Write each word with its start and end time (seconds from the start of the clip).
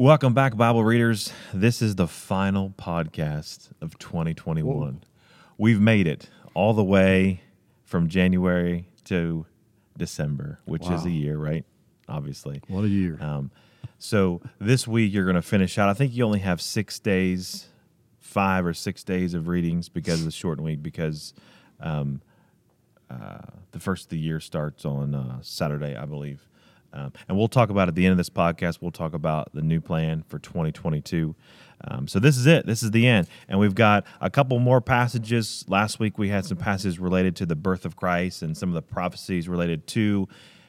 Welcome 0.00 0.32
back, 0.32 0.56
Bible 0.56 0.82
readers. 0.82 1.30
This 1.52 1.82
is 1.82 1.96
the 1.96 2.08
final 2.08 2.70
podcast 2.70 3.68
of 3.82 3.98
2021. 3.98 4.64
Whoa. 4.64 4.94
We've 5.58 5.78
made 5.78 6.06
it 6.06 6.30
all 6.54 6.72
the 6.72 6.82
way 6.82 7.42
from 7.84 8.08
January 8.08 8.88
to 9.04 9.44
December, 9.98 10.58
which 10.64 10.84
wow. 10.84 10.94
is 10.94 11.04
a 11.04 11.10
year, 11.10 11.36
right? 11.36 11.66
Obviously. 12.08 12.62
What 12.68 12.84
a 12.84 12.88
year. 12.88 13.18
Um, 13.20 13.50
so 13.98 14.40
this 14.58 14.88
week 14.88 15.12
you're 15.12 15.26
going 15.26 15.34
to 15.34 15.42
finish 15.42 15.76
out. 15.76 15.90
I 15.90 15.92
think 15.92 16.14
you 16.14 16.24
only 16.24 16.38
have 16.38 16.62
six 16.62 16.98
days, 16.98 17.68
five 18.20 18.64
or 18.64 18.72
six 18.72 19.04
days 19.04 19.34
of 19.34 19.48
readings 19.48 19.90
because 19.90 20.20
of 20.20 20.24
the 20.24 20.32
shortened 20.32 20.64
week, 20.64 20.82
because 20.82 21.34
um, 21.78 22.22
uh, 23.10 23.40
the 23.72 23.78
first 23.78 24.04
of 24.04 24.08
the 24.08 24.18
year 24.18 24.40
starts 24.40 24.86
on 24.86 25.14
uh, 25.14 25.40
Saturday, 25.42 25.94
I 25.94 26.06
believe. 26.06 26.48
Um, 26.92 27.12
and 27.28 27.36
we'll 27.38 27.48
talk 27.48 27.70
about 27.70 27.88
at 27.88 27.94
the 27.94 28.04
end 28.04 28.12
of 28.12 28.18
this 28.18 28.30
podcast, 28.30 28.78
we'll 28.80 28.90
talk 28.90 29.14
about 29.14 29.52
the 29.52 29.62
new 29.62 29.80
plan 29.80 30.24
for 30.28 30.38
2022. 30.38 31.34
Um, 31.88 32.08
so 32.08 32.18
this 32.18 32.36
is 32.36 32.46
it. 32.46 32.66
This 32.66 32.82
is 32.82 32.90
the 32.90 33.06
end. 33.06 33.26
And 33.48 33.58
we've 33.58 33.74
got 33.74 34.04
a 34.20 34.28
couple 34.28 34.58
more 34.58 34.80
passages. 34.80 35.64
Last 35.68 35.98
week 35.98 36.18
we 36.18 36.28
had 36.28 36.44
some 36.44 36.56
passages 36.56 36.98
related 36.98 37.36
to 37.36 37.46
the 37.46 37.56
birth 37.56 37.84
of 37.84 37.96
Christ 37.96 38.42
and 38.42 38.56
some 38.56 38.68
of 38.68 38.74
the 38.74 38.82
prophecies 38.82 39.48
related 39.48 39.86
to 39.88 40.28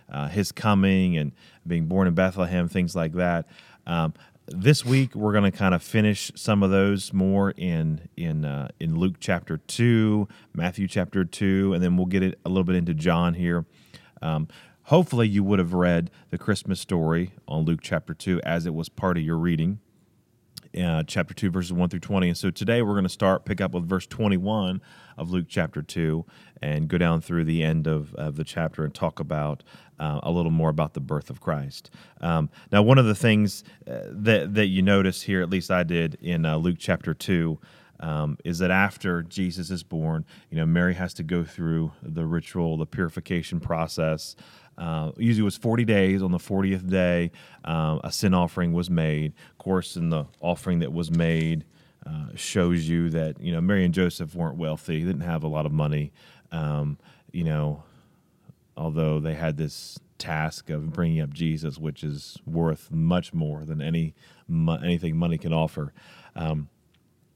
uh, 0.10 0.28
his 0.28 0.52
coming 0.52 1.18
and 1.18 1.32
being 1.66 1.86
born 1.86 2.08
in 2.08 2.14
Bethlehem, 2.14 2.68
things 2.68 2.96
like 2.96 3.14
that. 3.14 3.48
Um, 3.86 4.14
this 4.48 4.86
week 4.86 5.16
we're 5.16 5.32
going 5.32 5.50
to 5.50 5.58
kind 5.58 5.74
of 5.74 5.82
finish 5.82 6.32
some 6.36 6.64
of 6.64 6.72
those 6.72 7.14
more 7.14 7.52
in 7.52 8.10
in 8.18 8.44
uh, 8.44 8.70
in 8.80 8.98
Luke 8.98 9.16
chapter 9.20 9.58
two, 9.58 10.28
Matthew 10.54 10.88
chapter 10.88 11.24
two, 11.24 11.74
and 11.74 11.84
then 11.84 11.96
we'll 11.96 12.06
get 12.06 12.24
it 12.24 12.40
a 12.46 12.50
little 12.50 12.64
bit 12.64 12.76
into 12.76 12.94
John 12.94 13.34
here. 13.34 13.66
Um, 14.22 14.48
Hopefully, 14.92 15.26
you 15.26 15.42
would 15.42 15.58
have 15.58 15.74
read 15.74 16.12
the 16.32 16.38
Christmas 16.38 16.82
story 16.82 17.32
on 17.48 17.64
Luke 17.64 17.80
chapter 17.82 18.14
2 18.14 18.42
as 18.44 18.66
it 18.66 18.74
was 18.74 18.90
part 18.90 19.18
of 19.18 19.24
your 19.24 19.38
reading, 19.38 19.80
uh, 20.78 21.04
chapter 21.04 21.34
2, 21.34 21.50
verses 21.50 21.72
1 21.72 21.88
through 21.88 22.02
20. 22.02 22.28
And 22.28 22.38
so 22.38 22.52
today 22.52 22.82
we're 22.82 22.96
going 22.96 23.04
to 23.04 23.10
start, 23.10 23.46
pick 23.46 23.62
up 23.62 23.72
with 23.72 23.88
verse 23.88 24.06
21 24.06 24.82
of 25.18 25.32
Luke 25.32 25.46
chapter 25.48 25.82
2 25.82 26.26
and 26.62 26.90
go 26.90 26.98
down 26.98 27.22
through 27.22 27.46
the 27.46 27.64
end 27.64 27.88
of, 27.88 28.14
of 28.16 28.36
the 28.36 28.44
chapter 28.44 28.84
and 28.84 28.94
talk 28.94 29.22
about 29.22 29.64
uh, 29.98 30.20
a 30.24 30.30
little 30.30 30.52
more 30.52 30.70
about 30.70 30.94
the 30.94 31.00
birth 31.00 31.30
of 31.30 31.40
Christ. 31.40 31.90
Um, 32.20 32.50
now, 32.70 32.82
one 32.82 32.98
of 32.98 33.06
the 33.06 33.16
things 33.16 33.64
uh, 33.90 34.00
that, 34.08 34.56
that 34.56 34.66
you 34.66 34.82
notice 34.82 35.22
here, 35.22 35.42
at 35.42 35.50
least 35.50 35.72
I 35.72 35.84
did 35.84 36.16
in 36.16 36.46
uh, 36.46 36.58
Luke 36.58 36.76
chapter 36.78 37.14
2, 37.14 37.58
um, 38.02 38.38
is 38.44 38.60
that 38.60 38.72
after 38.72 39.22
Jesus 39.22 39.70
is 39.70 39.84
born, 39.84 40.26
you 40.50 40.58
know, 40.58 40.66
Mary 40.66 40.96
has 40.96 41.14
to 41.16 41.24
go 41.24 41.44
through 41.44 41.92
the 42.02 42.26
ritual, 42.26 42.78
the 42.78 42.86
purification 42.86 43.60
process. 43.60 44.36
Uh, 44.78 45.12
usually 45.18 45.44
was 45.44 45.58
40 45.58 45.86
days. 45.86 46.24
On 46.24 46.32
the 46.32 46.38
40th 46.38 46.90
day, 46.90 47.32
uh, 47.66 48.00
a 48.04 48.12
sin 48.12 48.34
offering 48.34 48.74
was 48.74 48.90
made. 48.90 49.34
Of 49.52 49.58
course, 49.58 49.96
in 49.96 50.10
the 50.10 50.26
offering 50.40 50.80
that 50.80 50.92
was 50.92 51.12
made 51.12 51.66
uh, 52.06 52.28
shows 52.36 52.88
you 52.88 53.10
that 53.12 53.40
you 53.40 53.52
know 53.52 53.62
Mary 53.62 53.86
and 53.86 53.94
Joseph 53.94 54.34
weren't 54.34 54.58
wealthy; 54.58 55.00
they 55.00 55.06
didn't 55.06 55.22
have 55.22 55.44
a 55.44 55.48
lot 55.48 55.66
of 55.66 55.72
money. 55.72 56.12
Um, 56.52 56.98
you 57.32 57.44
know, 57.44 57.84
although 58.76 59.20
they 59.20 59.36
had 59.36 59.58
this 59.58 60.00
task 60.18 60.70
of 60.70 60.94
bringing 60.94 61.22
up 61.22 61.32
Jesus, 61.32 61.78
which 61.78 62.04
is 62.04 62.38
worth 62.46 62.92
much 62.92 63.34
more 63.34 63.66
than 63.66 63.82
any 63.82 64.16
anything 64.84 65.16
money 65.16 65.38
can 65.38 65.54
offer. 65.54 65.94
Um, 66.36 66.70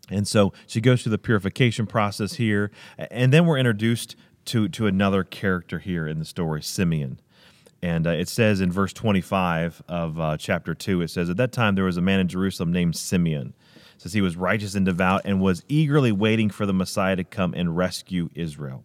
and 0.09 0.27
so 0.27 0.53
she 0.67 0.81
goes 0.81 1.03
through 1.03 1.11
the 1.11 1.17
purification 1.17 1.87
process 1.87 2.35
here, 2.35 2.71
and 2.97 3.33
then 3.33 3.45
we're 3.45 3.57
introduced 3.57 4.15
to 4.45 4.67
to 4.69 4.87
another 4.87 5.23
character 5.23 5.79
here 5.79 6.07
in 6.07 6.19
the 6.19 6.25
story, 6.25 6.61
Simeon. 6.61 7.19
And 7.81 8.07
uh, 8.07 8.11
it 8.11 8.27
says 8.27 8.61
in 8.61 8.71
verse 8.71 8.93
25 8.93 9.83
of 9.87 10.19
uh, 10.19 10.37
chapter 10.37 10.73
2, 10.73 11.01
it 11.01 11.09
says, 11.09 11.29
At 11.29 11.37
that 11.37 11.51
time 11.51 11.75
there 11.75 11.83
was 11.83 11.97
a 11.97 12.01
man 12.01 12.19
in 12.19 12.27
Jerusalem 12.27 12.71
named 12.71 12.95
Simeon. 12.95 13.53
It 13.95 14.01
says 14.01 14.13
he 14.13 14.21
was 14.21 14.35
righteous 14.35 14.75
and 14.75 14.85
devout 14.85 15.21
and 15.25 15.39
was 15.39 15.63
eagerly 15.67 16.11
waiting 16.11 16.49
for 16.49 16.65
the 16.65 16.73
Messiah 16.73 17.15
to 17.15 17.23
come 17.23 17.53
and 17.53 17.77
rescue 17.77 18.29
Israel. 18.33 18.83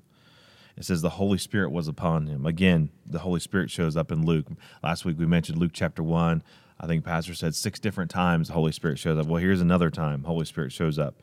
It 0.76 0.84
says 0.84 1.03
the 1.03 1.10
Holy 1.10 1.38
Spirit 1.38 1.70
was 1.70 1.88
upon 1.88 2.26
him. 2.26 2.47
Again, 2.47 2.91
the 3.06 3.19
Holy 3.20 3.41
Spirit 3.41 3.70
shows 3.70 3.97
up 3.97 4.10
in 4.10 4.25
Luke. 4.25 4.47
Last 4.82 5.04
week 5.04 5.19
we 5.19 5.26
mentioned 5.26 5.59
Luke 5.59 5.72
chapter 5.75 6.03
1. 6.03 6.42
I 6.78 6.86
think 6.86 7.04
Pastor 7.04 7.34
said 7.34 7.54
six 7.54 7.78
different 7.78 8.10
times 8.10 8.48
the 8.48 8.54
Holy 8.54 8.72
Spirit 8.72 8.98
shows 8.98 9.19
up. 9.19 9.26
Well, 9.26 9.42
here's 9.42 9.60
another 9.60 9.91
time 9.91 10.25
Holy 10.25 10.47
Spirit 10.47 10.72
shows 10.72 10.98
up 10.98 11.16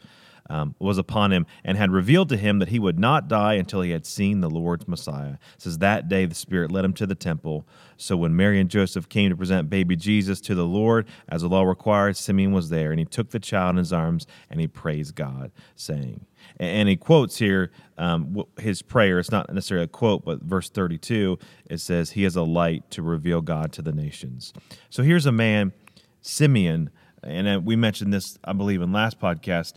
um, 0.49 0.75
was 0.79 0.97
upon 0.97 1.31
him 1.31 1.45
and 1.63 1.77
had 1.77 1.91
revealed 1.91 2.29
to 2.29 2.37
him 2.37 2.59
that 2.59 2.69
he 2.69 2.79
would 2.79 2.99
not 2.99 3.27
die 3.27 3.53
until 3.53 3.81
he 3.81 3.91
had 3.91 4.05
seen 4.05 4.41
the 4.41 4.49
Lord's 4.49 4.87
Messiah. 4.87 5.33
It 5.55 5.61
says 5.61 5.77
that 5.79 6.09
day 6.09 6.25
the 6.25 6.35
Spirit 6.35 6.71
led 6.71 6.85
him 6.85 6.93
to 6.93 7.05
the 7.05 7.15
temple. 7.15 7.67
So 7.97 8.15
when 8.15 8.35
Mary 8.35 8.59
and 8.59 8.69
Joseph 8.69 9.09
came 9.09 9.29
to 9.29 9.35
present 9.35 9.69
baby 9.69 9.95
Jesus 9.95 10.39
to 10.41 10.55
the 10.55 10.65
Lord, 10.65 11.07
as 11.29 11.41
the 11.41 11.49
law 11.49 11.63
required, 11.63 12.17
Simeon 12.17 12.51
was 12.51 12.69
there, 12.69 12.91
and 12.91 12.99
he 12.99 13.05
took 13.05 13.31
the 13.31 13.39
child 13.39 13.71
in 13.71 13.77
his 13.77 13.93
arms 13.93 14.27
and 14.49 14.59
he 14.59 14.67
praised 14.67 15.15
God, 15.15 15.51
saying, 15.75 16.25
and 16.57 16.87
he 16.87 16.95
quotes 16.95 17.37
here 17.37 17.71
um, 17.97 18.43
his 18.59 18.81
prayer. 18.81 19.19
It's 19.19 19.31
not 19.31 19.51
necessarily 19.53 19.85
a 19.85 19.87
quote, 19.87 20.23
but 20.23 20.41
verse 20.41 20.69
32, 20.69 21.37
it 21.69 21.79
says, 21.79 22.11
He 22.11 22.23
is 22.23 22.35
a 22.35 22.43
light 22.43 22.89
to 22.91 23.01
reveal 23.01 23.41
God 23.41 23.71
to 23.73 23.81
the 23.81 23.91
nations. 23.91 24.53
So 24.89 25.03
here's 25.03 25.25
a 25.25 25.31
man, 25.31 25.73
Simeon, 26.21 26.89
and 27.23 27.47
uh, 27.47 27.59
we 27.63 27.75
mentioned 27.75 28.13
this, 28.13 28.37
I 28.43 28.53
believe, 28.53 28.81
in 28.81 28.91
last 28.91 29.19
podcast 29.19 29.73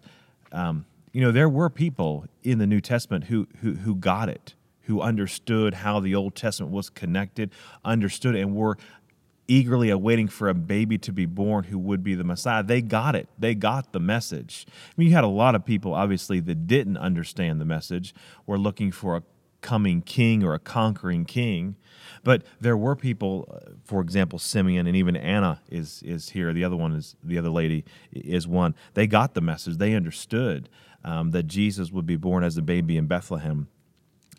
um, 0.53 0.87
you 1.13 1.21
know, 1.21 1.33
there 1.33 1.49
were 1.49 1.71
people 1.71 2.27
in 2.43 2.59
the 2.59 2.67
New 2.67 2.81
Testament 2.81 3.25
who, 3.25 3.49
who, 3.61 3.75
who 3.75 3.95
got 3.95 4.29
it, 4.29 4.55
who 4.83 5.01
understood 5.01 5.75
how 5.75 6.01
the 6.01 6.15
Old 6.15 6.35
Testament 6.35 6.73
was 6.73 6.91
connected, 6.91 7.51
understood 7.85 8.37
and 8.37 8.55
were 8.55 8.77
eagerly 9.49 9.91
awaiting 9.91 10.29
for 10.29 10.49
a 10.49 10.55
baby 10.55 10.97
to 10.97 11.13
be 11.13 11.27
born 11.27 11.65
who 11.65 11.79
would 11.79 12.05
be 12.05 12.15
the 12.15 12.23
Messiah. 12.23 12.63
They 12.63 12.81
got 12.81 13.17
it. 13.17 13.29
They 13.37 13.57
got 13.57 13.93
the 13.93 13.99
message. 13.99 14.65
I 14.69 14.93
mean, 14.97 15.09
you 15.09 15.15
had 15.15 15.25
a 15.25 15.29
lot 15.29 15.57
of 15.57 15.65
people, 15.65 15.93
obviously, 15.93 16.39
that 16.41 16.69
didn't 16.69 16.97
understand 16.97 17.61
the 17.61 17.65
message, 17.65 18.15
were 18.47 18.59
looking 18.59 18.93
for 18.93 19.17
a 19.17 19.23
coming 19.61 20.03
king 20.03 20.43
or 20.43 20.55
a 20.55 20.59
conquering 20.59 21.25
king. 21.25 21.77
But 22.23 22.43
there 22.61 22.77
were 22.77 22.97
people, 22.97 23.49
uh, 23.51 23.73
for 23.85 24.01
example, 24.01 24.39
Simeon 24.39 24.87
and 24.87 24.97
even 24.97 25.17
Anna 25.17 25.61
is 25.71 26.03
is 26.03 26.31
here. 26.31 26.53
The 26.53 26.65
other 26.65 26.77
one 26.77 26.93
is 26.93 27.17
the 27.23 27.39
other 27.39 27.51
lady 27.51 27.85
is 28.13 28.47
one. 28.47 28.75
They 28.95 29.07
got 29.07 29.35
the 29.35 29.41
message. 29.41 29.79
They 29.79 29.95
understood 29.95 30.69
um, 31.05 31.31
that 31.31 31.45
Jesus 31.45 31.91
would 31.91 32.07
be 32.07 32.17
born 32.17 32.45
as 32.45 32.57
a 32.57 32.63
baby 32.63 32.97
in 32.97 33.07
Bethlehem. 33.07 33.69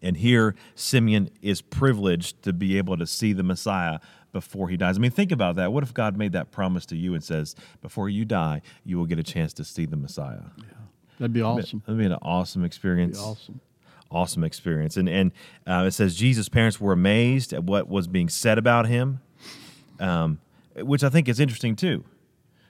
And 0.04 0.18
here, 0.18 0.56
Simeon 0.74 1.30
is 1.42 1.62
privileged 1.62 2.42
to 2.44 2.54
be 2.54 2.78
able 2.78 2.98
to 2.98 3.06
see 3.06 3.34
the 3.34 3.44
Messiah 3.44 4.00
before 4.32 4.70
he 4.70 4.78
dies. 4.78 4.98
I 4.98 5.00
mean, 5.00 5.12
think 5.12 5.32
about 5.32 5.58
that. 5.58 5.72
What 5.72 5.84
if 5.84 5.94
God 5.94 6.18
made 6.18 6.32
that 6.32 6.52
promise 6.52 6.88
to 6.88 6.96
you 6.96 7.14
and 7.14 7.24
says, 7.24 7.56
before 7.82 8.10
you 8.10 8.26
die, 8.26 8.62
you 8.84 8.98
will 8.98 9.06
get 9.06 9.20
a 9.20 9.24
chance 9.24 9.54
to 9.54 9.64
see 9.64 9.86
the 9.86 9.98
Messiah? 9.98 10.42
Yeah, 10.58 10.64
that'd 11.20 11.34
be 11.34 11.44
awesome. 11.44 11.84
That'd 11.86 12.00
be 12.00 12.06
an 12.06 12.14
awesome 12.14 12.64
experience. 12.64 13.20
Be 13.20 13.24
awesome 13.24 13.62
awesome 14.12 14.44
experience. 14.44 14.98
And 14.98 15.10
and 15.10 15.32
uh, 15.66 15.86
it 15.88 15.92
says 15.92 16.16
Jesus' 16.16 16.50
parents 16.50 16.80
were 16.80 16.94
amazed 16.94 17.54
at 17.54 17.64
what 17.64 17.88
was 17.90 18.08
being 18.08 18.30
said 18.30 18.58
about 18.58 18.88
him, 18.88 19.22
um, 20.00 20.40
which 20.76 21.04
I 21.04 21.10
think 21.10 21.28
is 21.28 21.40
interesting 21.40 21.76
too. 21.76 22.04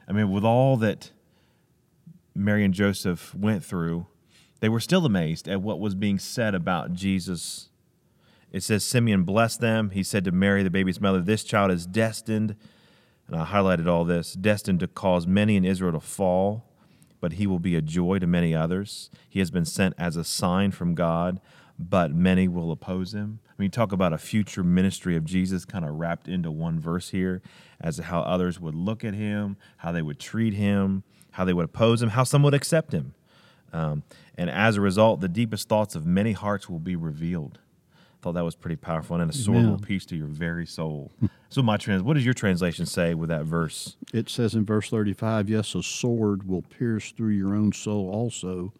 I 0.07 0.13
mean, 0.13 0.31
with 0.31 0.43
all 0.43 0.77
that 0.77 1.11
Mary 2.35 2.63
and 2.63 2.73
Joseph 2.73 3.33
went 3.35 3.63
through, 3.63 4.07
they 4.59 4.69
were 4.69 4.79
still 4.79 5.05
amazed 5.05 5.47
at 5.47 5.61
what 5.61 5.79
was 5.79 5.95
being 5.95 6.19
said 6.19 6.55
about 6.55 6.93
Jesus. 6.93 7.69
It 8.51 8.63
says 8.63 8.83
Simeon 8.83 9.23
blessed 9.23 9.61
them. 9.61 9.91
He 9.91 10.03
said 10.03 10.25
to 10.25 10.31
Mary, 10.31 10.61
the 10.63 10.69
baby's 10.69 11.01
mother, 11.01 11.21
"This 11.21 11.43
child 11.43 11.71
is 11.71 11.85
destined." 11.85 12.55
And 13.27 13.35
I 13.35 13.45
highlighted 13.45 13.87
all 13.87 14.03
this 14.03 14.33
destined 14.33 14.81
to 14.81 14.87
cause 14.87 15.25
many 15.25 15.55
in 15.55 15.63
Israel 15.63 15.93
to 15.93 16.01
fall 16.01 16.65
but 17.21 17.33
he 17.33 17.47
will 17.47 17.59
be 17.59 17.75
a 17.75 17.81
joy 17.81 18.19
to 18.19 18.27
many 18.27 18.53
others. 18.53 19.09
He 19.29 19.39
has 19.39 19.51
been 19.51 19.63
sent 19.63 19.93
as 19.97 20.17
a 20.17 20.23
sign 20.25 20.71
from 20.71 20.95
God, 20.95 21.39
but 21.79 22.11
many 22.11 22.47
will 22.47 22.71
oppose 22.71 23.13
him. 23.13 23.39
I 23.47 23.61
mean, 23.61 23.71
talk 23.71 23.91
about 23.91 24.11
a 24.11 24.17
future 24.17 24.63
ministry 24.63 25.15
of 25.15 25.23
Jesus 25.23 25.63
kind 25.63 25.85
of 25.85 25.95
wrapped 25.95 26.27
into 26.27 26.51
one 26.51 26.79
verse 26.79 27.11
here 27.11 27.41
as 27.79 27.95
to 27.97 28.03
how 28.03 28.21
others 28.21 28.59
would 28.59 28.75
look 28.75 29.05
at 29.05 29.13
him, 29.13 29.55
how 29.77 29.91
they 29.91 30.01
would 30.01 30.19
treat 30.19 30.55
him, 30.55 31.03
how 31.31 31.45
they 31.45 31.53
would 31.53 31.65
oppose 31.65 32.01
him, 32.01 32.09
how 32.09 32.23
some 32.23 32.43
would 32.43 32.53
accept 32.53 32.91
him. 32.91 33.13
Um, 33.71 34.03
and 34.35 34.49
as 34.49 34.75
a 34.75 34.81
result, 34.81 35.21
the 35.21 35.29
deepest 35.29 35.69
thoughts 35.69 35.95
of 35.95 36.05
many 36.05 36.33
hearts 36.33 36.67
will 36.69 36.79
be 36.79 36.95
revealed 36.95 37.59
thought 38.21 38.33
that 38.33 38.45
was 38.45 38.55
pretty 38.55 38.75
powerful. 38.75 39.19
And 39.19 39.29
a 39.29 39.33
sword 39.33 39.65
will 39.65 39.79
pierce 39.79 40.05
to 40.07 40.15
your 40.15 40.27
very 40.27 40.65
soul. 40.65 41.11
so 41.49 41.61
my 41.61 41.77
trans, 41.77 42.03
what 42.03 42.13
does 42.13 42.25
your 42.25 42.33
translation 42.33 42.85
say 42.85 43.13
with 43.13 43.29
that 43.29 43.45
verse? 43.45 43.97
It 44.13 44.29
says 44.29 44.55
in 44.55 44.65
verse 44.65 44.89
thirty-five, 44.89 45.49
"Yes, 45.49 45.75
a 45.75 45.83
sword 45.83 46.47
will 46.47 46.61
pierce 46.61 47.11
through 47.11 47.33
your 47.33 47.55
own 47.55 47.73
soul 47.73 48.09
also, 48.09 48.73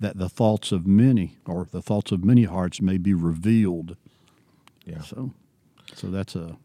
that 0.00 0.18
the 0.18 0.28
thoughts 0.28 0.72
of 0.72 0.86
many, 0.86 1.38
or 1.46 1.66
the 1.70 1.82
thoughts 1.82 2.12
of 2.12 2.24
many 2.24 2.44
hearts, 2.44 2.80
may 2.80 2.98
be 2.98 3.14
revealed." 3.14 3.96
Yeah. 4.84 5.02
So, 5.02 5.32
so 5.94 6.08
that's 6.08 6.34
a, 6.36 6.56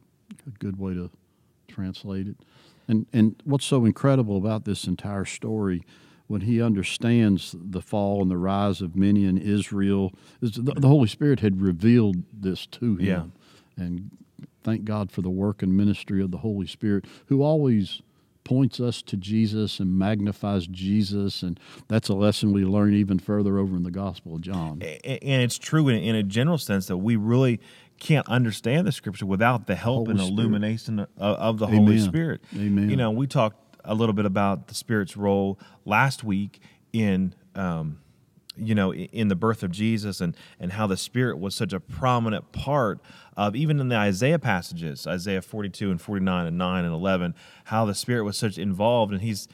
a 0.47 0.49
good 0.59 0.79
way 0.79 0.93
to 0.93 1.09
translate 1.67 2.27
it. 2.27 2.37
And 2.87 3.05
and 3.13 3.41
what's 3.45 3.65
so 3.65 3.85
incredible 3.85 4.37
about 4.37 4.65
this 4.65 4.85
entire 4.85 5.25
story 5.25 5.83
when 6.31 6.41
he 6.41 6.61
understands 6.61 7.53
the 7.59 7.81
fall 7.81 8.21
and 8.21 8.31
the 8.31 8.37
rise 8.37 8.79
of 8.79 8.95
many 8.95 9.25
in 9.25 9.37
Israel, 9.37 10.13
the, 10.39 10.87
Holy 10.87 11.09
Spirit 11.09 11.41
had 11.41 11.61
revealed 11.61 12.23
this 12.31 12.65
to 12.67 12.95
him. 12.95 13.33
Yeah. 13.77 13.83
And 13.83 14.11
thank 14.63 14.85
God 14.85 15.11
for 15.11 15.21
the 15.21 15.29
work 15.29 15.61
and 15.61 15.75
ministry 15.75 16.23
of 16.23 16.31
the 16.31 16.37
Holy 16.37 16.67
Spirit, 16.67 17.03
who 17.25 17.43
always 17.43 18.01
points 18.45 18.79
us 18.79 19.01
to 19.01 19.17
Jesus 19.17 19.81
and 19.81 19.99
magnifies 19.99 20.67
Jesus, 20.67 21.43
and 21.43 21.59
that's 21.89 22.07
a 22.07 22.13
lesson 22.13 22.53
we 22.53 22.63
learn 22.63 22.93
even 22.93 23.19
further 23.19 23.57
over 23.57 23.75
in 23.75 23.83
the 23.83 23.91
Gospel 23.91 24.35
of 24.35 24.41
John. 24.41 24.81
And 24.81 25.41
it's 25.43 25.57
true 25.57 25.89
in, 25.89 26.15
a 26.15 26.23
general 26.23 26.57
sense 26.57 26.87
that 26.87 26.97
we 26.97 27.17
really 27.17 27.59
can't 27.99 28.27
understand 28.29 28.87
the 28.87 28.93
scripture 28.93 29.25
without 29.25 29.67
the 29.67 29.75
help 29.75 30.07
Holy 30.07 30.11
and 30.11 30.19
illumination 30.21 30.99
of, 30.99 31.09
of 31.17 31.59
the 31.59 31.67
Holy 31.67 31.97
Amen. 31.97 31.99
Spirit. 31.99 32.41
Amen. 32.55 32.89
You 32.89 32.95
know, 32.95 33.11
we 33.11 33.27
talked 33.27 33.70
a 33.83 33.95
little 33.95 34.13
bit 34.13 34.25
about 34.25 34.67
the 34.67 34.75
Spirit's 34.75 35.17
role 35.17 35.59
last 35.85 36.23
week 36.23 36.59
in, 36.93 37.33
um, 37.55 37.99
you 38.57 38.75
know, 38.75 38.93
in 38.93 39.27
the 39.27 39.35
birth 39.35 39.63
of 39.63 39.71
Jesus 39.71 40.21
and 40.21 40.35
and 40.59 40.73
how 40.73 40.87
the 40.87 40.97
Spirit 40.97 41.39
was 41.39 41.55
such 41.55 41.73
a 41.73 41.79
prominent 41.79 42.51
part 42.51 42.99
of 43.37 43.55
even 43.55 43.79
in 43.79 43.87
the 43.87 43.95
Isaiah 43.95 44.39
passages, 44.39 45.07
Isaiah 45.07 45.41
42 45.41 45.89
and 45.89 46.01
49 46.01 46.47
and 46.47 46.57
9 46.57 46.85
and 46.85 46.93
11, 46.93 47.35
how 47.65 47.85
the 47.85 47.95
Spirit 47.95 48.23
was 48.23 48.37
such 48.37 48.57
involved 48.57 49.13
and 49.13 49.21
he's 49.21 49.47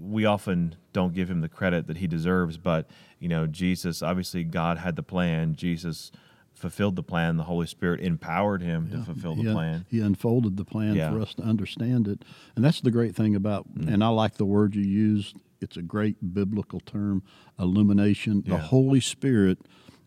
we 0.00 0.24
often 0.24 0.76
don't 0.92 1.14
give 1.14 1.30
him 1.30 1.40
the 1.40 1.48
credit 1.48 1.86
that 1.88 1.96
he 1.96 2.06
deserves, 2.06 2.56
but 2.56 2.88
you 3.18 3.28
know, 3.28 3.46
Jesus 3.46 4.02
obviously 4.02 4.44
God 4.44 4.78
had 4.78 4.96
the 4.96 5.02
plan. 5.02 5.56
Jesus 5.56 6.12
fulfilled 6.58 6.96
the 6.96 7.02
plan. 7.02 7.36
The 7.36 7.44
Holy 7.44 7.66
Spirit 7.66 8.00
empowered 8.00 8.62
him 8.62 8.90
to 8.90 8.98
fulfill 9.02 9.34
the 9.36 9.42
he, 9.44 9.52
plan. 9.52 9.86
he 9.88 10.00
unfolded 10.00 10.56
the 10.56 10.64
plan 10.64 10.94
Yeah. 10.96 11.10
for 11.12 11.20
us 11.20 11.34
to 11.34 11.42
understand 11.42 12.06
it, 12.08 12.24
and 12.56 12.64
that's 12.64 12.80
the 12.80 12.90
great 12.90 13.14
thing 13.14 13.34
about. 13.34 13.72
Mm. 13.74 13.92
And 13.94 14.04
I 14.04 14.08
like 14.08 14.34
the 14.34 14.44
word 14.44 14.74
you 14.74 14.82
used. 14.82 15.36
It's 15.60 15.76
a 15.76 15.82
great 15.82 16.34
biblical 16.34 16.80
term, 16.80 17.22
illumination. 17.58 18.42
The 18.46 18.58
Holy 18.58 19.00
Spirit 19.00 19.58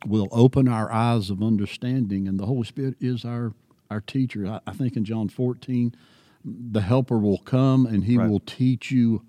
will 0.05 0.27
open 0.31 0.67
our 0.67 0.91
eyes 0.91 1.29
of 1.29 1.41
understanding, 1.43 2.27
and 2.27 2.39
the 2.39 2.45
Holy 2.45 2.65
Spirit 2.65 2.95
is 2.99 3.25
our 3.25 3.53
our 3.89 4.01
teacher. 4.01 4.47
I, 4.47 4.61
I 4.65 4.71
think 4.71 4.95
in 4.95 5.03
John 5.03 5.27
fourteen, 5.29 5.93
the 6.45 6.81
Helper 6.81 7.17
will 7.19 7.39
come 7.39 7.85
and 7.85 8.05
He 8.05 8.17
Right. 8.17 8.29
will 8.29 8.39
teach 8.39 8.89
you 8.91 9.23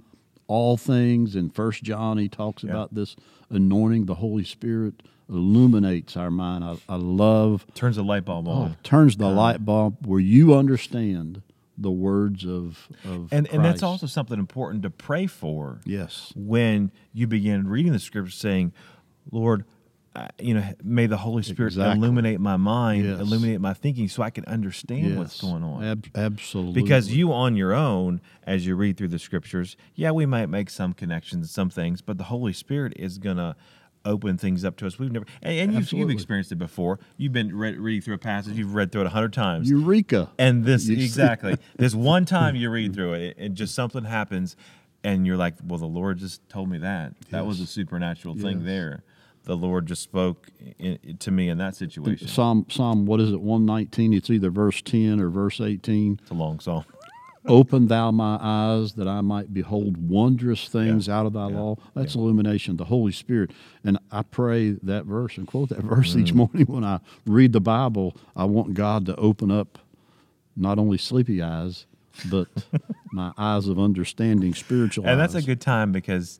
all 0.46 0.76
things. 0.76 1.34
In 1.34 1.50
First 1.50 1.82
John, 1.82 2.18
he 2.18 2.28
talks 2.28 2.62
Yeah. 2.62 2.70
about 2.70 2.94
this 2.94 3.16
anointing. 3.50 4.06
The 4.06 4.16
Holy 4.16 4.44
Spirit 4.44 5.02
illuminates 5.32 6.16
our 6.16 6.30
mind. 6.30 6.64
I, 6.64 6.76
I 6.88 6.96
love 6.96 7.66
Turns 7.74 7.96
the 7.96 8.04
light 8.04 8.24
bulb 8.24 8.48
Oh, 8.48 8.52
on. 8.52 8.76
turns 8.82 9.16
the 9.16 9.28
light 9.28 9.64
bulb 9.64 10.06
where 10.06 10.20
you 10.20 10.54
understand 10.54 11.42
the 11.78 11.90
words 11.90 12.44
of 12.44 12.88
of 13.04 13.32
And 13.32 13.48
and 13.52 13.64
that's 13.64 13.82
also 13.82 14.06
something 14.06 14.38
important 14.38 14.82
to 14.82 14.90
pray 14.90 15.26
for 15.26 15.80
yes, 15.84 16.32
when 16.36 16.92
you 17.12 17.26
begin 17.26 17.66
reading 17.66 17.92
the 17.92 17.98
scripture 17.98 18.30
saying, 18.30 18.72
Lord, 19.30 19.64
uh, 20.14 20.28
you 20.38 20.52
know, 20.52 20.62
may 20.84 21.06
the 21.06 21.16
Holy 21.16 21.42
Spirit 21.42 21.70
Exactly. 21.72 21.96
illuminate 21.98 22.38
my 22.38 22.56
mind, 22.58 23.06
Yes. 23.06 23.18
illuminate 23.20 23.60
my 23.62 23.72
thinking 23.72 24.08
so 24.08 24.22
I 24.22 24.28
can 24.28 24.44
understand 24.44 25.08
yes. 25.08 25.18
what's 25.18 25.40
going 25.40 25.62
on. 25.64 25.82
Ab- 25.82 26.06
absolutely, 26.14 26.82
Because 26.82 27.10
you 27.10 27.32
on 27.32 27.56
your 27.56 27.72
own, 27.72 28.20
as 28.42 28.66
you 28.66 28.76
read 28.76 28.98
through 28.98 29.08
the 29.08 29.18
scriptures, 29.18 29.74
yeah, 29.94 30.10
we 30.10 30.26
might 30.26 30.50
make 30.50 30.68
some 30.68 30.92
connections, 30.92 31.50
some 31.50 31.70
things, 31.70 32.02
but 32.02 32.18
the 32.18 32.24
Holy 32.24 32.52
Spirit 32.52 32.92
is 32.96 33.16
gonna 33.16 33.56
open 34.04 34.38
things 34.38 34.64
up 34.64 34.76
to 34.76 34.86
us. 34.86 34.98
We've 34.98 35.12
never, 35.12 35.26
and, 35.42 35.58
and 35.58 35.74
you've, 35.74 35.92
you've 35.92 36.10
experienced 36.10 36.52
it 36.52 36.56
before. 36.56 36.98
You've 37.16 37.32
been 37.32 37.56
read, 37.56 37.76
reading 37.78 38.02
through 38.02 38.14
a 38.14 38.18
passage, 38.18 38.56
you've 38.56 38.74
read 38.74 38.92
through 38.92 39.02
it 39.02 39.06
a 39.06 39.10
hundred 39.10 39.32
times, 39.32 39.70
Eureka! 39.70 40.30
and 40.38 40.64
this 40.64 40.88
You 40.88 40.96
exactly 41.02 41.56
this 41.76 41.94
one 41.94 42.24
time 42.36 42.56
you 42.56 42.70
read 42.70 42.94
through 42.94 43.14
it, 43.14 43.36
and 43.38 43.54
just 43.54 43.74
something 43.74 44.04
happens, 44.04 44.56
and 45.04 45.26
you're 45.26 45.36
like, 45.36 45.54
well, 45.64 45.78
the 45.78 45.86
Lord 45.86 46.18
just 46.18 46.48
told 46.48 46.68
me 46.70 46.78
that. 46.78 47.14
That 47.30 47.46
was 47.46 47.58
a 47.58 47.62
Yes. 47.62 47.70
supernatural 47.70 48.34
thing 48.36 48.64
there. 48.64 49.02
The 49.44 49.56
Lord 49.56 49.86
just 49.86 50.02
spoke 50.02 50.50
in, 50.78 51.16
to 51.18 51.30
me 51.32 51.48
in 51.48 51.58
that 51.58 51.74
situation. 51.74 52.28
Psalm 52.28 52.64
Psalm 52.68 53.06
what 53.06 53.20
is 53.20 53.32
it? 53.32 53.40
One 53.40 53.66
nineteen. 53.66 54.12
It's 54.12 54.30
either 54.30 54.50
verse 54.50 54.80
ten 54.82 55.18
or 55.20 55.30
verse 55.30 55.60
eighteen. 55.60 56.18
It's 56.22 56.30
a 56.30 56.34
long 56.34 56.60
song. 56.60 56.84
Open 57.46 57.88
thou 57.88 58.10
my 58.12 58.38
eyes 58.40 58.92
that 58.94 59.08
I 59.08 59.20
might 59.20 59.52
behold 59.52 59.96
wondrous 60.08 60.68
things 60.68 61.08
out 61.08 61.26
of 61.26 61.32
thy 61.32 61.48
Yeah. 61.48 61.56
law. 61.56 61.76
That's 61.94 62.14
Yeah. 62.14 62.22
illumination, 62.22 62.76
the 62.76 62.84
Holy 62.84 63.10
Spirit. 63.12 63.50
And 63.82 63.98
I 64.12 64.22
pray 64.22 64.72
that 64.82 65.06
verse 65.06 65.36
and 65.38 65.46
quote 65.46 65.70
that 65.70 65.80
verse 65.82 66.14
Mm. 66.14 66.20
each 66.20 66.34
morning 66.34 66.66
when 66.66 66.84
I 66.84 67.00
read 67.26 67.52
the 67.52 67.60
Bible. 67.60 68.16
I 68.36 68.44
want 68.44 68.74
God 68.74 69.06
to 69.06 69.16
open 69.16 69.50
up 69.50 69.78
not 70.56 70.78
only 70.78 70.98
sleepy 70.98 71.42
eyes, 71.42 71.86
but 72.30 72.46
my 73.10 73.32
eyes 73.36 73.66
of 73.66 73.78
understanding, 73.78 74.54
spiritual 74.54 75.04
eyes. 75.04 75.10
And 75.12 75.20
that's 75.20 75.34
a 75.34 75.42
good 75.42 75.60
time 75.60 75.90
because 75.90 76.38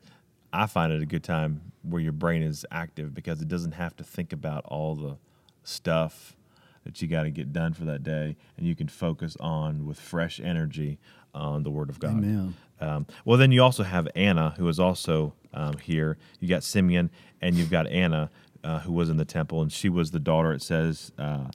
I 0.53 0.67
find 0.67 0.93
it 0.93 1.01
a 1.01 1.05
good 1.05 1.23
time 1.23 1.61
where 1.81 2.01
your 2.01 2.11
brain 2.13 2.41
is 2.43 2.65
active 2.71 3.13
because 3.13 3.41
it 3.41 3.49
doesn't 3.49 3.73
have 3.73 3.95
to 3.97 4.03
think 4.05 4.31
about 4.31 4.63
all 4.65 4.95
the 4.95 5.17
stuff 5.63 6.35
that 6.83 7.01
you 7.01 7.07
got 7.07 7.23
to 7.23 7.29
get 7.29 7.53
done 7.53 7.73
for 7.73 7.85
that 7.85 8.03
day, 8.03 8.35
and 8.57 8.65
you 8.67 8.75
can 8.75 8.87
focus 8.87 9.37
on 9.39 9.85
with 9.85 9.99
fresh 9.99 10.39
energy 10.39 10.99
on 11.33 11.63
the 11.63 11.71
Word 11.71 11.89
of 11.89 11.99
God. 11.99 12.11
Amen. 12.11 12.55
Um, 12.79 13.05
well, 13.25 13.37
then 13.37 13.51
you 13.51 13.63
also 13.63 13.83
have 13.83 14.07
Anna, 14.15 14.53
who 14.57 14.67
is 14.67 14.79
also 14.79 15.33
um, 15.53 15.77
here. 15.77 16.17
You 16.39 16.47
got 16.47 16.63
Simeon, 16.63 17.09
and 17.41 17.55
you've 17.55 17.71
got 17.71 17.87
Anna, 17.87 18.29
uh, 18.63 18.79
who 18.79 18.91
was 18.91 19.09
in 19.09 19.17
the 19.17 19.25
temple, 19.25 19.61
and 19.61 19.71
she 19.71 19.89
was 19.89 20.11
the 20.11 20.19
daughter. 20.19 20.51
It 20.53 20.61
says 20.61 21.11
uh, 21.17 21.45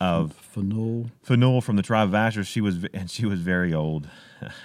of 0.00 0.32
Phanuel. 0.32 1.10
Phanuel 1.22 1.60
from 1.60 1.76
the 1.76 1.82
tribe 1.82 2.08
of 2.08 2.14
Asher. 2.14 2.44
She 2.44 2.60
was, 2.60 2.84
and 2.94 3.10
she 3.10 3.26
was 3.26 3.40
very 3.40 3.72
old. 3.72 4.08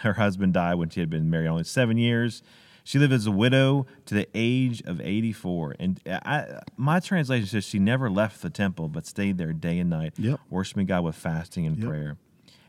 Her 0.02 0.14
husband 0.14 0.54
died 0.54 0.76
when 0.76 0.90
she 0.90 1.00
had 1.00 1.10
been 1.10 1.30
married 1.30 1.48
only 1.48 1.64
seven 1.64 1.98
years. 1.98 2.42
She 2.90 2.98
lived 2.98 3.14
as 3.14 3.28
a 3.28 3.32
widow 3.32 3.86
to 4.08 4.16
the 4.16 4.28
age 4.34 4.82
of 4.82 5.00
84. 5.00 5.76
And 5.80 6.00
I, 6.08 6.62
my 6.76 7.00
translation 7.00 7.46
says 7.46 7.64
she 7.64 7.78
never 7.78 8.10
left 8.10 8.42
the 8.42 8.50
temple, 8.50 8.88
but 8.88 9.06
stayed 9.06 9.38
there 9.38 9.54
day 9.54 9.78
and 9.78 9.92
night, 9.92 10.14
Yep. 10.18 10.40
worshiping 10.50 10.88
God 10.88 11.04
with 11.04 11.16
fasting 11.16 11.68
and 11.68 11.78
Yep. 11.78 11.88
prayer. 11.88 12.18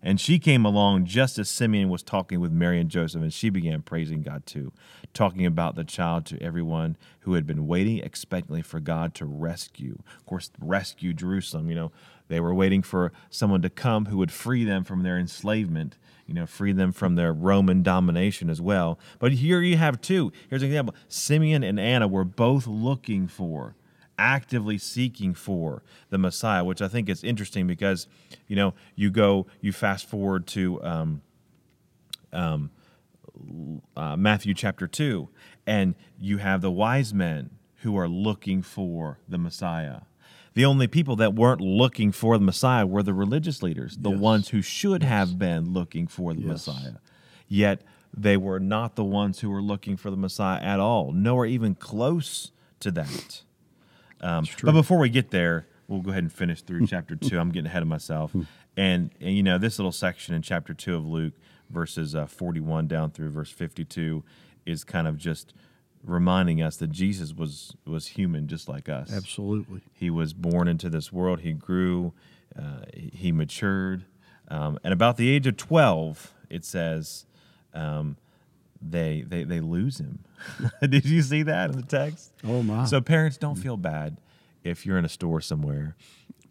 And 0.02 0.20
she 0.20 0.38
came 0.38 0.66
along 0.66 1.06
just 1.06 1.38
as 1.38 1.48
Simeon 1.48 1.88
was 1.88 2.02
talking 2.02 2.38
with 2.38 2.52
Mary 2.52 2.78
and 2.78 2.90
Joseph, 2.90 3.22
and 3.22 3.32
she 3.32 3.48
began 3.48 3.80
praising 3.80 4.20
God 4.20 4.44
too, 4.44 4.74
talking 5.14 5.46
about 5.46 5.74
the 5.74 5.84
child 5.84 6.26
to 6.26 6.42
everyone 6.42 6.98
who 7.20 7.32
had 7.32 7.46
been 7.46 7.66
waiting 7.66 8.00
expectantly 8.00 8.60
for 8.60 8.78
God 8.78 9.14
to 9.14 9.24
rescue. 9.24 10.02
Of 10.18 10.26
course, 10.26 10.50
rescue 10.60 11.14
Jerusalem. 11.14 11.70
You 11.70 11.76
know, 11.76 11.92
they 12.28 12.40
were 12.40 12.54
waiting 12.54 12.82
for 12.82 13.10
someone 13.30 13.62
to 13.62 13.70
come 13.70 14.04
who 14.04 14.18
would 14.18 14.32
free 14.32 14.64
them 14.64 14.84
from 14.84 15.02
their 15.02 15.18
enslavement, 15.18 15.96
you 16.30 16.34
know, 16.34 16.46
free 16.46 16.70
them 16.70 16.92
from 16.92 17.16
their 17.16 17.32
Roman 17.32 17.82
domination 17.82 18.48
as 18.48 18.60
well. 18.60 19.00
But 19.18 19.32
here 19.32 19.60
you 19.62 19.76
have 19.76 20.00
two. 20.00 20.30
Here's 20.48 20.62
an 20.62 20.68
example 20.68 20.94
Simeon 21.08 21.64
and 21.64 21.80
Anna 21.80 22.06
were 22.06 22.24
both 22.24 22.68
looking 22.68 23.26
for 23.26 23.74
actively 24.16 24.78
seeking 24.78 25.34
for 25.34 25.82
the 26.10 26.18
Messiah, 26.18 26.62
which 26.62 26.80
I 26.80 26.86
think 26.86 27.08
is 27.08 27.24
interesting 27.24 27.66
because, 27.66 28.06
you 28.46 28.54
know, 28.54 28.74
you 28.94 29.10
go, 29.10 29.48
you 29.60 29.72
fast 29.72 30.08
forward 30.08 30.46
to 30.48 30.80
um, 30.84 31.22
um, 32.32 32.70
uh, 33.96 34.14
Matthew 34.14 34.54
chapter 34.54 34.86
2, 34.86 35.28
and 35.66 35.96
you 36.16 36.38
have 36.38 36.60
the 36.60 36.70
wise 36.70 37.12
men 37.12 37.50
who 37.78 37.96
are 37.98 38.08
looking 38.08 38.62
for 38.62 39.18
the 39.28 39.38
Messiah. 39.38 40.02
The 40.54 40.64
only 40.64 40.86
people 40.88 41.16
that 41.16 41.34
weren't 41.34 41.60
looking 41.60 42.10
for 42.12 42.36
the 42.36 42.44
Messiah 42.44 42.86
were 42.86 43.02
the 43.02 43.14
religious 43.14 43.62
leaders, 43.62 43.96
the 43.96 44.10
Yes. 44.10 44.18
ones 44.20 44.48
who 44.48 44.62
should 44.62 45.02
have 45.02 45.38
been 45.38 45.72
looking 45.72 46.06
for 46.06 46.34
the 46.34 46.40
Yes. 46.40 46.66
Messiah. 46.66 46.94
Yet 47.48 47.82
they 48.16 48.36
were 48.36 48.58
not 48.58 48.96
the 48.96 49.04
ones 49.04 49.40
who 49.40 49.50
were 49.50 49.62
looking 49.62 49.96
for 49.96 50.10
the 50.10 50.16
Messiah 50.16 50.60
at 50.60 50.80
all, 50.80 51.12
nor 51.12 51.46
even 51.46 51.74
close 51.76 52.50
to 52.80 52.90
that. 52.90 53.42
Um, 54.20 54.44
but 54.62 54.72
before 54.72 54.98
we 54.98 55.08
get 55.08 55.30
there, 55.30 55.66
we'll 55.86 56.00
go 56.00 56.10
ahead 56.10 56.24
and 56.24 56.32
finish 56.32 56.62
through 56.62 56.86
chapter 56.88 57.14
two. 57.14 57.38
I'm 57.38 57.50
getting 57.50 57.66
ahead 57.66 57.82
of 57.82 57.88
myself. 57.88 58.34
And, 58.76 59.10
and, 59.20 59.36
you 59.36 59.42
know, 59.42 59.58
this 59.58 59.78
little 59.78 59.92
section 59.92 60.34
in 60.34 60.42
chapter 60.42 60.74
two 60.74 60.96
of 60.96 61.06
Luke, 61.06 61.34
verses 61.70 62.14
uh, 62.14 62.26
41 62.26 62.88
down 62.88 63.10
through 63.12 63.30
verse 63.30 63.50
52, 63.50 64.24
is 64.66 64.82
kind 64.84 65.06
of 65.06 65.16
just 65.16 65.54
reminding 66.04 66.62
us 66.62 66.76
that 66.76 66.90
Jesus 66.90 67.34
was, 67.34 67.74
was 67.86 68.08
human 68.08 68.48
just 68.48 68.68
like 68.68 68.88
us. 68.88 69.12
Absolutely. 69.12 69.82
He 69.92 70.10
was 70.10 70.32
born 70.32 70.68
into 70.68 70.88
this 70.88 71.12
world. 71.12 71.40
He 71.40 71.52
grew. 71.52 72.12
Uh, 72.58 72.84
he 72.94 73.32
matured. 73.32 74.04
Um, 74.48 74.78
and 74.82 74.92
about 74.92 75.16
the 75.16 75.28
age 75.28 75.46
of 75.46 75.56
12, 75.56 76.32
it 76.48 76.64
says, 76.64 77.26
um, 77.72 78.16
they, 78.82 79.24
they, 79.26 79.44
they 79.44 79.60
lose 79.60 79.98
him. 79.98 80.24
Did 80.80 81.04
you 81.04 81.22
see 81.22 81.42
that 81.42 81.70
in 81.70 81.76
the 81.76 81.86
text? 81.86 82.32
Oh 82.44 82.62
my. 82.62 82.84
So 82.86 83.00
parents 83.00 83.36
don't 83.36 83.56
feel 83.56 83.76
bad 83.76 84.16
if 84.64 84.84
you're 84.84 84.98
in 84.98 85.04
a 85.04 85.08
store 85.08 85.40
somewhere 85.40 85.96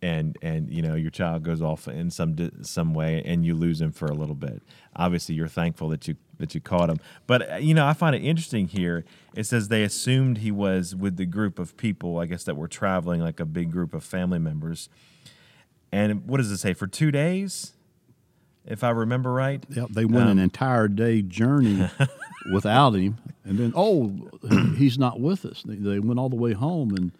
and 0.01 0.37
and 0.41 0.69
you 0.71 0.81
know 0.81 0.95
your 0.95 1.11
child 1.11 1.43
goes 1.43 1.61
off 1.61 1.87
in 1.87 2.09
some 2.09 2.35
some 2.61 2.93
way 2.93 3.21
and 3.25 3.45
you 3.45 3.53
lose 3.53 3.81
him 3.81 3.91
for 3.91 4.05
a 4.05 4.13
little 4.13 4.35
bit. 4.35 4.61
Obviously 4.95 5.35
you're 5.35 5.47
thankful 5.47 5.89
that 5.89 6.07
you 6.07 6.15
that 6.37 6.55
you 6.55 6.61
caught 6.61 6.89
him. 6.89 6.97
But 7.27 7.51
uh, 7.51 7.55
you 7.57 7.73
know 7.73 7.85
I 7.85 7.93
find 7.93 8.15
it 8.15 8.23
interesting 8.23 8.67
here. 8.67 9.05
It 9.35 9.45
says 9.45 9.67
they 9.67 9.83
assumed 9.83 10.39
he 10.39 10.51
was 10.51 10.95
with 10.95 11.17
the 11.17 11.25
group 11.25 11.59
of 11.59 11.75
people 11.77 12.17
I 12.19 12.25
guess 12.25 12.43
that 12.45 12.55
were 12.55 12.67
traveling 12.67 13.21
like 13.21 13.39
a 13.39 13.45
big 13.45 13.71
group 13.71 13.93
of 13.93 14.03
family 14.03 14.39
members. 14.39 14.89
And 15.91 16.27
what 16.27 16.37
does 16.37 16.51
it 16.51 16.57
say 16.57 16.73
for 16.73 16.85
2 16.85 17.09
days? 17.11 17.73
If 18.65 18.83
I 18.83 18.91
remember 18.91 19.33
right. 19.33 19.63
Yep, 19.69 19.89
they 19.89 20.05
went 20.05 20.25
Um, 20.29 20.37
an 20.37 20.39
entire 20.39 20.87
day 20.87 21.23
journey 21.23 21.89
without 22.53 22.93
him, 22.93 23.17
and 23.43 23.57
then 23.57 23.73
oh, 23.75 24.29
he's 24.77 24.99
not 24.99 25.19
with 25.19 25.45
us. 25.45 25.63
They 25.65 25.97
went 25.99 26.19
all 26.19 26.29
the 26.29 26.35
way 26.35 26.53
home, 26.53 26.93
and 26.93 27.11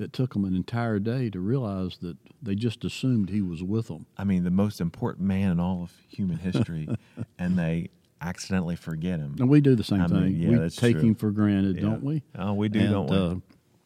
it 0.00 0.12
took 0.12 0.32
them 0.34 0.44
an 0.44 0.54
entire 0.54 0.98
day 0.98 1.30
to 1.30 1.40
realize 1.40 1.98
that 1.98 2.16
they 2.42 2.54
just 2.54 2.84
assumed 2.84 3.30
he 3.30 3.42
was 3.42 3.62
with 3.62 3.88
them. 3.88 4.06
I 4.16 4.24
mean, 4.24 4.44
the 4.44 4.50
most 4.50 4.80
important 4.80 5.26
man 5.26 5.50
in 5.52 5.60
all 5.60 5.82
of 5.82 5.92
human 6.08 6.38
history, 6.38 6.88
and 7.38 7.58
they 7.58 7.90
accidentally 8.20 8.76
forget 8.76 9.18
him. 9.18 9.36
And 9.38 9.48
we 9.48 9.60
do 9.60 9.74
the 9.74 9.84
same 9.84 10.02
I 10.02 10.06
mean, 10.06 10.22
thing. 10.22 10.36
yeah, 10.36 10.48
we 10.50 10.54
that's 10.56 10.76
take 10.76 10.96
true. 10.96 11.08
him 11.08 11.14
for 11.14 11.30
granted, 11.30 11.76
Yeah. 11.76 11.82
don't 11.82 12.02
we? 12.04 12.22
Oh, 12.38 12.52
we 12.54 12.68
do, 12.68 12.80
And, 12.80 12.90
don't 12.90 13.10
we? 13.10 13.16
Uh, 13.16 13.34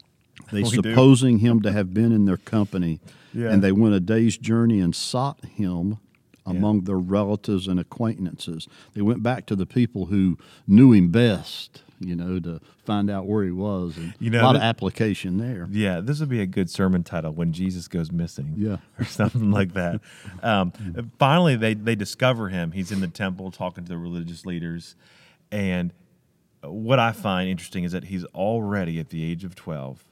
they 0.53 0.63
We 0.63 0.71
do. 0.71 0.77
supposing 0.91 1.39
him 1.39 1.63
to 1.63 1.71
have 1.73 1.95
been 1.95 2.11
in 2.13 2.25
their 2.25 2.37
company, 2.37 3.01
Yeah. 3.33 3.51
and 3.53 3.63
they 3.63 3.73
went 3.73 3.95
a 3.95 4.01
day's 4.01 4.37
journey 4.37 4.81
and 4.81 4.95
sought 4.95 5.45
him 5.45 5.99
among 6.47 6.83
their 6.83 6.99
relatives 6.99 7.67
and 7.69 7.81
acquaintances. 7.81 8.69
They 8.93 9.01
went 9.03 9.23
back 9.23 9.47
to 9.47 9.57
the 9.57 9.65
people 9.67 10.07
who 10.07 10.37
knew 10.67 10.93
him 10.93 11.09
best, 11.09 11.83
you 12.01 12.17
know, 12.17 12.39
to 12.41 12.61
find 12.85 13.11
out 13.11 13.27
where 13.27 13.45
he 13.45 13.51
was. 13.51 13.97
And 13.97 14.15
You 14.19 14.31
know, 14.31 14.43
a 14.43 14.45
lot 14.45 14.57
of 14.57 14.63
application 14.63 15.39
there. 15.39 15.67
Yeah, 15.71 16.01
this 16.01 16.21
would 16.21 16.29
be 16.29 16.41
a 16.41 16.47
good 16.47 16.71
sermon 16.71 17.03
title 17.03 17.33
when 17.33 17.53
Jesus 17.53 17.89
goes 17.89 18.11
missing. 18.13 18.55
Yeah. 18.57 18.77
Or 18.99 19.05
something 19.05 19.51
like 19.51 19.75
that. 19.75 20.01
Um, 20.43 20.73
finally, 21.19 21.57
they, 21.57 21.75
they 21.75 21.95
discover 21.97 22.49
him. 22.49 22.73
He's 22.73 22.93
in 22.93 23.01
the 23.01 23.09
temple 23.09 23.51
talking 23.51 23.85
to 23.85 23.89
the 23.89 23.99
religious 23.99 24.47
leaders. 24.47 24.95
And 25.51 25.93
what 26.63 26.99
I 26.99 27.13
find 27.13 27.49
interesting 27.49 27.85
is 27.85 27.93
that 27.93 28.05
he's 28.05 28.25
already 28.27 28.99
at 29.01 29.09
the 29.11 29.25
age 29.25 29.45
of 29.45 29.55
12. 29.55 30.05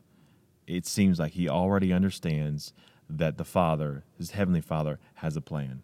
It 0.67 0.87
seems 0.87 1.19
like 1.19 1.33
he 1.33 1.49
already 1.49 1.93
understands 1.93 2.73
that 3.09 3.37
the 3.39 3.45
Father, 3.45 4.05
his 4.19 4.33
heavenly 4.33 4.61
Father, 4.61 4.99
has 5.17 5.37
a 5.37 5.41
plan. 5.41 5.83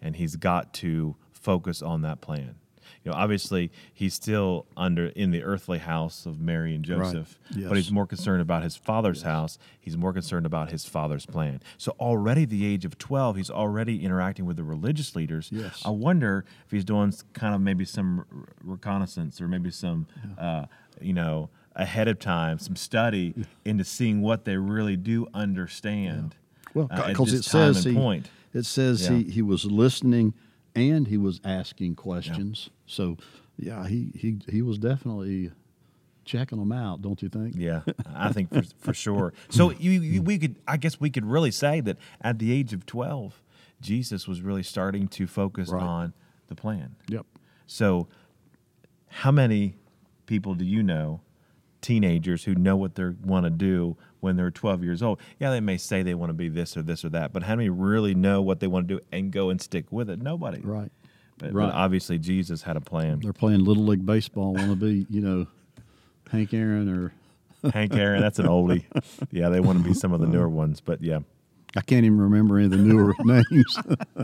And 0.00 0.16
he's 0.16 0.34
got 0.34 0.72
to 0.74 1.14
focus 1.32 1.80
on 1.80 2.02
that 2.02 2.20
plan. 2.20 2.56
You 3.04 3.10
know, 3.10 3.16
obviously, 3.16 3.72
he's 3.92 4.14
still 4.14 4.64
under 4.76 5.06
in 5.06 5.32
the 5.32 5.42
earthly 5.42 5.78
house 5.78 6.24
of 6.24 6.40
Mary 6.40 6.72
and 6.74 6.84
Joseph, 6.84 7.36
Yes. 7.54 7.68
but 7.68 7.76
he's 7.76 7.90
more 7.90 8.06
concerned 8.06 8.40
about 8.42 8.62
his 8.62 8.76
father's 8.76 9.22
house. 9.22 9.58
He's 9.80 9.96
more 9.96 10.12
concerned 10.12 10.46
about 10.46 10.70
his 10.70 10.84
father's 10.84 11.26
plan. 11.26 11.60
So 11.78 11.96
already 11.98 12.44
the 12.44 12.64
age 12.64 12.84
of 12.84 12.98
12, 12.98 13.36
he's 13.36 13.50
already 13.50 14.04
interacting 14.04 14.44
with 14.46 14.56
the 14.56 14.62
religious 14.62 15.16
leaders. 15.16 15.48
Yes. 15.52 15.82
I 15.84 15.90
wonder 15.90 16.44
if 16.64 16.70
he's 16.70 16.84
doing 16.84 17.12
kind 17.32 17.54
of 17.56 17.60
maybe 17.60 17.84
some 17.84 18.24
reconnaissance 18.62 19.40
or 19.40 19.48
maybe 19.48 19.70
some, 19.72 20.06
uh, 20.38 20.66
you 21.00 21.12
know, 21.12 21.50
ahead 21.74 22.06
of 22.06 22.18
time, 22.20 22.58
some 22.60 22.76
study 22.76 23.34
into 23.64 23.82
seeing 23.84 24.20
what 24.22 24.44
they 24.44 24.56
really 24.56 24.96
do 24.96 25.26
understand. 25.34 26.36
Well, 26.74 26.86
uh, 26.90 26.94
at 27.02 27.06
because 27.08 27.32
this 27.32 27.40
it 27.46 27.50
says 27.50 27.82
he, 27.84 27.94
point. 27.94 28.28
it 28.54 28.64
says 28.64 29.08
Yeah. 29.08 29.16
he, 29.18 29.22
he 29.24 29.42
was 29.42 29.64
listening 29.64 30.34
and 30.74 31.06
he 31.08 31.16
was 31.16 31.40
asking 31.44 31.96
questions. 31.96 32.70
So, 32.86 33.16
yeah, 33.58 33.86
he, 33.86 34.10
he 34.14 34.38
he 34.50 34.62
was 34.62 34.78
definitely 34.78 35.50
checking 36.24 36.58
them 36.58 36.72
out, 36.72 37.02
don't 37.02 37.20
you 37.22 37.28
think? 37.28 37.54
Yeah, 37.56 37.80
I 38.14 38.32
think 38.32 38.52
for, 38.52 38.62
for 38.78 38.94
sure. 38.94 39.32
So 39.50 39.70
you, 39.72 39.90
you, 39.92 40.22
we 40.22 40.38
could, 40.38 40.56
I 40.68 40.76
guess, 40.76 41.00
we 41.00 41.10
could 41.10 41.26
really 41.26 41.50
say 41.50 41.80
that 41.80 41.96
at 42.20 42.38
the 42.38 42.52
age 42.52 42.72
of 42.72 42.86
twelve, 42.86 43.42
Jesus 43.80 44.26
was 44.28 44.40
really 44.40 44.62
starting 44.62 45.08
to 45.08 45.26
focus 45.26 45.68
Right. 45.70 45.82
on 45.82 46.12
the 46.48 46.54
plan. 46.54 46.96
Yep. 47.08 47.26
So, 47.66 48.08
how 49.08 49.30
many 49.32 49.74
people 50.26 50.54
do 50.54 50.64
you 50.64 50.82
know, 50.82 51.20
teenagers 51.80 52.44
who 52.44 52.54
know 52.54 52.76
what 52.76 52.94
they 52.94 53.04
want 53.24 53.44
to 53.44 53.50
do 53.50 53.96
when 54.22 54.36
they're 54.36 54.50
12 54.50 54.82
years 54.82 55.02
old? 55.02 55.20
Yeah, 55.38 55.50
they 55.50 55.60
may 55.60 55.76
say 55.76 56.02
they 56.02 56.14
want 56.14 56.30
to 56.30 56.34
be 56.34 56.48
this 56.48 56.76
or 56.76 56.82
this 56.82 57.04
or 57.04 57.10
that, 57.10 57.32
but 57.34 57.42
how 57.42 57.54
many 57.56 57.68
really 57.68 58.14
know 58.14 58.40
what 58.40 58.60
they 58.60 58.66
want 58.66 58.88
to 58.88 58.94
do 58.94 59.00
and 59.12 59.30
go 59.30 59.50
and 59.50 59.60
stick 59.60 59.84
with 59.90 60.08
it? 60.08 60.22
Nobody. 60.22 60.60
Right. 60.62 60.90
But, 61.38 61.52
Right. 61.52 61.66
but 61.66 61.74
obviously, 61.74 62.18
Jesus 62.18 62.62
had 62.62 62.76
a 62.76 62.80
plan. 62.80 63.18
They're 63.20 63.32
playing 63.32 63.64
little 63.64 63.84
league 63.84 64.06
baseball. 64.06 64.54
Want 64.54 64.70
to 64.70 64.76
be, 64.76 65.06
you 65.10 65.20
know, 65.20 65.46
Hank 66.30 66.54
Aaron 66.54 66.88
or 66.88 67.12
Hank 67.72 67.94
Aaron, 67.94 68.20
that's 68.20 68.38
an 68.38 68.46
oldie. 68.46 68.84
Yeah, 69.30 69.48
they 69.48 69.60
want 69.60 69.78
to 69.78 69.84
be 69.84 69.94
some 69.94 70.12
of 70.12 70.20
the 70.20 70.26
newer 70.26 70.48
ones, 70.48 70.80
but 70.80 71.02
yeah. 71.02 71.20
I 71.76 71.80
can't 71.80 72.04
even 72.04 72.20
remember 72.20 72.56
any 72.58 72.66
of 72.66 72.70
the 72.72 72.76
newer 72.76 73.14
names. 73.24 73.78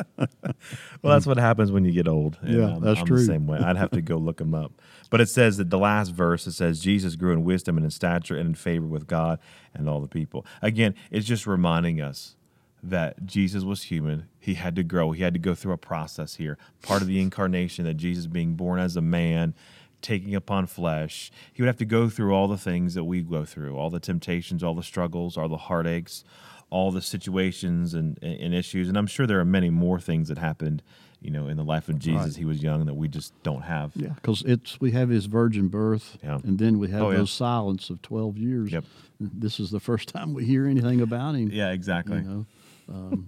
Well, 1.02 1.12
that's 1.14 1.26
what 1.26 1.36
happens 1.36 1.70
when 1.70 1.84
you 1.84 1.92
get 1.92 2.08
old. 2.08 2.38
And, 2.42 2.58
Yeah, 2.58 2.74
um, 2.74 2.82
that's 2.82 3.00
I'm 3.00 3.06
true. 3.06 3.18
The 3.18 3.24
same 3.24 3.46
way. 3.46 3.58
I'd 3.58 3.76
have 3.76 3.92
to 3.92 4.02
go 4.02 4.16
look 4.18 4.38
them 4.38 4.54
up. 4.54 4.72
But 5.10 5.20
it 5.20 5.28
says 5.28 5.56
that 5.58 5.70
the 5.70 5.78
last 5.78 6.08
verse 6.10 6.46
it 6.46 6.52
says 6.52 6.80
Jesus 6.80 7.14
grew 7.16 7.32
in 7.32 7.44
wisdom 7.44 7.76
and 7.76 7.84
in 7.84 7.90
stature 7.90 8.36
and 8.36 8.48
in 8.48 8.54
favor 8.54 8.86
with 8.86 9.06
God 9.06 9.38
and 9.72 9.88
all 9.88 10.00
the 10.00 10.08
people. 10.08 10.44
Again, 10.60 10.94
it's 11.10 11.26
just 11.26 11.46
reminding 11.46 12.00
us 12.00 12.34
that 12.82 13.24
Jesus 13.26 13.62
was 13.64 13.84
human. 13.84 14.28
He 14.38 14.54
had 14.54 14.74
to 14.76 14.82
grow. 14.82 15.12
He 15.12 15.22
had 15.22 15.34
to 15.34 15.40
go 15.40 15.54
through 15.54 15.72
a 15.72 15.78
process 15.78 16.34
here. 16.34 16.58
Part 16.82 17.02
of 17.02 17.08
the 17.08 17.20
incarnation 17.20 17.84
that 17.84 17.94
Jesus 17.94 18.26
being 18.26 18.54
born 18.54 18.80
as 18.80 18.96
a 18.96 19.00
man, 19.00 19.54
taking 20.02 20.34
upon 20.34 20.66
flesh, 20.66 21.30
he 21.52 21.62
would 21.62 21.68
have 21.68 21.76
to 21.78 21.84
go 21.84 22.08
through 22.08 22.34
all 22.34 22.48
the 22.48 22.58
things 22.58 22.94
that 22.94 23.04
we 23.04 23.22
go 23.22 23.44
through, 23.44 23.76
all 23.76 23.90
the 23.90 24.00
temptations, 24.00 24.62
all 24.62 24.74
the 24.74 24.82
struggles, 24.82 25.36
all 25.36 25.48
the 25.48 25.56
heartaches, 25.56 26.24
all 26.70 26.90
the 26.90 27.02
situations 27.02 27.94
and, 27.94 28.18
and 28.22 28.54
issues. 28.54 28.88
And 28.88 28.96
I'm 28.98 29.06
sure 29.06 29.26
there 29.26 29.40
are 29.40 29.44
many 29.44 29.70
more 29.70 29.98
things 29.98 30.28
that 30.28 30.36
happened, 30.38 30.82
you 31.20 31.30
know, 31.30 31.48
in 31.48 31.56
the 31.56 31.64
life 31.64 31.88
of 31.88 31.98
Jesus. 31.98 32.26
Right. 32.26 32.36
He 32.36 32.44
was 32.44 32.62
young 32.62 32.84
that 32.86 32.94
we 32.94 33.08
just 33.08 33.32
don't 33.42 33.62
have. 33.62 33.92
yeah, 33.94 34.08
because 34.16 34.42
it's 34.42 34.78
we 34.80 34.90
have 34.92 35.08
his 35.08 35.26
virgin 35.26 35.68
birth, 35.68 36.18
Yeah. 36.22 36.38
and 36.44 36.58
then 36.58 36.78
we 36.78 36.88
have 36.90 37.02
Oh, 37.02 37.10
yeah. 37.10 37.18
those 37.18 37.30
silence 37.30 37.88
of 37.90 38.02
twelve 38.02 38.36
years. 38.36 38.70
Yep. 38.72 38.84
This 39.20 39.58
is 39.58 39.70
the 39.70 39.80
first 39.80 40.08
time 40.08 40.34
we 40.34 40.44
hear 40.44 40.66
anything 40.66 41.00
about 41.00 41.34
him. 41.34 41.50
Yeah, 41.50 41.70
exactly. 41.70 42.18
You 42.18 42.46
know, 42.88 43.18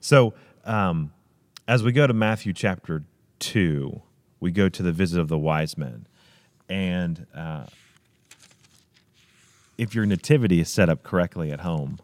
So, 0.00 0.32
um, 0.64 1.12
as 1.68 1.82
we 1.82 1.92
go 1.92 2.06
to 2.06 2.12
Matthew 2.14 2.52
chapter 2.52 3.04
2, 3.40 4.00
we 4.40 4.50
go 4.50 4.68
to 4.68 4.82
the 4.82 4.92
visit 4.92 5.20
of 5.20 5.28
the 5.28 5.36
wise 5.38 5.76
men. 5.76 6.06
And 6.68 7.26
uh, 7.34 7.66
if 9.76 9.94
your 9.94 10.06
nativity 10.06 10.60
is 10.60 10.68
set 10.70 10.88
up 10.88 11.02
correctly 11.02 11.50
at 11.52 11.60
home, 11.60 11.98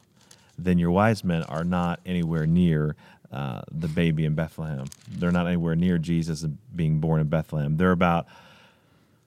then 0.59 0.79
your 0.79 0.91
wise 0.91 1.25
men 1.25 1.43
are 1.45 1.65
not 1.65 2.01
anywhere 2.07 2.47
near 2.47 2.97
uh, 3.33 3.63
the 3.71 3.89
baby 3.89 4.25
in 4.25 4.35
Bethlehem. 4.35 4.87
They're 5.11 5.33
not 5.33 5.47
anywhere 5.47 5.77
near 5.77 5.99
Jesus 5.99 6.45
being 6.75 7.01
born 7.01 7.21
in 7.21 7.29
Bethlehem. 7.29 7.77
They're 7.77 7.93
about 7.93 8.27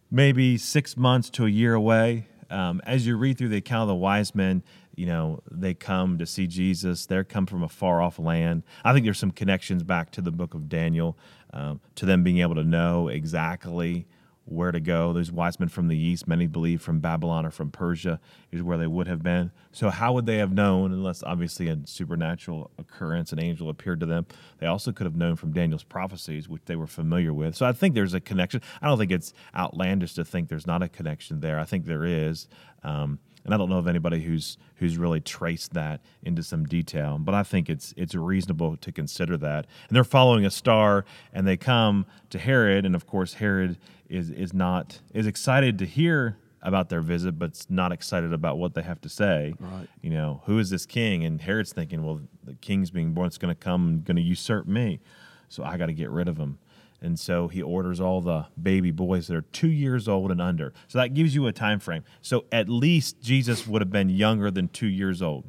maybe 0.10 0.58
six 0.58 0.98
months 0.98 1.30
to 1.32 1.46
a 1.46 1.50
year 1.50 1.74
away. 1.74 2.28
Um, 2.50 2.82
as 2.86 3.06
you 3.06 3.16
read 3.18 3.38
through 3.38 3.50
the 3.50 3.58
account 3.58 3.84
of 3.84 3.90
the 3.90 3.96
wise 3.96 4.34
men, 4.34 4.64
you 4.96 5.06
know, 5.06 5.42
they 5.50 5.74
come 5.74 6.18
to 6.18 6.26
see 6.26 6.48
Jesus. 6.48 7.06
They 7.06 7.24
come 7.24 7.46
from 7.46 7.64
a 7.64 7.70
far 7.70 8.02
off 8.02 8.20
land. 8.20 8.64
I 8.84 8.94
think 8.94 9.06
there's 9.06 9.20
some 9.20 9.32
connections 9.32 9.84
back 9.84 10.12
to 10.12 10.22
the 10.22 10.32
book 10.32 10.54
of 10.54 10.68
Daniel, 10.68 11.18
um, 11.54 11.80
to 11.96 12.06
them 12.06 12.24
being 12.24 12.40
able 12.40 12.56
to 12.56 12.64
know 12.64 13.08
exactly 13.08 14.08
where 14.52 14.72
to 14.72 14.80
go. 14.80 15.14
Those 15.14 15.32
wise 15.32 15.60
men 15.60 15.70
from 15.70 15.88
the 15.88 15.98
east, 15.98 16.28
many 16.28 16.48
believe 16.48 16.82
from 16.82 17.00
Babylon 17.00 17.46
or 17.46 17.52
from 17.52 17.72
Persia, 17.72 18.20
is 18.52 18.62
where 18.62 18.78
they 18.78 18.88
would 18.88 19.08
have 19.08 19.22
been. 19.22 19.52
So, 19.72 19.90
how 19.90 20.14
would 20.14 20.26
they 20.26 20.38
have 20.38 20.52
known, 20.52 20.92
unless 20.92 21.24
obviously 21.24 21.70
a 21.70 21.78
supernatural 21.86 22.72
occurrence, 22.78 23.32
an 23.32 23.40
angel 23.40 23.70
appeared 23.70 24.00
to 24.02 24.06
them? 24.06 24.26
They 24.60 24.68
also 24.68 24.92
could 24.92 25.06
have 25.06 25.16
known 25.16 25.36
from 25.36 25.54
Daniel's 25.54 25.84
prophecies, 25.84 26.50
which 26.50 26.64
they 26.66 26.76
were 26.76 26.88
familiar 26.88 27.34
with. 27.34 27.56
So, 27.56 27.66
I 27.66 27.72
think 27.72 27.96
there's 27.96 28.14
a 28.14 28.20
connection. 28.20 28.62
I 28.82 28.88
don't 28.88 28.98
think 28.98 29.12
it's 29.12 29.34
outlandish 29.56 30.14
to 30.16 30.26
think 30.26 30.50
there's 30.50 30.68
not 30.68 30.84
a 30.84 30.90
connection 30.90 31.40
there. 31.40 31.60
I 31.60 31.66
think 31.66 31.86
there 31.86 32.06
is. 32.06 32.48
Um, 32.84 33.20
and 33.46 33.54
I 33.54 33.58
don't 33.58 33.70
know 33.70 33.78
of 33.78 33.88
anybody 33.88 34.22
who's 34.22 34.58
who's 34.76 34.98
really 34.98 35.20
traced 35.20 35.74
that 35.74 36.02
into 36.24 36.44
some 36.44 36.66
detail, 36.66 37.18
but 37.20 37.34
I 37.34 37.44
think 37.44 37.70
it's 37.70 37.94
it's 37.98 38.16
reasonable 38.16 38.78
to 38.78 38.92
consider 38.92 39.38
that. 39.38 39.68
And 39.88 39.96
they're 39.96 40.04
following 40.04 40.46
a 40.46 40.52
star, 40.52 41.06
and 41.34 41.48
they 41.48 41.58
come 41.58 42.06
to 42.30 42.40
Herod, 42.40 42.86
and 42.86 42.96
of 42.96 43.08
course 43.08 43.36
Herod 43.36 43.78
is 44.10 44.30
is 44.30 44.54
not 44.54 45.00
is 45.14 45.28
excited 45.28 45.78
to 45.80 45.86
hear 45.86 46.38
about 46.62 46.90
their 46.90 47.02
visit, 47.02 47.40
but 47.40 47.66
not 47.70 47.92
excited 47.92 48.34
about 48.34 48.58
what 48.58 48.74
they 48.74 48.82
have 48.82 49.00
to 49.02 49.10
say. 49.10 49.54
Right. 49.60 49.88
You 50.02 50.10
know, 50.10 50.42
who 50.46 50.60
is 50.60 50.70
this 50.70 50.86
king? 50.86 51.24
And 51.24 51.40
Herod's 51.42 51.72
thinking, 51.72 52.04
well, 52.04 52.20
the 52.44 52.56
king's 52.56 52.92
being 52.92 53.14
born. 53.14 53.28
It's 53.28 53.38
going 53.38 53.56
to 53.56 53.60
come 53.60 53.88
and 53.88 54.06
going 54.06 54.18
to 54.18 54.22
usurp 54.22 54.68
me, 54.68 55.00
so 55.48 55.64
I 55.64 55.78
got 55.78 55.86
to 55.86 55.94
get 55.94 56.10
rid 56.10 56.28
of 56.28 56.38
him. 56.38 56.60
And 57.02 57.20
so 57.20 57.48
he 57.48 57.62
orders 57.62 58.02
all 58.02 58.22
the 58.22 58.48
baby 58.62 58.92
boys 58.92 59.28
that 59.28 59.36
are 59.36 59.42
two 59.42 59.70
years 59.70 60.08
old 60.08 60.32
and 60.32 60.42
under. 60.42 60.74
So 60.88 60.98
that 60.98 61.14
gives 61.14 61.34
you 61.34 61.48
a 61.48 61.54
time 61.54 61.80
frame. 61.80 62.04
So 62.22 62.46
at 62.52 62.68
least 62.68 63.22
Jesus 63.22 63.66
would 63.68 63.82
have 63.82 63.92
been 63.92 64.10
younger 64.10 64.52
than 64.52 64.68
two 64.68 64.88
years 64.88 65.22
old. 65.22 65.46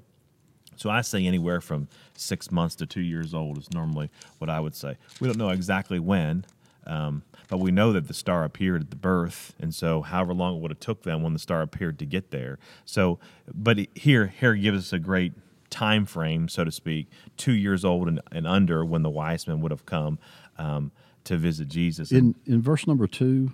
So 0.76 0.88
I 0.88 1.02
say 1.02 1.26
anywhere 1.26 1.60
from 1.60 1.88
six 2.14 2.50
months 2.50 2.74
to 2.76 2.86
two 2.86 3.02
years 3.02 3.34
old 3.34 3.58
is 3.58 3.70
normally 3.72 4.10
what 4.38 4.48
I 4.48 4.60
would 4.60 4.74
say. 4.74 4.96
We 5.20 5.28
don't 5.28 5.36
know 5.36 5.50
exactly 5.50 5.98
when, 5.98 6.46
um, 6.86 7.22
but 7.48 7.58
we 7.58 7.70
know 7.70 7.92
that 7.92 8.08
the 8.08 8.14
star 8.14 8.44
appeared 8.44 8.82
at 8.82 8.90
the 8.90 8.96
birth, 8.96 9.54
and 9.60 9.74
so 9.74 10.00
however 10.00 10.32
long 10.32 10.56
it 10.56 10.62
would 10.62 10.70
have 10.70 10.80
took 10.80 11.02
them 11.02 11.22
when 11.22 11.34
the 11.34 11.38
star 11.38 11.60
appeared 11.60 11.98
to 11.98 12.06
get 12.06 12.30
there. 12.30 12.58
So, 12.86 13.18
but 13.52 13.78
here, 13.94 14.28
here 14.28 14.54
gives 14.54 14.86
us 14.86 14.92
a 14.94 14.98
great 14.98 15.34
time 15.68 16.06
frame, 16.06 16.48
so 16.48 16.64
to 16.64 16.72
speak, 16.72 17.08
two 17.36 17.52
years 17.52 17.84
old 17.84 18.08
and, 18.08 18.20
and 18.32 18.46
under 18.46 18.82
when 18.82 19.02
the 19.02 19.10
wise 19.10 19.46
men 19.46 19.60
would 19.60 19.72
have 19.72 19.84
come 19.84 20.18
um, 20.58 20.92
to 21.24 21.36
visit 21.36 21.68
Jesus. 21.68 22.10
in 22.12 22.34
in 22.46 22.60
verse 22.62 22.86
number 22.86 23.06
2 23.06 23.52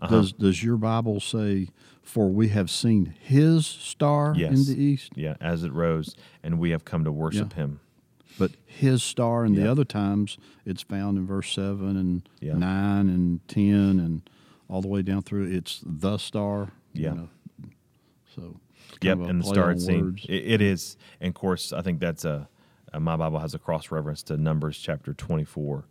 Uh-huh. 0.00 0.14
does 0.16 0.32
does 0.32 0.62
your 0.64 0.76
Bible 0.76 1.20
say, 1.20 1.68
"For 2.02 2.28
we 2.30 2.48
have 2.48 2.70
seen 2.70 3.14
His 3.20 3.66
star 3.66 4.34
Yes. 4.36 4.68
in 4.68 4.74
the 4.74 4.82
east"? 4.82 5.12
yeah, 5.16 5.36
as 5.40 5.62
it 5.64 5.72
rose, 5.72 6.14
and 6.42 6.58
we 6.58 6.70
have 6.70 6.84
come 6.84 7.04
to 7.04 7.12
worship 7.12 7.52
Yeah. 7.56 7.62
Him. 7.62 7.80
But 8.38 8.52
His 8.66 9.02
star, 9.02 9.44
and 9.44 9.54
Yeah. 9.54 9.64
the 9.64 9.70
other 9.70 9.84
times 9.84 10.38
it's 10.64 10.82
found 10.82 11.18
in 11.18 11.26
verse 11.26 11.52
seven 11.52 11.96
and 11.96 12.28
Yeah. 12.40 12.54
nine 12.56 13.08
and 13.08 13.46
ten 13.46 14.00
and 14.00 14.22
all 14.68 14.80
the 14.80 14.88
way 14.88 15.02
down 15.02 15.22
through. 15.22 15.44
It's 15.50 15.82
the 15.86 16.18
star. 16.18 16.72
you 16.94 17.04
Yeah. 17.04 17.12
know. 17.14 17.28
So. 18.34 18.60
Yep, 19.02 19.18
and 19.20 19.40
the 19.40 19.44
star 19.46 19.64
on 19.64 19.70
had 19.70 19.80
seen. 19.80 20.00
words. 20.02 20.26
It, 20.28 20.34
it 20.54 20.60
is, 20.60 20.96
and 21.20 21.28
of 21.28 21.34
course, 21.34 21.72
I 21.72 21.80
think 21.82 22.00
that's 22.00 22.24
a, 22.26 22.48
uh 22.92 23.00
my 23.00 23.16
Bible 23.16 23.38
has 23.38 23.54
a 23.54 23.58
cross 23.58 23.90
reference 23.90 24.22
to 24.24 24.36
Numbers 24.36 24.76
chapter 24.78 25.14
twenty 25.14 25.44
four, 25.44 25.86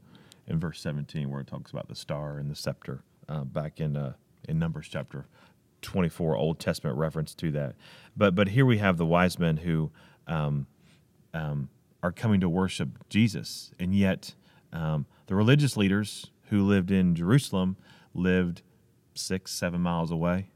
in 0.51 0.59
verse 0.59 0.81
17 0.81 1.29
where 1.29 1.39
it 1.39 1.47
talks 1.47 1.71
about 1.71 1.87
the 1.87 1.95
star 1.95 2.37
and 2.37 2.51
the 2.51 2.55
scepter 2.55 3.03
uh, 3.29 3.43
back 3.45 3.79
in 3.79 3.95
uh, 3.95 4.13
in 4.47 4.59
Numbers 4.59 4.87
chapter 4.89 5.27
24, 5.81 6.35
Old 6.35 6.59
Testament 6.59 6.97
reference 6.97 7.33
to 7.35 7.51
that. 7.51 7.75
But 8.15 8.35
but 8.35 8.49
here 8.49 8.65
we 8.65 8.77
have 8.79 8.97
the 8.97 9.05
wise 9.05 9.39
men 9.39 9.57
who 9.57 9.91
um, 10.27 10.67
um, 11.33 11.69
are 12.03 12.11
coming 12.11 12.41
to 12.41 12.49
worship 12.49 12.89
Jesus, 13.09 13.71
and 13.79 13.95
yet 13.95 14.35
um, 14.73 15.05
the 15.27 15.35
religious 15.35 15.77
leaders 15.77 16.31
who 16.49 16.63
lived 16.63 16.91
in 16.91 17.15
Jerusalem 17.15 17.77
lived 18.13 18.61
six, 19.13 19.51
seven 19.51 19.81
miles 19.81 20.11
away, 20.11 20.49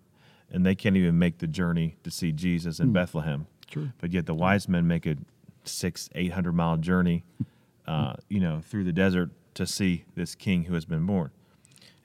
and 0.52 0.66
they 0.66 0.76
can't 0.76 0.98
even 0.98 1.18
make 1.18 1.38
the 1.38 1.48
journey 1.48 1.96
to 2.04 2.12
see 2.12 2.32
Jesus 2.32 2.80
in 2.80 2.92
Bethlehem. 2.92 3.48
True. 3.68 3.92
But 4.00 4.12
yet 4.12 4.26
the 4.26 4.36
wise 4.36 4.68
men 4.68 4.88
make 4.88 5.06
a 5.06 5.16
six, 5.64 6.10
eight 6.16 6.34
hundred 6.34 6.54
mile 6.54 6.78
journey, 6.78 7.24
uh, 7.88 8.16
you 8.28 8.42
know, 8.42 8.62
through 8.62 8.84
the 8.84 8.94
desert 8.94 9.30
to 9.56 9.66
see 9.66 10.06
this 10.16 10.36
king 10.36 10.66
who 10.66 10.74
has 10.76 10.86
been 10.86 11.06
born. 11.06 11.32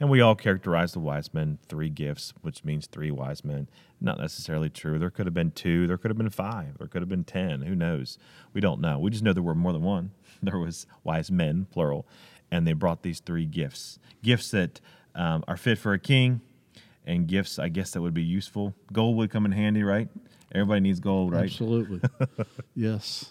And 0.01 0.09
we 0.09 0.23
all 0.23 0.35
characterize 0.35 0.93
the 0.93 0.99
wise 0.99 1.35
men 1.35 1.59
three 1.69 1.91
gifts, 1.91 2.33
which 2.41 2.65
means 2.65 2.87
three 2.87 3.11
wise 3.11 3.45
men. 3.45 3.69
Not 4.01 4.19
necessarily 4.19 4.71
true. 4.71 4.99
There 4.99 5.11
could 5.11 5.27
have 5.27 5.35
been 5.35 5.51
two. 5.51 5.87
There 5.87 5.99
could 5.99 6.11
have 6.11 6.17
been 6.17 6.31
five. 6.31 6.79
There 6.79 6.87
could 6.87 7.03
have 7.03 7.09
been 7.09 7.25
ten. 7.25 7.63
Who 7.63 7.75
knows? 7.75 8.17
We 8.55 8.63
don't 8.63 8.81
know. 8.81 8.99
We 8.99 9.11
just 9.11 9.23
know 9.23 9.35
there 9.35 9.43
were 9.43 9.55
more 9.55 9.75
than 9.75 9.83
one. 9.83 10.13
There 10.43 10.57
was 10.57 10.87
wise 11.05 11.31
men, 11.31 11.67
plural, 11.71 12.07
and 12.51 12.67
they 12.67 12.73
brought 12.73 13.03
these 13.03 13.21
three 13.21 13.45
gifts. 13.45 13.99
Gifts 14.23 14.51
that 14.53 14.81
um, 15.15 15.45
are 15.47 15.59
fit 15.59 15.77
for 15.77 15.93
a 15.93 15.99
king, 15.99 16.41
and 17.05 17.27
gifts 17.27 17.59
I 17.59 17.69
guess 17.69 17.91
that 17.91 18.01
would 18.01 18.15
be 18.15 18.23
useful. 18.23 18.75
Gold 18.91 19.19
would 19.19 19.29
come 19.31 19.45
in 19.45 19.53
handy, 19.53 19.83
right? 19.83 20.09
Everybody 20.51 20.81
needs 20.81 20.99
gold, 20.99 21.33
right? 21.33 21.45
Absolutely. 21.45 22.01
yes. 22.75 23.31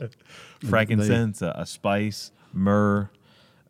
frankincense, 0.64 1.42
a, 1.42 1.52
a 1.58 1.66
spice, 1.66 2.32
myrrh, 2.54 3.10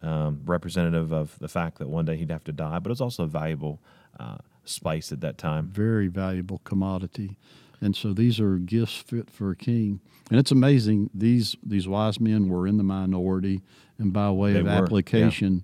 um, 0.02 0.42
representative 0.46 1.12
of 1.12 1.38
the 1.40 1.48
fact 1.48 1.78
that 1.80 1.90
one 1.90 2.06
day 2.06 2.16
he'd 2.18 2.32
have 2.32 2.44
to 2.46 2.52
die, 2.54 2.80
but 2.80 2.90
it 2.90 2.92
was 2.92 3.02
also 3.02 3.24
a 3.24 3.28
valuable 3.28 3.80
uh, 4.20 4.38
spice 4.66 5.12
at 5.12 5.22
that 5.22 5.38
time. 5.38 5.68
Very 5.68 6.08
valuable 6.08 6.62
commodity. 6.64 7.38
And 7.82 7.96
so 7.96 8.14
these 8.14 8.40
are 8.40 8.58
gifts 8.58 8.98
fit 8.98 9.30
for 9.30 9.52
a 9.52 9.56
king. 9.56 10.02
And 10.30 10.40
it's 10.40 10.52
amazing 10.52 11.10
these 11.14 11.56
these 11.66 11.88
wise 11.88 12.20
men 12.20 12.50
were 12.50 12.68
in 12.68 12.78
the 12.78 12.84
minority 12.84 13.62
and 13.98 14.12
by 14.14 14.30
way 14.32 14.54
They 14.54 14.60
of 14.60 14.66
were, 14.66 14.72
yeah. 14.72 14.78
application 14.84 15.64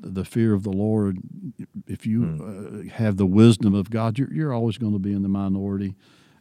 the 0.00 0.24
fear 0.24 0.52
of 0.54 0.62
the 0.62 0.70
Lord 0.72 1.18
if 1.86 2.06
you 2.06 2.24
Hmm. 2.24 2.88
uh, 2.88 2.92
have 2.94 3.16
the 3.16 3.26
wisdom 3.26 3.74
of 3.74 3.90
God 3.90 4.18
you're, 4.18 4.32
you're 4.32 4.52
always 4.52 4.78
going 4.78 4.92
to 4.92 4.98
be 4.98 5.12
in 5.12 5.22
the 5.22 5.28
minority 5.28 5.94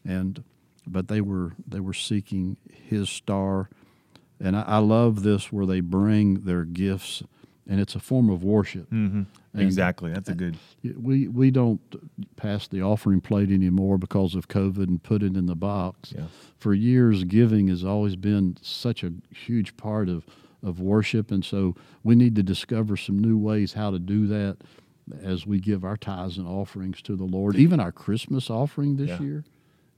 and 0.05 0.43
but 0.87 1.07
they 1.07 1.21
were 1.21 1.53
they 1.67 1.79
were 1.79 1.93
seeking 1.93 2.57
his 2.71 3.09
star 3.09 3.69
and 4.39 4.55
I, 4.55 4.61
I 4.61 4.77
love 4.77 5.23
this 5.23 5.51
where 5.51 5.65
they 5.65 5.79
bring 5.79 6.41
their 6.41 6.65
gifts 6.65 7.23
and 7.67 7.79
it's 7.79 7.95
a 7.95 7.99
form 7.99 8.29
of 8.29 8.43
worship 8.43 8.87
hmm 8.89 9.23
Exactly. 9.57 10.11
That's 10.11 10.27
a 10.27 10.33
good. 10.35 10.57
we 10.83 11.29
we 11.29 11.49
don't 11.49 11.79
pass 12.35 12.67
the 12.67 12.81
offering 12.81 13.21
plate 13.21 13.49
anymore 13.49 13.97
because 13.97 14.35
of 14.35 14.49
COVID 14.49 14.87
and 14.89 15.01
put 15.01 15.23
it 15.23 15.37
in 15.37 15.45
the 15.45 15.55
box. 15.55 16.13
Yeah. 16.13 16.25
For 16.57 16.73
years, 16.73 17.23
giving 17.23 17.69
has 17.69 17.81
always 17.85 18.17
been 18.17 18.57
such 18.61 19.01
a 19.01 19.13
huge 19.33 19.77
part 19.77 20.09
of 20.09 20.25
of 20.61 20.81
worship, 20.81 21.31
and 21.31 21.45
so 21.45 21.73
we 22.03 22.15
need 22.15 22.35
to 22.35 22.43
discover 22.43 22.97
some 22.97 23.17
new 23.17 23.37
ways 23.37 23.71
how 23.71 23.91
to 23.91 23.99
do 23.99 24.27
that 24.27 24.57
as 25.23 25.47
we 25.47 25.59
give 25.61 25.85
our 25.85 25.95
tithes 25.95 26.37
and 26.37 26.47
offerings 26.47 27.01
to 27.03 27.15
the 27.15 27.23
Lord. 27.23 27.55
Even 27.55 27.79
our 27.79 27.93
Christmas 27.93 28.49
offering 28.49 28.97
this 28.97 29.11
Yeah. 29.11 29.21
year, 29.21 29.43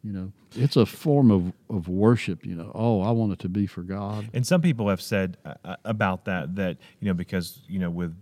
you 0.04 0.12
know, 0.14 0.32
it's 0.56 0.76
a 0.78 0.86
form 0.86 1.32
of 1.32 1.52
of 1.70 1.88
worship. 1.90 2.46
You 2.46 2.56
know, 2.56 2.72
oh, 2.74 3.02
I 3.02 3.12
want 3.12 3.34
it 3.34 3.40
to 3.40 3.50
be 3.50 3.68
for 3.68 3.82
God. 3.82 4.30
And 4.34 4.46
some 4.46 4.62
people 4.62 4.90
have 4.90 5.02
said 5.02 5.38
uh, 5.46 5.56
uh, 5.66 5.76
about 5.86 6.26
that 6.26 6.56
that 6.56 6.78
you 7.00 7.08
know 7.08 7.14
because 7.14 7.62
you 7.68 7.80
know 7.80 7.90
with 7.90 8.16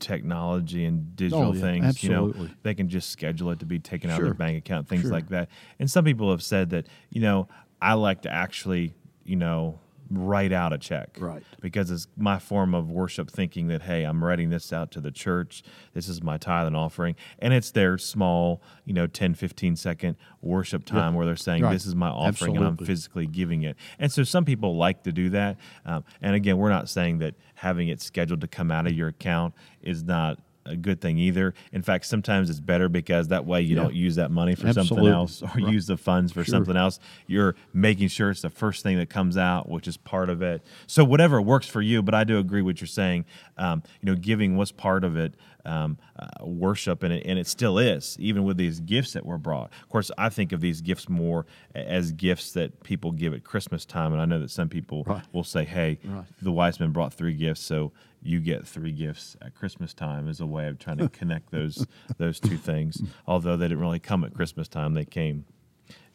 technology 0.00 0.84
and 0.84 1.14
digital 1.14 1.50
Oh, 1.50 1.52
yeah, 1.52 1.60
things, 1.60 2.02
you 2.02 2.10
know, 2.10 2.34
they 2.62 2.74
can 2.74 2.88
just 2.88 3.10
schedule 3.10 3.50
it 3.50 3.60
to 3.60 3.66
be 3.66 3.78
taken 3.78 4.10
out 4.10 4.18
of 4.18 4.24
their 4.24 4.34
bank 4.34 4.58
account, 4.58 4.88
things 4.88 5.02
Sure. 5.02 5.10
like 5.12 5.28
that. 5.28 5.48
And 5.78 5.88
some 5.90 6.04
people 6.04 6.30
have 6.30 6.42
said 6.42 6.70
that 6.70 6.86
you 7.10 7.20
know 7.20 7.48
I 7.80 7.94
like 7.94 8.22
to 8.22 8.32
actually 8.32 8.94
you 9.24 9.36
know 9.36 9.78
write 10.10 10.52
out 10.52 10.72
a 10.72 10.78
check, 10.78 11.16
Right. 11.18 11.42
Because 11.60 11.90
it's 11.90 12.06
my 12.16 12.38
form 12.38 12.74
of 12.74 12.90
worship, 12.90 13.30
thinking 13.30 13.68
that 13.68 13.82
hey, 13.82 14.04
I'm 14.04 14.24
writing 14.24 14.50
this 14.50 14.72
out 14.72 14.90
to 14.92 15.00
the 15.00 15.10
church. 15.10 15.62
This 15.94 16.08
is 16.08 16.22
my 16.22 16.38
tithe 16.38 16.66
and 16.66 16.76
offering, 16.76 17.16
and 17.38 17.52
it's 17.52 17.70
their 17.70 17.98
small, 17.98 18.62
you 18.84 18.94
know, 18.94 19.06
10, 19.06 19.34
15 19.34 19.76
second 19.76 20.16
worship 20.40 20.84
time 20.84 21.14
where 21.14 21.26
they're 21.26 21.36
saying 21.36 21.62
Right. 21.62 21.72
this 21.72 21.84
is 21.86 21.94
my 21.94 22.08
offering 22.08 22.56
and 22.56 22.64
I'm 22.66 22.76
physically 22.76 23.26
giving 23.26 23.62
it. 23.62 23.76
And 23.98 24.10
so 24.10 24.22
some 24.22 24.44
people 24.44 24.76
like 24.76 25.02
to 25.04 25.12
do 25.12 25.30
that. 25.30 25.56
Um, 25.84 26.04
and 26.22 26.34
again, 26.34 26.56
we're 26.58 26.70
not 26.70 26.88
saying 26.88 27.18
that 27.18 27.34
having 27.54 27.88
it 27.88 28.00
scheduled 28.00 28.40
to 28.40 28.48
come 28.48 28.70
out 28.70 28.86
of 28.86 28.92
your 28.92 29.08
account 29.08 29.54
is 29.82 30.04
not 30.04 30.38
a 30.68 30.76
good 30.76 31.00
thing 31.00 31.18
either. 31.18 31.54
In 31.72 31.82
fact, 31.82 32.06
sometimes 32.06 32.50
it's 32.50 32.60
better 32.60 32.88
because 32.88 33.28
that 33.28 33.46
way 33.46 33.62
you 33.62 33.76
Yeah. 33.76 33.82
don't 33.82 33.94
use 33.94 34.16
that 34.16 34.30
money 34.30 34.54
for 34.54 34.72
something 34.72 35.06
else 35.06 35.42
or 35.42 35.46
Right. 35.56 35.72
use 35.72 35.86
the 35.86 35.96
funds 35.96 36.32
for 36.32 36.44
Sure. 36.44 36.52
something 36.52 36.76
else. 36.76 37.00
You're 37.26 37.54
making 37.72 38.08
sure 38.08 38.30
it's 38.30 38.42
the 38.42 38.50
first 38.50 38.82
thing 38.82 38.96
that 38.98 39.08
comes 39.08 39.36
out, 39.36 39.68
which 39.68 39.88
is 39.88 39.96
part 39.96 40.28
of 40.30 40.42
it. 40.42 40.62
So 40.86 41.04
whatever 41.04 41.40
works 41.42 41.66
for 41.66 41.80
you, 41.82 42.02
but 42.02 42.14
I 42.14 42.24
do 42.24 42.38
agree 42.38 42.62
with 42.62 42.68
what 42.76 42.80
you're 42.82 42.86
saying. 42.88 43.24
Um, 43.56 43.82
you 44.02 44.06
know, 44.06 44.14
giving 44.14 44.56
was 44.56 44.70
part 44.72 45.04
of 45.04 45.16
it. 45.16 45.34
Um, 45.64 45.98
uh, 46.18 46.46
worship 46.46 47.02
and 47.02 47.12
it, 47.12 47.26
and 47.26 47.38
it 47.38 47.46
still 47.46 47.78
is, 47.78 48.16
even 48.18 48.44
with 48.44 48.56
these 48.56 48.80
gifts 48.80 49.12
that 49.12 49.26
were 49.26 49.36
brought. 49.36 49.70
Of 49.82 49.88
course, 49.90 50.10
I 50.16 50.30
think 50.30 50.52
of 50.52 50.62
these 50.62 50.80
gifts 50.80 51.10
more 51.10 51.44
as 51.74 52.12
gifts 52.12 52.52
that 52.52 52.82
people 52.84 53.12
give 53.12 53.34
at 53.34 53.44
Christmas 53.44 53.84
time, 53.84 54.12
and 54.14 54.22
I 54.22 54.24
know 54.24 54.38
that 54.38 54.50
some 54.50 54.70
people 54.70 55.02
Right. 55.04 55.22
will 55.32 55.44
say, 55.44 55.64
"Hey, 55.66 55.98
Right. 56.04 56.24
the 56.40 56.52
wise 56.52 56.80
men 56.80 56.90
brought 56.92 57.12
three 57.12 57.34
gifts, 57.34 57.60
so 57.60 57.92
you 58.22 58.40
get 58.40 58.66
three 58.66 58.92
gifts 58.92 59.36
at 59.40 59.54
Christmas 59.54 59.94
time." 59.94 60.28
As 60.28 60.40
a 60.40 60.46
way 60.46 60.68
of 60.68 60.78
trying 60.78 60.98
to 60.98 61.08
connect 61.20 61.50
those 61.50 61.86
those 62.16 62.40
two 62.40 62.56
things. 62.56 63.02
Although 63.26 63.56
they 63.56 63.66
didn't 63.66 63.80
really 63.80 64.00
come 64.00 64.24
at 64.24 64.34
Christmas 64.34 64.68
time, 64.68 64.94
they 64.94 65.04
came 65.04 65.44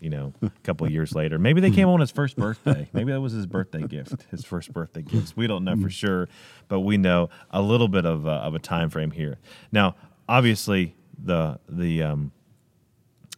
you 0.03 0.09
know, 0.09 0.33
a 0.41 0.51
couple 0.63 0.85
of 0.85 0.91
years 0.91 1.15
later. 1.15 1.39
Maybe 1.39 1.61
they 1.61 1.71
came 1.71 1.87
on 1.87 2.01
his 2.01 2.11
first 2.11 2.35
birthday. 2.35 2.89
Maybe 2.91 3.13
that 3.13 3.21
was 3.21 3.31
his 3.31 3.45
birthday 3.45 3.83
gift, 3.83 4.25
his 4.31 4.43
first 4.43 4.73
birthday 4.73 5.01
gifts. 5.01 5.37
We 5.37 5.47
don't 5.47 5.63
know 5.63 5.77
for 5.77 5.89
sure, 5.89 6.27
but 6.67 6.81
we 6.81 6.97
know 6.97 7.29
a 7.51 7.61
little 7.61 7.87
bit 7.87 8.05
of 8.05 8.25
a, 8.25 8.31
of 8.31 8.53
a 8.53 8.59
time 8.59 8.89
frame 8.89 9.11
here. 9.11 9.39
Now, 9.71 9.95
obviously, 10.27 10.97
the 11.17 11.57
the 11.69 12.03
um, 12.03 12.33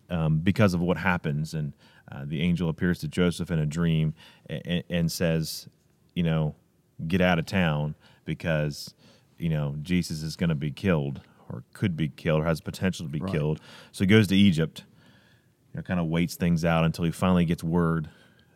um, 0.10 0.40
because 0.40 0.74
of 0.74 0.82
what 0.82 0.98
happens, 0.98 1.54
and 1.54 1.74
uh, 2.12 2.24
the 2.26 2.42
angel 2.42 2.68
appears 2.68 2.98
to 3.02 3.08
Joseph 3.08 3.52
in 3.52 3.60
a 3.60 3.66
dream 3.68 4.16
and, 4.50 4.84
and 4.90 5.12
says, 5.12 5.70
you 6.16 6.24
know, 6.24 6.56
get 7.08 7.22
out 7.22 7.38
of 7.38 7.46
town 7.46 7.94
because 8.26 8.94
you 9.38 9.50
know 9.50 9.76
Jesus 9.82 10.22
is 10.24 10.36
going 10.36 10.50
to 10.50 10.56
be 10.56 10.72
killed 10.72 11.22
or 11.50 11.64
could 11.74 11.96
be 11.96 12.10
killed 12.10 12.42
or 12.42 12.46
has 12.46 12.60
potential 12.62 13.06
to 13.06 13.12
be 13.12 13.20
Right. 13.20 13.32
killed. 13.32 13.62
So 13.92 14.04
he 14.04 14.08
goes 14.08 14.28
to 14.28 14.36
Egypt 14.36 14.84
you 15.74 15.78
know, 15.78 15.84
kind 15.84 16.00
of 16.00 16.08
waits 16.08 16.36
things 16.36 16.66
out 16.66 16.84
until 16.86 17.06
he 17.06 17.12
finally 17.12 17.46
gets 17.46 17.64
word 17.64 18.10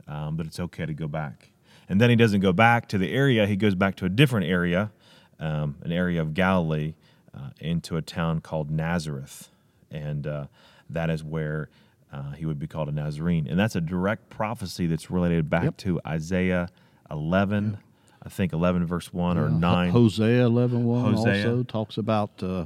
um, 0.07 0.37
that 0.37 0.47
it's 0.47 0.59
okay 0.59 0.85
to 0.85 0.93
go 0.93 1.07
back. 1.07 1.51
And 1.87 1.99
then 2.01 2.09
he 2.09 2.15
doesn't 2.15 2.39
go 2.41 2.51
back 2.53 2.87
to 2.89 2.97
the 2.97 3.11
area, 3.11 3.45
he 3.45 3.55
goes 3.55 3.75
back 3.75 3.95
to 3.97 4.05
a 4.05 4.09
different 4.09 4.47
area, 4.47 4.91
um, 5.39 5.75
an 5.83 5.91
area 5.91 6.21
of 6.21 6.33
Galilee, 6.33 6.93
uh, 7.33 7.49
into 7.59 7.95
a 7.97 8.01
town 8.01 8.41
called 8.41 8.71
Nazareth. 8.71 9.49
And 9.91 10.25
uh, 10.25 10.45
that 10.89 11.09
is 11.09 11.23
where 11.23 11.69
uh, 12.11 12.31
he 12.31 12.45
would 12.45 12.57
be 12.57 12.67
called 12.67 12.89
a 12.89 12.91
Nazarene. 12.91 13.47
And 13.47 13.59
that's 13.59 13.75
a 13.75 13.81
direct 13.81 14.29
prophecy 14.29 14.87
that's 14.87 15.11
related 15.11 15.49
back 15.49 15.63
Yep. 15.65 15.77
to 15.77 15.99
Isaiah 16.07 16.69
11, 17.11 17.77
I 18.23 18.29
think 18.29 18.51
11, 18.53 18.85
verse 18.85 19.13
1 19.13 19.37
or 19.37 19.43
Yeah, 19.45 19.49
Ho- 19.51 19.57
9. 19.57 19.89
Hosea 19.91 20.45
11 20.45 20.83
1 20.85 21.13
Hosea. 21.13 21.31
also 21.49 21.63
talks 21.63 21.97
about 21.97 22.31
uh, 22.43 22.65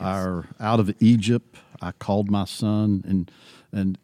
our 0.00 0.46
out 0.58 0.80
of 0.80 0.94
Egypt 1.00 1.56
I 1.82 1.92
called 1.92 2.30
my 2.30 2.44
son 2.44 3.04
and 3.06 3.30
and 3.72 3.98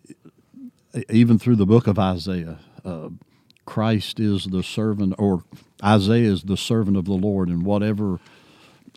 even 1.09 1.39
through 1.39 1.57
the 1.57 1.67
book 1.67 1.87
of 1.87 1.99
Isaiah 1.99 2.59
uh, 2.85 3.09
Christ 3.65 4.21
is 4.21 4.45
the 4.47 4.63
servant 4.63 5.15
or 5.19 5.45
Isaiah 5.83 6.31
is 6.31 6.43
the 6.43 6.57
servant 6.57 6.97
of 6.97 7.05
the 7.07 7.13
Lord 7.15 7.49
and 7.49 7.65
whatever 7.65 8.21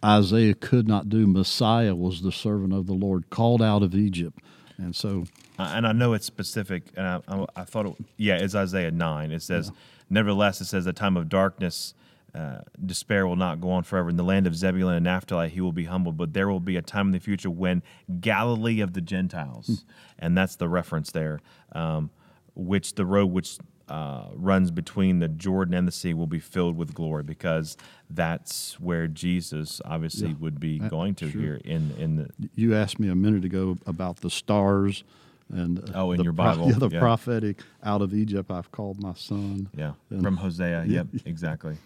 Isaiah 0.03 0.53
could 0.53 0.87
not 0.87 1.09
do 1.09 1.25
Messiah 1.25 1.95
was 1.95 2.21
the 2.21 2.31
servant 2.31 2.73
of 2.73 2.85
the 2.87 2.93
Lord 2.93 3.29
called 3.29 3.61
out 3.61 3.81
of 3.83 3.95
Egypt 3.95 4.39
and 4.77 4.95
so 4.95 5.25
Uh, 5.57 5.71
and 5.73 5.87
I 5.87 5.93
know 5.93 6.11
it's 6.13 6.25
specific, 6.25 6.83
and 6.97 7.07
I, 7.07 7.21
I, 7.29 7.45
I 7.55 7.63
thought, 7.63 7.85
it, 7.85 7.95
yeah, 8.17 8.35
it's 8.35 8.55
Isaiah 8.55 8.91
9. 8.91 9.31
It 9.31 9.41
says, 9.41 9.71
Nevertheless, 10.09 10.61
it 10.61 10.65
says, 10.65 10.85
The 10.85 10.93
time 10.93 11.17
of 11.17 11.29
darkness, 11.29 11.93
uh, 12.33 12.59
despair 12.85 13.25
will 13.25 13.35
not 13.37 13.61
go 13.61 13.71
on 13.71 13.83
forever. 13.83 14.09
In 14.09 14.17
the 14.17 14.23
land 14.23 14.45
of 14.47 14.55
Zebulun 14.55 14.95
and 14.95 15.03
Naphtali, 15.05 15.49
he 15.49 15.61
will 15.61 15.71
be 15.71 15.85
humbled, 15.85 16.17
but 16.17 16.33
there 16.33 16.49
will 16.49 16.59
be 16.59 16.75
a 16.77 16.81
time 16.81 17.07
in 17.07 17.11
the 17.13 17.19
future 17.19 17.49
when 17.49 17.81
Galilee 18.19 18.81
of 18.81 18.93
the 18.93 19.01
Gentiles, 19.01 19.85
and 20.19 20.37
that's 20.37 20.55
the 20.57 20.67
reference 20.67 21.11
there, 21.11 21.39
um, 21.71 22.09
which 22.53 22.95
the 22.95 23.05
road 23.05 23.27
which 23.27 23.57
uh, 23.87 24.25
runs 24.33 24.71
between 24.71 25.19
the 25.19 25.27
Jordan 25.27 25.73
and 25.75 25.87
the 25.87 25.91
sea 25.91 26.13
will 26.13 26.25
be 26.27 26.39
filled 26.39 26.75
with 26.75 26.93
glory 26.95 27.21
because 27.23 27.77
that's 28.09 28.79
where 28.79 29.07
Jesus 29.07 29.79
obviously 29.85 30.29
Yeah. 30.29 30.35
would 30.39 30.59
be 30.59 30.79
going 30.79 31.13
to 31.15 31.29
sure. 31.29 31.39
here 31.41 31.61
in, 31.63 31.91
in 31.99 32.15
the 32.15 32.29
you 32.55 32.73
asked 32.73 32.99
me 32.99 33.09
a 33.09 33.15
minute 33.15 33.45
ago 33.45 33.77
about 33.85 34.17
the 34.21 34.31
stars 34.31 35.03
and 35.53 35.79
uh, 35.89 35.93
Oh, 35.95 36.11
in 36.11 36.17
the 36.17 36.23
your 36.23 36.33
Bible, 36.33 36.67
yeah, 36.71 36.77
the 36.77 36.89
yeah. 36.89 36.99
prophetic 36.99 37.59
out 37.83 38.01
of 38.01 38.13
Egypt 38.13 38.49
I've 38.51 38.71
called 38.71 39.01
my 39.01 39.13
son 39.13 39.69
yeah 39.77 39.93
And- 40.09 40.23
from 40.23 40.37
Hosea. 40.37 40.85
Yeah. 40.85 41.03
Yep, 41.13 41.25
exactly. 41.25 41.77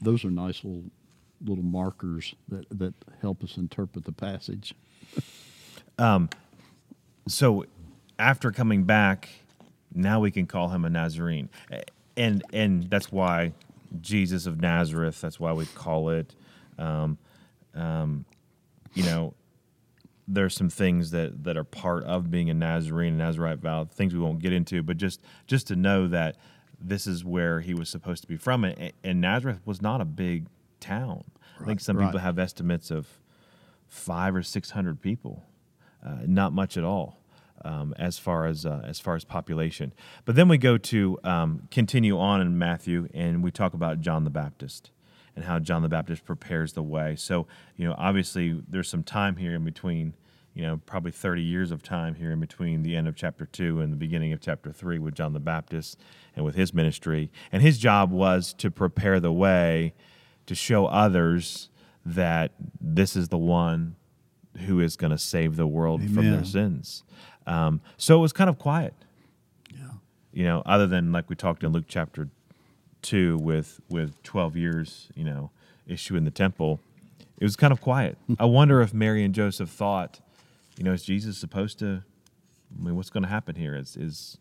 those 0.00 0.24
are 0.24 0.30
nice 0.30 0.62
little 0.64 0.84
little 1.42 1.64
markers 1.64 2.34
that, 2.48 2.66
that 2.78 2.92
help 3.22 3.42
us 3.42 3.56
interpret 3.56 4.04
the 4.04 4.12
passage. 4.12 4.74
Um, 5.98 6.30
so 7.28 7.66
after 8.18 8.50
coming 8.52 8.84
back, 8.84 9.28
now 9.94 10.18
we 10.20 10.30
can 10.30 10.46
call 10.46 10.68
him 10.70 10.86
a 10.86 10.88
Nazarene, 10.88 11.50
and 12.16 12.42
and 12.54 12.84
that's 12.88 13.12
why 13.12 13.52
Jesus 14.00 14.46
of 14.46 14.62
Nazareth. 14.62 15.20
That's 15.20 15.38
why 15.38 15.52
we 15.52 15.66
call 15.66 16.08
it. 16.08 16.34
Um, 16.78 17.18
um, 17.74 18.24
you 18.94 19.02
know, 19.02 19.34
there's 20.32 20.54
some 20.54 20.70
things 20.70 21.10
that 21.10 21.44
that 21.44 21.56
are 21.56 21.64
part 21.64 22.04
of 22.04 22.30
being 22.30 22.48
a 22.50 22.54
Nazarene, 22.54 23.14
a 23.14 23.16
Nazarite 23.16 23.58
vow, 23.58 23.84
things 23.84 24.14
we 24.14 24.20
won't 24.20 24.38
get 24.38 24.52
into, 24.52 24.82
but 24.82 24.96
just 24.96 25.20
just 25.46 25.66
to 25.68 25.76
know 25.76 26.06
that 26.08 26.36
this 26.80 27.06
is 27.06 27.24
where 27.24 27.60
he 27.60 27.74
was 27.74 27.88
supposed 27.88 28.22
to 28.22 28.28
be 28.28 28.36
from, 28.36 28.64
and, 28.64 28.92
and 29.04 29.20
Nazareth 29.20 29.60
was 29.64 29.82
not 29.82 30.00
a 30.00 30.04
big 30.04 30.46
town. 30.78 31.24
I 31.60 31.64
think 31.66 31.80
some 31.80 31.98
right. 31.98 32.06
people 32.06 32.20
have 32.20 32.38
estimates 32.38 32.90
of 32.90 33.06
five 33.88 34.34
or 34.34 34.42
six 34.42 34.70
hundred 34.70 35.02
people, 35.02 35.44
uh, 36.04 36.20
not 36.26 36.52
much 36.52 36.76
at 36.76 36.84
all. 36.84 37.18
Um, 37.62 37.92
as 37.98 38.18
far 38.18 38.46
as 38.46 38.64
uh, 38.64 38.80
as 38.86 39.00
far 39.00 39.16
as 39.16 39.24
population, 39.24 39.92
but 40.24 40.34
then 40.34 40.48
we 40.48 40.56
go 40.56 40.78
to 40.78 41.18
um, 41.24 41.68
continue 41.70 42.18
on 42.18 42.40
in 42.40 42.56
Matthew, 42.56 43.06
and 43.12 43.44
we 43.44 43.50
talk 43.50 43.74
about 43.74 44.00
John 44.00 44.24
the 44.24 44.30
Baptist 44.30 44.92
and 45.36 45.44
how 45.44 45.58
John 45.58 45.82
the 45.82 45.88
Baptist 45.88 46.24
prepares 46.24 46.72
the 46.72 46.82
way. 46.82 47.16
So 47.16 47.46
you 47.76 47.86
know, 47.86 47.94
obviously, 47.98 48.62
there's 48.66 48.88
some 48.88 49.02
time 49.02 49.36
here 49.36 49.54
in 49.54 49.64
between. 49.64 50.14
You 50.54 50.62
know, 50.62 50.80
probably 50.84 51.12
30 51.12 51.42
years 51.42 51.70
of 51.70 51.82
time 51.82 52.16
here 52.16 52.32
in 52.32 52.40
between 52.40 52.82
the 52.82 52.96
end 52.96 53.06
of 53.06 53.14
chapter 53.14 53.46
two 53.46 53.80
and 53.80 53.92
the 53.92 53.96
beginning 53.96 54.32
of 54.32 54.40
chapter 54.40 54.72
three 54.72 54.98
with 54.98 55.14
John 55.14 55.32
the 55.32 55.38
Baptist 55.40 55.96
and 56.34 56.44
with 56.44 56.56
his 56.56 56.74
ministry. 56.74 57.30
And 57.52 57.62
his 57.62 57.78
job 57.78 58.10
was 58.10 58.52
to 58.54 58.70
prepare 58.70 59.20
the 59.20 59.32
way 59.32 59.94
to 60.46 60.54
show 60.56 60.86
others 60.86 61.68
that 62.04 62.50
this 62.80 63.14
is 63.14 63.28
the 63.28 63.38
one 63.38 63.94
who 64.66 64.80
is 64.80 64.96
going 64.96 65.12
to 65.12 65.18
save 65.18 65.54
the 65.56 65.66
world 65.68 66.02
from 66.10 66.30
their 66.30 66.44
sins. 66.44 67.04
Um, 67.46 67.80
so 67.96 68.16
it 68.18 68.20
was 68.20 68.32
kind 68.32 68.50
of 68.50 68.58
quiet, 68.58 68.94
Yeah. 69.72 69.92
you 70.32 70.44
know, 70.44 70.62
other 70.66 70.86
than 70.88 71.12
like 71.12 71.30
we 71.30 71.36
talked 71.36 71.62
in 71.62 71.70
Luke 71.72 71.84
chapter 71.88 72.28
two 73.02 73.38
with 73.38 73.80
with 73.88 74.20
twelve 74.24 74.56
years, 74.56 75.08
you 75.14 75.24
know, 75.24 75.50
issue 75.86 76.16
in 76.16 76.24
the 76.24 76.30
temple. 76.30 76.80
It 77.38 77.44
was 77.44 77.54
kind 77.56 77.72
of 77.72 77.80
quiet. 77.80 78.18
I 78.38 78.44
wonder 78.46 78.82
if 78.82 78.92
Mary 78.92 79.24
and 79.24 79.34
Joseph 79.34 79.70
thought, 79.70 80.20
you 80.80 80.84
know, 80.84 80.94
is 80.94 81.02
Jesus 81.02 81.36
supposed 81.36 81.78
to? 81.80 82.02
I 82.74 82.82
mean, 82.82 82.96
what's 82.96 83.10
going 83.10 83.22
to 83.22 83.28
happen 83.28 83.54
here? 83.54 83.76
Is 83.76 83.98
is 83.98 84.38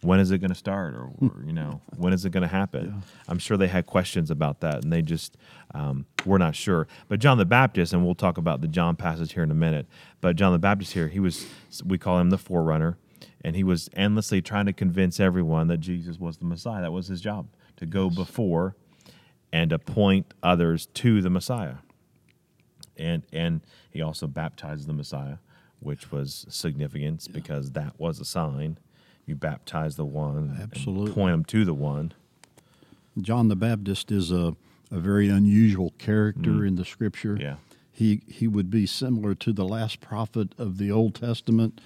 when 0.00 0.20
is 0.20 0.30
it 0.30 0.38
going 0.38 0.52
to 0.52 0.56
start, 0.56 0.94
or, 0.94 1.10
or 1.20 1.42
you 1.44 1.52
know, 1.52 1.80
when 1.96 2.12
is 2.12 2.24
it 2.24 2.30
going 2.30 2.44
to 2.44 2.48
happen? 2.48 3.02
I'm 3.26 3.40
sure 3.40 3.56
they 3.56 3.66
had 3.66 3.84
questions 3.86 4.30
about 4.30 4.60
that, 4.60 4.84
and 4.84 4.92
they 4.92 5.02
just 5.02 5.36
um, 5.74 6.06
were 6.24 6.38
not 6.38 6.54
sure. 6.54 6.86
But 7.08 7.18
John 7.18 7.36
the 7.36 7.44
Baptist, 7.44 7.92
and 7.92 8.04
we'll 8.04 8.14
talk 8.14 8.38
about 8.38 8.60
the 8.60 8.68
John 8.68 8.94
passage 8.94 9.32
here 9.32 9.42
in 9.42 9.50
a 9.50 9.56
minute. 9.56 9.88
But 10.20 10.36
John 10.36 10.52
the 10.52 10.60
Baptist 10.60 10.92
here, 10.92 11.08
he 11.08 11.18
was 11.18 11.46
we 11.84 11.98
call 11.98 12.20
him 12.20 12.30
the 12.30 12.38
forerunner, 12.38 12.96
and 13.44 13.56
he 13.56 13.64
was 13.64 13.90
endlessly 13.94 14.40
trying 14.40 14.66
to 14.66 14.72
convince 14.72 15.18
everyone 15.18 15.66
that 15.66 15.78
Jesus 15.78 16.16
was 16.16 16.36
the 16.36 16.44
Messiah. 16.44 16.82
That 16.82 16.92
was 16.92 17.08
his 17.08 17.20
job 17.20 17.48
to 17.78 17.86
go 17.86 18.08
before 18.08 18.76
and 19.52 19.72
appoint 19.72 20.32
others 20.44 20.86
to 20.94 21.20
the 21.20 21.30
Messiah 21.30 21.78
and 22.96 23.22
and 23.32 23.60
he 23.90 24.02
also 24.02 24.26
baptized 24.26 24.86
the 24.86 24.92
Messiah, 24.92 25.36
which 25.82 26.10
was 26.10 26.46
significance 26.48 27.28
because 27.28 27.72
that 27.72 27.98
was 27.98 28.20
a 28.20 28.24
sign. 28.24 28.78
You 29.26 29.34
baptize 29.34 29.96
the 29.96 30.04
one, 30.04 30.58
Absolutely. 30.60 31.12
point 31.12 31.32
them 31.32 31.44
to 31.46 31.64
the 31.64 31.74
one. 31.74 32.12
John 33.20 33.48
the 33.48 33.56
Baptist 33.56 34.10
is 34.10 34.32
a, 34.32 34.56
a 34.90 34.98
very 34.98 35.28
unusual 35.28 35.92
character 35.98 36.50
mm-hmm. 36.50 36.66
in 36.66 36.76
the 36.76 36.84
scripture. 36.84 37.36
Yeah. 37.40 37.56
He 37.90 38.22
he 38.26 38.48
would 38.48 38.70
be 38.70 38.86
similar 38.86 39.34
to 39.36 39.52
the 39.52 39.64
last 39.64 40.00
prophet 40.00 40.54
of 40.58 40.78
the 40.78 40.90
Old 40.90 41.14
Testament 41.14 41.80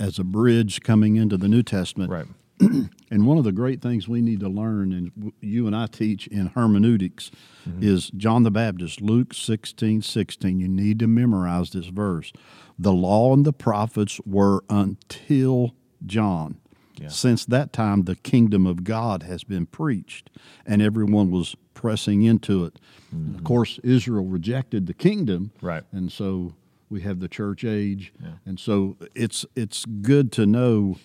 as 0.00 0.18
a 0.18 0.24
bridge 0.24 0.80
coming 0.80 1.16
into 1.16 1.36
the 1.36 1.48
New 1.48 1.62
Testament. 1.62 2.10
Right. 2.10 2.26
And 3.08 3.24
one 3.24 3.38
of 3.38 3.44
the 3.44 3.52
great 3.52 3.80
things 3.80 4.08
we 4.08 4.20
need 4.20 4.40
to 4.40 4.48
learn, 4.48 4.92
and 4.92 5.32
you 5.40 5.68
and 5.68 5.76
I 5.76 5.86
teach 5.86 6.26
in 6.26 6.48
hermeneutics, 6.48 7.30
Mm-hmm. 7.68 7.82
is 7.82 8.10
John 8.16 8.42
the 8.44 8.50
Baptist, 8.52 9.00
Luke 9.00 9.34
16 9.34 10.02
16. 10.02 10.60
You 10.60 10.68
need 10.68 10.98
to 11.00 11.06
memorize 11.08 11.70
this 11.70 11.86
verse. 11.86 12.32
The 12.78 12.92
law 12.92 13.32
and 13.34 13.44
the 13.44 13.52
prophets 13.52 14.20
were 14.24 14.62
until 14.70 15.74
John. 16.04 16.58
Yeah. 16.96 17.08
Since 17.08 17.44
that 17.46 17.72
time, 17.72 18.04
the 18.04 18.14
kingdom 18.16 18.66
of 18.66 18.84
God 18.84 19.22
has 19.24 19.42
been 19.44 19.66
preached, 19.66 20.30
and 20.64 20.80
everyone 20.80 21.30
was 21.32 21.56
pressing 21.74 22.22
into 22.22 22.64
it. 22.64 22.78
Of 23.36 23.42
course, 23.44 23.78
Israel 23.82 24.24
rejected 24.26 24.86
the 24.86 24.94
kingdom, 24.94 25.50
Mm-hmm. 25.56 25.66
Right. 25.66 25.84
and 25.92 26.10
so 26.12 26.54
we 26.88 27.00
have 27.02 27.18
the 27.20 27.28
church 27.28 27.64
age, 27.64 28.12
Yeah. 28.22 28.34
and 28.46 28.60
so 28.60 28.96
it's 29.14 29.44
it's 29.56 29.84
good 29.86 30.30
to 30.32 30.46
know 30.46 30.96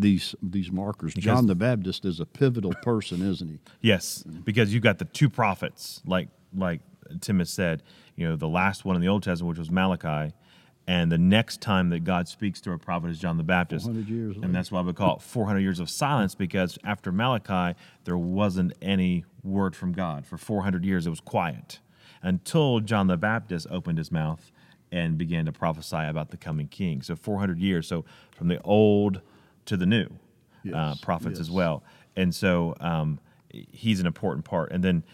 these 0.00 0.34
these 0.42 0.70
markers. 0.70 1.14
John 1.14 1.46
the 1.46 1.54
Baptist 1.54 2.04
is 2.04 2.20
a 2.20 2.26
pivotal 2.26 2.72
person, 2.82 3.22
isn't 3.22 3.48
he? 3.48 3.58
Yes, 3.80 4.22
because 4.22 4.72
you've 4.72 4.82
got 4.82 4.98
the 4.98 5.04
two 5.04 5.28
prophets, 5.28 6.00
like 6.06 6.28
like 6.56 6.80
Tim 7.20 7.38
has 7.40 7.50
said. 7.50 7.82
You 8.16 8.28
know, 8.28 8.36
the 8.36 8.48
last 8.48 8.84
one 8.84 8.96
in 8.96 9.02
the 9.02 9.08
Old 9.08 9.22
Testament, 9.22 9.50
which 9.50 9.58
was 9.58 9.70
Malachi, 9.70 10.34
and 10.86 11.12
the 11.12 11.18
next 11.18 11.60
time 11.60 11.90
that 11.90 12.04
God 12.04 12.28
speaks 12.28 12.60
to 12.62 12.72
a 12.72 12.78
prophet 12.78 13.10
is 13.10 13.18
John 13.18 13.36
the 13.36 13.42
Baptist. 13.44 13.86
400 13.86 14.08
years 14.08 14.36
later. 14.36 14.44
and 14.46 14.54
that's 14.54 14.72
why 14.72 14.80
we 14.80 14.92
call 14.92 15.16
it 15.16 15.22
400 15.22 15.60
years 15.60 15.80
of 15.80 15.90
silence 15.90 16.34
because 16.34 16.78
after 16.84 17.12
Malachi 17.12 17.78
there 18.04 18.18
wasn't 18.18 18.72
any 18.82 19.24
word 19.44 19.76
from 19.76 19.92
God 19.92 20.26
for 20.26 20.36
400 20.36 20.84
years. 20.84 21.06
It 21.06 21.10
was 21.10 21.20
quiet 21.20 21.80
until 22.22 22.80
John 22.80 23.06
the 23.06 23.16
Baptist 23.16 23.66
opened 23.70 23.98
his 23.98 24.10
mouth 24.10 24.50
and 24.90 25.18
began 25.18 25.44
to 25.44 25.52
prophesy 25.52 25.96
about 25.96 26.30
the 26.30 26.36
coming 26.36 26.66
King. 26.66 27.02
So 27.02 27.14
400 27.14 27.58
years. 27.60 27.86
So 27.86 28.04
from 28.34 28.48
the 28.48 28.60
old 28.62 29.20
to 29.68 29.76
the 29.76 29.86
new 29.86 30.04
uh, 30.04 30.10
Yes, 30.64 31.00
prophets 31.00 31.38
as 31.40 31.50
well. 31.50 31.82
And 32.16 32.34
so 32.34 32.74
um, 32.80 33.20
he's 33.50 34.00
an 34.00 34.06
important 34.06 34.44
part. 34.44 34.72
And 34.72 34.82
then, 34.82 35.04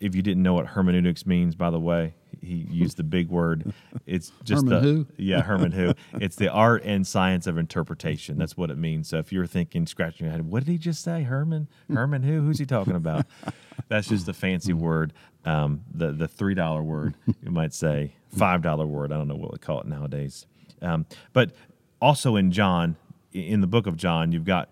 if 0.00 0.14
you 0.14 0.22
didn't 0.22 0.42
know 0.44 0.54
what 0.54 0.66
hermeneutics 0.66 1.26
means, 1.26 1.56
by 1.56 1.70
the 1.70 1.80
way, 1.80 2.14
he 2.40 2.54
used 2.70 2.96
the 2.96 3.02
big 3.02 3.28
word. 3.28 3.72
It's 4.06 4.32
just 4.42 4.64
Herman 4.64 4.82
the 4.82 4.88
who? 4.88 5.06
yeah 5.18 5.42
Herman 5.42 5.72
who. 5.72 5.92
It's 6.14 6.36
the 6.36 6.48
art 6.48 6.82
and 6.84 7.06
science 7.06 7.46
of 7.46 7.58
interpretation. 7.58 8.38
That's 8.38 8.56
what 8.56 8.70
it 8.70 8.78
means. 8.78 9.08
So 9.08 9.18
if 9.18 9.32
you're 9.32 9.46
thinking, 9.46 9.86
scratching 9.86 10.24
your 10.24 10.32
head, 10.32 10.46
what 10.46 10.64
did 10.64 10.72
he 10.72 10.78
just 10.78 11.02
say? 11.04 11.24
Herman? 11.24 11.68
Herman 11.92 12.22
who? 12.22 12.40
Who's 12.40 12.58
he 12.58 12.64
talking 12.64 12.94
about? 12.94 13.26
That's 13.88 14.08
just 14.08 14.26
a 14.28 14.32
fancy 14.32 14.72
word. 14.72 15.12
Um, 15.44 15.82
the 15.92 16.12
the 16.12 16.26
three 16.28 16.54
dollar 16.54 16.82
word 16.82 17.16
you 17.42 17.50
might 17.50 17.74
say 17.74 18.12
five 18.34 18.62
dollar 18.62 18.86
word. 18.86 19.12
I 19.12 19.16
don't 19.18 19.28
know 19.28 19.36
what 19.36 19.52
we 19.52 19.58
call 19.58 19.80
it 19.80 19.86
nowadays. 19.86 20.46
Um, 20.80 21.04
but 21.34 21.52
also 22.00 22.36
in 22.36 22.50
John, 22.50 22.96
in 23.46 23.60
the 23.60 23.66
book 23.66 23.86
of 23.86 23.96
John, 23.96 24.32
you've 24.32 24.44
got 24.44 24.68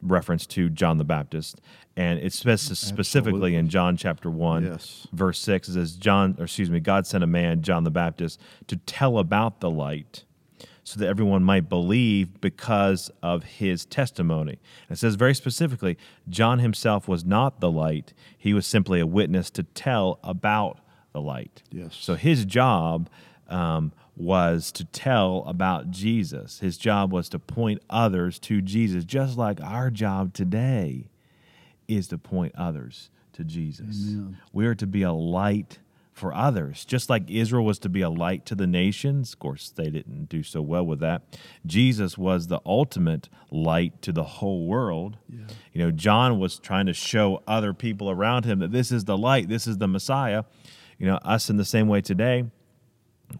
reference 0.00 0.46
to 0.46 0.68
John 0.68 0.98
the 0.98 1.04
Baptist, 1.04 1.60
and 1.96 2.18
it's 2.18 2.36
spec- 2.36 2.58
specifically 2.58 3.54
in 3.54 3.68
John 3.68 3.96
chapter 3.96 4.28
one, 4.30 4.64
Yes. 4.64 5.06
verse 5.12 5.38
six. 5.38 5.68
It 5.68 5.74
says, 5.74 5.94
"John, 5.96 6.34
or 6.38 6.44
excuse 6.44 6.70
me, 6.70 6.80
God 6.80 7.06
sent 7.06 7.22
a 7.22 7.26
man, 7.28 7.62
John 7.62 7.84
the 7.84 7.90
Baptist, 7.90 8.40
to 8.66 8.76
tell 8.76 9.18
about 9.18 9.60
the 9.60 9.70
light." 9.70 10.24
So 10.84 10.98
that 10.98 11.06
everyone 11.06 11.44
might 11.44 11.68
believe 11.68 12.40
because 12.40 13.08
of 13.22 13.44
his 13.44 13.84
testimony. 13.84 14.58
And 14.88 14.96
it 14.96 14.98
says 14.98 15.14
very 15.14 15.32
specifically, 15.32 15.96
John 16.28 16.58
himself 16.58 17.06
was 17.06 17.24
not 17.24 17.60
the 17.60 17.70
light; 17.70 18.12
he 18.36 18.52
was 18.52 18.66
simply 18.66 18.98
a 18.98 19.06
witness 19.06 19.48
to 19.50 19.62
tell 19.62 20.18
about 20.24 20.80
the 21.12 21.20
light. 21.20 21.62
Yes. 21.70 21.94
So 21.94 22.16
his 22.16 22.44
job 22.44 23.08
um, 23.48 23.92
was 24.16 24.70
to 24.72 24.84
tell 24.84 25.44
about 25.46 25.90
Jesus. 25.90 26.60
His 26.60 26.76
job 26.76 27.12
was 27.12 27.28
to 27.30 27.38
point 27.38 27.82
others 27.88 28.38
to 28.40 28.60
Jesus, 28.60 29.04
just 29.04 29.38
like 29.38 29.60
our 29.60 29.90
job 29.90 30.34
today 30.34 31.08
is 31.88 32.08
to 32.08 32.18
point 32.18 32.54
others 32.56 33.10
to 33.32 33.44
Jesus. 33.44 34.08
Amen. 34.08 34.38
We 34.52 34.66
are 34.66 34.74
to 34.74 34.86
be 34.86 35.02
a 35.02 35.12
light 35.12 35.78
for 36.12 36.34
others, 36.34 36.84
just 36.84 37.08
like 37.08 37.30
Israel 37.30 37.64
was 37.64 37.78
to 37.78 37.88
be 37.88 38.02
a 38.02 38.10
light 38.10 38.44
to 38.44 38.54
the 38.54 38.66
nations. 38.66 39.32
Of 39.32 39.38
course, 39.38 39.70
they 39.70 39.88
didn't 39.88 40.28
do 40.28 40.42
so 40.42 40.60
well 40.60 40.84
with 40.84 41.00
that. 41.00 41.22
Jesus 41.64 42.18
was 42.18 42.48
the 42.48 42.60
ultimate 42.66 43.30
light 43.50 44.02
to 44.02 44.12
the 44.12 44.22
whole 44.22 44.66
world. 44.66 45.16
You 45.72 45.82
know, 45.82 45.90
John 45.90 46.38
was 46.38 46.58
trying 46.58 46.84
to 46.84 46.92
show 46.92 47.42
other 47.46 47.72
people 47.72 48.10
around 48.10 48.44
him 48.44 48.58
that 48.58 48.72
this 48.72 48.92
is 48.92 49.06
the 49.06 49.16
light, 49.16 49.48
this 49.48 49.66
is 49.66 49.78
the 49.78 49.88
Messiah. 49.88 50.44
You 50.98 51.06
know, 51.06 51.16
us 51.16 51.48
in 51.48 51.56
the 51.56 51.64
same 51.64 51.88
way 51.88 52.02
today, 52.02 52.44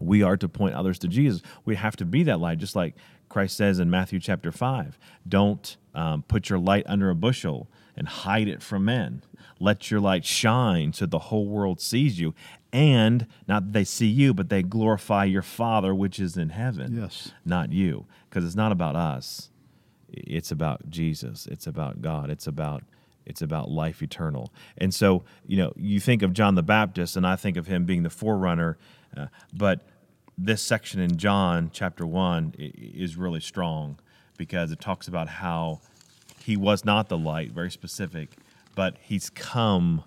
we 0.00 0.22
are 0.22 0.36
to 0.36 0.48
point 0.48 0.74
others 0.74 0.98
to 1.00 1.08
Jesus. 1.08 1.42
We 1.64 1.76
have 1.76 1.96
to 1.96 2.04
be 2.04 2.22
that 2.24 2.40
light, 2.40 2.58
just 2.58 2.76
like 2.76 2.94
Christ 3.28 3.56
says 3.56 3.78
in 3.78 3.90
Matthew 3.90 4.20
chapter 4.20 4.52
5. 4.52 4.98
Don't 5.28 5.76
um, 5.94 6.22
put 6.22 6.50
your 6.50 6.58
light 6.58 6.84
under 6.86 7.10
a 7.10 7.14
bushel 7.14 7.68
and 7.96 8.08
hide 8.08 8.48
it 8.48 8.62
from 8.62 8.84
men. 8.84 9.22
Let 9.58 9.90
your 9.90 10.00
light 10.00 10.24
shine 10.24 10.92
so 10.92 11.06
the 11.06 11.18
whole 11.18 11.46
world 11.46 11.80
sees 11.80 12.18
you. 12.18 12.34
And 12.72 13.26
not 13.46 13.66
that 13.66 13.72
they 13.72 13.84
see 13.84 14.06
you, 14.06 14.32
but 14.32 14.48
they 14.48 14.62
glorify 14.62 15.24
your 15.24 15.42
Father 15.42 15.94
which 15.94 16.18
is 16.18 16.36
in 16.36 16.50
heaven. 16.50 16.96
Yes. 17.00 17.32
Not 17.44 17.72
you. 17.72 18.06
Because 18.28 18.44
it's 18.44 18.56
not 18.56 18.72
about 18.72 18.96
us, 18.96 19.50
it's 20.08 20.50
about 20.50 20.88
Jesus. 20.90 21.46
It's 21.46 21.66
about 21.66 22.02
God. 22.02 22.30
It's 22.30 22.46
about 22.46 22.82
it's 23.26 23.42
about 23.42 23.70
life 23.70 24.02
eternal. 24.02 24.52
And 24.78 24.92
so, 24.92 25.24
you 25.46 25.56
know, 25.56 25.72
you 25.76 26.00
think 26.00 26.22
of 26.22 26.32
John 26.32 26.54
the 26.54 26.62
Baptist, 26.62 27.16
and 27.16 27.26
I 27.26 27.36
think 27.36 27.56
of 27.56 27.66
him 27.66 27.84
being 27.84 28.02
the 28.02 28.10
forerunner, 28.10 28.78
uh, 29.16 29.26
but 29.52 29.86
this 30.38 30.62
section 30.62 31.00
in 31.00 31.16
John 31.16 31.70
chapter 31.72 32.06
1 32.06 32.54
is 32.58 33.16
really 33.16 33.40
strong 33.40 33.98
because 34.36 34.72
it 34.72 34.80
talks 34.80 35.08
about 35.08 35.28
how 35.28 35.80
he 36.44 36.56
was 36.56 36.84
not 36.84 37.08
the 37.08 37.18
light, 37.18 37.52
very 37.52 37.70
specific, 37.70 38.36
but 38.74 38.96
he's 39.00 39.30
come 39.30 40.04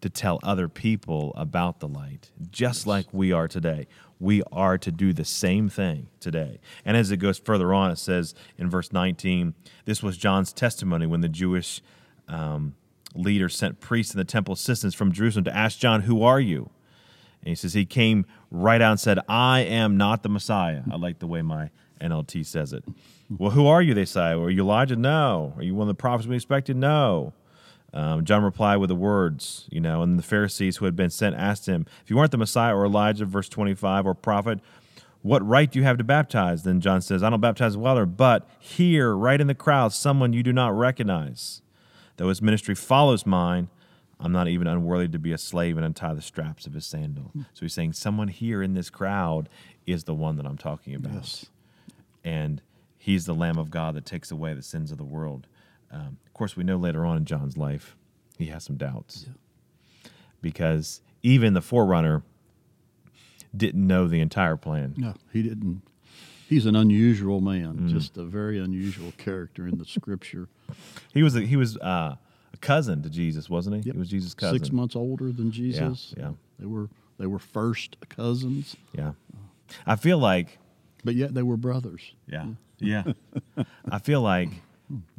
to 0.00 0.08
tell 0.08 0.38
other 0.42 0.68
people 0.68 1.32
about 1.36 1.80
the 1.80 1.88
light, 1.88 2.30
just 2.50 2.86
like 2.86 3.06
we 3.12 3.32
are 3.32 3.48
today. 3.48 3.86
We 4.20 4.42
are 4.52 4.78
to 4.78 4.90
do 4.90 5.12
the 5.12 5.24
same 5.24 5.68
thing 5.68 6.08
today. 6.20 6.60
And 6.84 6.96
as 6.96 7.10
it 7.10 7.18
goes 7.18 7.38
further 7.38 7.74
on, 7.74 7.90
it 7.90 7.98
says 7.98 8.34
in 8.56 8.70
verse 8.70 8.92
19, 8.92 9.54
this 9.84 10.02
was 10.02 10.16
John's 10.16 10.52
testimony 10.52 11.06
when 11.06 11.20
the 11.20 11.28
Jewish 11.28 11.82
um, 12.28 12.74
leaders 13.14 13.56
sent 13.56 13.80
priests 13.80 14.12
and 14.12 14.20
the 14.20 14.24
temple 14.24 14.54
assistants 14.54 14.94
from 14.94 15.12
Jerusalem 15.12 15.44
to 15.44 15.56
ask 15.56 15.78
John, 15.78 16.02
Who 16.02 16.22
are 16.22 16.40
you? 16.40 16.70
And 17.40 17.50
he 17.50 17.54
says, 17.54 17.74
He 17.74 17.84
came 17.84 18.26
right 18.50 18.80
out 18.80 18.92
and 18.92 19.00
said, 19.00 19.18
I 19.28 19.60
am 19.60 19.96
not 19.96 20.22
the 20.22 20.28
Messiah. 20.28 20.82
I 20.90 20.96
like 20.96 21.18
the 21.18 21.26
way 21.26 21.42
my 21.42 21.70
NLT 22.00 22.46
says 22.46 22.72
it. 22.72 22.84
Well, 23.30 23.50
who 23.50 23.66
are 23.66 23.82
you? 23.82 23.94
They 23.94 24.04
say. 24.04 24.32
Are 24.32 24.50
you 24.50 24.62
Elijah? 24.62 24.96
No. 24.96 25.52
Are 25.56 25.62
you 25.62 25.74
one 25.74 25.88
of 25.88 25.96
the 25.96 26.00
prophets 26.00 26.26
we 26.26 26.36
expected? 26.36 26.76
No. 26.76 27.34
Um, 27.92 28.24
John 28.24 28.42
replied 28.42 28.76
with 28.76 28.88
the 28.88 28.94
words, 28.94 29.66
you 29.70 29.80
know, 29.80 30.02
and 30.02 30.18
the 30.18 30.22
Pharisees 30.22 30.76
who 30.76 30.84
had 30.84 30.94
been 30.94 31.10
sent 31.10 31.34
asked 31.36 31.66
him, 31.66 31.86
If 32.02 32.10
you 32.10 32.16
weren't 32.16 32.30
the 32.30 32.38
Messiah 32.38 32.76
or 32.76 32.84
Elijah, 32.84 33.24
verse 33.24 33.48
25, 33.48 34.06
or 34.06 34.14
prophet, 34.14 34.60
what 35.22 35.46
right 35.46 35.70
do 35.70 35.78
you 35.78 35.84
have 35.84 35.98
to 35.98 36.04
baptize? 36.04 36.62
Then 36.62 36.80
John 36.80 37.00
says, 37.00 37.22
I 37.22 37.30
don't 37.30 37.40
baptize 37.40 37.76
water, 37.76 38.06
but 38.06 38.48
here, 38.58 39.16
right 39.16 39.40
in 39.40 39.46
the 39.46 39.54
crowd, 39.54 39.92
someone 39.92 40.32
you 40.32 40.42
do 40.42 40.52
not 40.52 40.76
recognize. 40.76 41.62
Though 42.18 42.28
his 42.28 42.42
ministry 42.42 42.74
follows 42.74 43.24
mine, 43.24 43.68
I'm 44.20 44.32
not 44.32 44.48
even 44.48 44.66
unworthy 44.66 45.08
to 45.08 45.18
be 45.18 45.32
a 45.32 45.38
slave 45.38 45.76
and 45.76 45.86
untie 45.86 46.12
the 46.14 46.20
straps 46.22 46.66
of 46.66 46.74
his 46.74 46.84
sandal. 46.84 47.32
So 47.54 47.60
he's 47.60 47.72
saying, 47.72 47.94
Someone 47.94 48.28
here 48.28 48.62
in 48.62 48.74
this 48.74 48.90
crowd 48.90 49.48
is 49.86 50.04
the 50.04 50.14
one 50.14 50.36
that 50.36 50.44
I'm 50.46 50.58
talking 50.58 50.94
about 50.94 51.14
Yes. 51.14 51.46
and 52.24 52.60
he's 52.98 53.24
the 53.26 53.34
Lamb 53.34 53.56
of 53.58 53.70
God 53.70 53.94
that 53.94 54.04
takes 54.04 54.30
away 54.30 54.52
the 54.54 54.62
sins 54.62 54.90
of 54.92 54.98
the 54.98 55.04
world. 55.04 55.46
Um, 55.90 56.18
of 56.26 56.34
course, 56.34 56.56
we 56.56 56.64
know 56.64 56.76
later 56.76 57.06
on 57.06 57.16
in 57.16 57.24
John's 57.24 57.56
life 57.56 57.96
he 58.36 58.46
has 58.46 58.64
some 58.64 58.76
doubts 58.76 59.26
because 60.42 61.00
even 61.22 61.54
the 61.54 61.62
forerunner 61.62 62.22
didn't 63.56 63.86
know 63.86 64.06
the 64.08 64.20
entire 64.20 64.56
plan. 64.56 64.94
No, 64.96 65.14
he 65.32 65.42
didn't. 65.42 65.82
He's 66.48 66.64
an 66.64 66.74
unusual 66.76 67.40
man, 67.42 67.74
Mm. 67.76 67.88
just 67.90 68.16
a 68.16 68.24
very 68.24 68.58
unusual 68.58 69.12
character 69.18 69.68
in 69.68 69.76
the 69.78 69.84
scripture. 69.84 70.48
He 71.14 71.22
was 71.22 71.34
a, 71.36 71.40
he 71.42 71.56
was 71.56 71.76
uh, 71.78 72.16
a 72.52 72.56
cousin 72.60 73.02
to 73.02 73.10
Jesus, 73.10 73.48
wasn't 73.50 73.76
he? 73.76 73.82
Yep. 73.82 73.94
He 73.94 73.98
was 73.98 74.08
Jesus' 74.08 74.34
cousin. 74.34 74.58
Six 74.58 74.72
months 74.72 74.94
older 74.96 75.30
than 75.32 75.50
Jesus. 75.50 76.14
yeah. 76.16 76.32
They 76.58 76.66
were 76.66 76.88
they 77.18 77.26
were 77.26 77.38
first 77.38 77.96
cousins, 78.08 78.76
Yeah, 78.92 79.12
I 79.86 79.96
feel 79.96 80.18
like 80.18 80.58
but 81.04 81.14
yet 81.14 81.34
they 81.34 81.42
were 81.42 81.56
brothers. 81.56 82.12
Yeah. 82.26 82.46
Yeah. 82.78 83.04
I 83.90 83.98
feel 83.98 84.20
like 84.22 84.50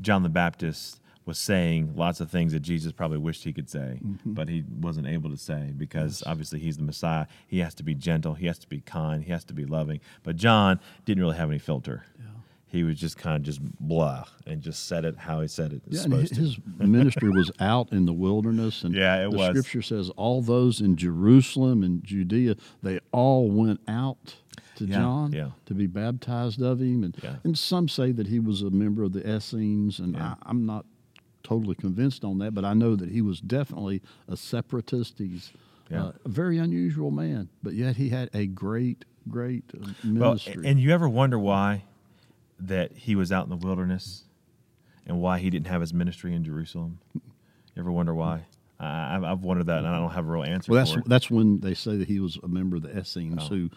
John 0.02 0.24
the 0.24 0.30
Baptist 0.30 1.00
was 1.30 1.38
saying 1.38 1.94
lots 1.96 2.20
of 2.20 2.30
things 2.32 2.52
that 2.54 2.62
Jesus 2.62 2.92
probably 2.92 3.20
wished 3.20 3.44
he 3.44 3.54
could 3.54 3.70
say, 3.70 4.00
mm-hmm. 4.04 4.34
but 4.34 4.50
he 4.50 4.63
wasn't 4.82 5.06
able 5.08 5.30
to 5.30 5.38
say 5.38 5.72
because 5.78 6.24
obviously 6.26 6.60
he's 6.60 6.78
the 6.78 6.84
Messiah. 6.84 7.28
He 7.48 7.60
has 7.60 7.76
to 7.76 7.84
be 7.84 7.94
gentle, 7.94 8.34
he 8.34 8.48
has 8.48 8.58
to 8.60 8.68
be 8.68 8.82
kind, 8.82 9.24
he 9.24 9.32
has 9.32 9.46
to 9.46 9.54
be 9.54 9.65
loving. 9.65 10.02
But 10.24 10.36
John 10.36 10.80
didn't 11.06 11.24
really 11.24 11.38
have 11.38 11.50
any 11.50 11.60
filter. 11.60 12.04
He 12.72 12.84
was 12.84 13.00
just 13.00 13.18
kind 13.18 13.36
of 13.36 13.42
just 13.42 13.62
blah 13.80 14.26
and 14.46 14.62
just 14.62 14.88
said 14.88 15.04
it 15.04 15.18
how 15.18 15.42
he 15.42 15.48
said 15.48 15.74
it. 15.74 15.82
Yeah, 15.88 16.04
his 16.18 16.58
ministry 16.78 17.30
was 17.30 17.52
out 17.60 17.92
in 17.92 18.06
the 18.06 18.13
wilderness, 18.13 18.84
and 18.84 18.94
Yeah, 18.94 19.26
it 19.26 19.32
the 19.32 19.38
was. 19.38 19.50
scripture 19.50 19.82
says 19.82 20.12
all 20.12 20.42
those 20.44 20.80
in 20.82 20.96
Jerusalem 20.96 21.82
and 21.84 22.04
Judea, 22.04 22.56
they 22.84 23.00
all 23.12 23.50
went 23.50 23.82
out 23.88 24.36
to 24.76 24.86
Yeah, 24.86 24.96
John 24.98 25.32
yeah. 25.32 25.50
to 25.65 25.74
be 25.74 25.88
baptized 25.88 26.62
of 26.62 26.80
him, 26.80 27.04
and 27.04 27.15
Yeah. 27.24 27.38
and 27.44 27.58
some 27.58 27.88
say 27.88 28.12
that 28.12 28.28
he 28.28 28.39
was 28.39 28.62
a 28.62 28.70
member 28.70 29.02
of 29.04 29.13
the 29.13 29.28
Essenes, 29.36 30.00
and 30.00 30.13
Yeah. 30.13 30.36
I, 30.44 30.50
I'm 30.50 30.68
not 30.68 30.86
totally 31.50 31.76
convinced 31.76 32.24
on 32.24 32.38
that, 32.40 32.54
but 32.54 32.64
I 32.64 32.74
know 32.74 32.96
that 32.96 33.10
he 33.10 33.22
was 33.22 33.40
definitely 33.42 34.02
a 34.28 34.38
separatist. 34.38 35.18
He's 35.18 35.52
Yeah. 35.90 36.06
uh, 36.06 36.12
a 36.24 36.30
very 36.30 36.60
unusual 36.60 37.10
man, 37.10 37.50
but 37.64 37.74
yet 37.74 37.96
he 37.98 38.10
had 38.10 38.30
a 38.34 38.46
great, 38.46 39.06
great 39.28 39.64
uh, 39.76 39.88
Well, 40.04 40.32
ministry. 40.36 40.68
and 40.68 40.80
you 40.80 40.92
ever 40.92 41.10
wonder 41.10 41.40
why 41.40 41.86
that 42.60 42.92
he 42.96 43.16
was 43.16 43.32
out 43.32 43.46
in 43.46 43.50
the 43.50 43.58
wilderness 43.68 44.26
and 45.08 45.20
why 45.20 45.40
he 45.40 45.50
didn't 45.50 45.66
have 45.68 45.82
his 45.82 45.92
ministry 45.94 46.36
in 46.36 46.44
Jerusalem? 46.44 47.00
You 47.16 47.22
ever 47.78 47.92
wonder 47.92 48.14
why? 48.14 48.46
I've- 48.82 49.26
I've 49.26 49.44
wondered 49.44 49.66
that, 49.66 49.80
and 49.80 49.88
I 49.88 49.98
don't 50.00 50.12
have 50.12 50.26
a 50.28 50.32
real 50.32 50.44
answer 50.44 50.72
well, 50.72 50.86
that's 50.86 51.08
that's 51.08 51.30
when 51.32 51.60
they 51.60 51.74
say 51.74 51.98
that 51.98 52.08
he 52.08 52.20
was 52.22 52.38
a 52.44 52.48
member 52.48 52.78
of 52.78 52.84
the 52.84 52.98
Essenes 52.98 53.40
Oh. 53.44 53.48
who 53.50 53.70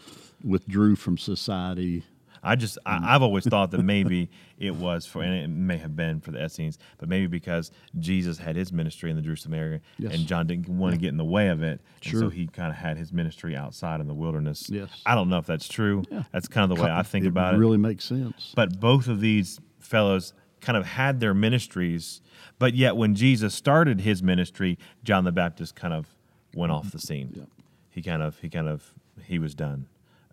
withdrew 0.44 0.94
from 0.96 1.16
society. 1.18 2.04
I 2.42 2.56
just 2.56 2.76
Mm. 2.86 3.02
I, 3.04 3.14
I've 3.14 3.22
always 3.22 3.44
thought 3.46 3.70
that 3.70 3.82
maybe 3.94 4.28
it 4.58 4.74
was 4.74 5.06
for 5.06 5.22
and 5.22 5.32
it 5.34 5.48
may 5.48 5.76
have 5.76 5.94
been 5.94 6.20
for 6.20 6.30
the 6.32 6.44
Essenes, 6.44 6.78
but 6.98 7.08
maybe 7.08 7.26
because 7.26 7.70
Jesus 7.98 8.38
had 8.38 8.56
his 8.56 8.72
ministry 8.72 9.10
in 9.10 9.16
the 9.16 9.22
Jerusalem 9.22 9.54
area 9.54 9.80
Yes. 9.98 10.14
and 10.14 10.26
John 10.26 10.46
didn't 10.46 10.68
want 10.68 10.94
to 10.94 10.98
get 11.00 11.08
in 11.08 11.16
the 11.16 11.24
way 11.24 11.48
of 11.48 11.62
it, 11.62 11.80
and 12.04 12.18
so 12.18 12.28
he 12.28 12.46
kind 12.48 12.70
of 12.70 12.76
had 12.76 12.96
his 12.96 13.12
ministry 13.12 13.54
outside 13.54 14.00
in 14.00 14.08
the 14.08 14.14
wilderness. 14.14 14.68
Yes. 14.68 14.90
I 15.06 15.14
don't 15.14 15.28
know 15.28 15.38
if 15.38 15.46
that's 15.46 15.68
true. 15.68 16.02
Yeah. 16.10 16.24
That's 16.32 16.48
kind 16.48 16.70
of 16.70 16.76
the 16.76 16.82
way 16.82 16.90
I 16.90 17.02
think 17.02 17.24
it 17.24 17.28
about 17.28 17.54
it. 17.54 17.58
really 17.58 17.78
makes 17.78 18.04
sense. 18.04 18.52
But 18.56 18.80
both 18.80 19.06
of 19.08 19.20
these 19.20 19.60
fellows 19.78 20.32
kind 20.60 20.76
of 20.76 20.84
had 20.86 21.20
their 21.20 21.34
ministries, 21.34 22.20
but 22.58 22.74
yet 22.74 22.96
when 22.96 23.14
Jesus 23.14 23.54
started 23.54 24.00
his 24.00 24.22
ministry, 24.22 24.78
John 25.04 25.24
the 25.24 25.32
Baptist 25.32 25.74
kind 25.74 25.92
of 25.94 26.06
went 26.54 26.70
off 26.72 26.90
the 26.92 26.98
scene. 26.98 27.32
Yeah. 27.34 27.44
He 27.90 28.02
kind 28.02 28.22
of 28.22 28.38
he 28.40 28.48
kind 28.48 28.68
of 28.68 28.82
he 29.24 29.38
was 29.38 29.54
done. 29.54 29.86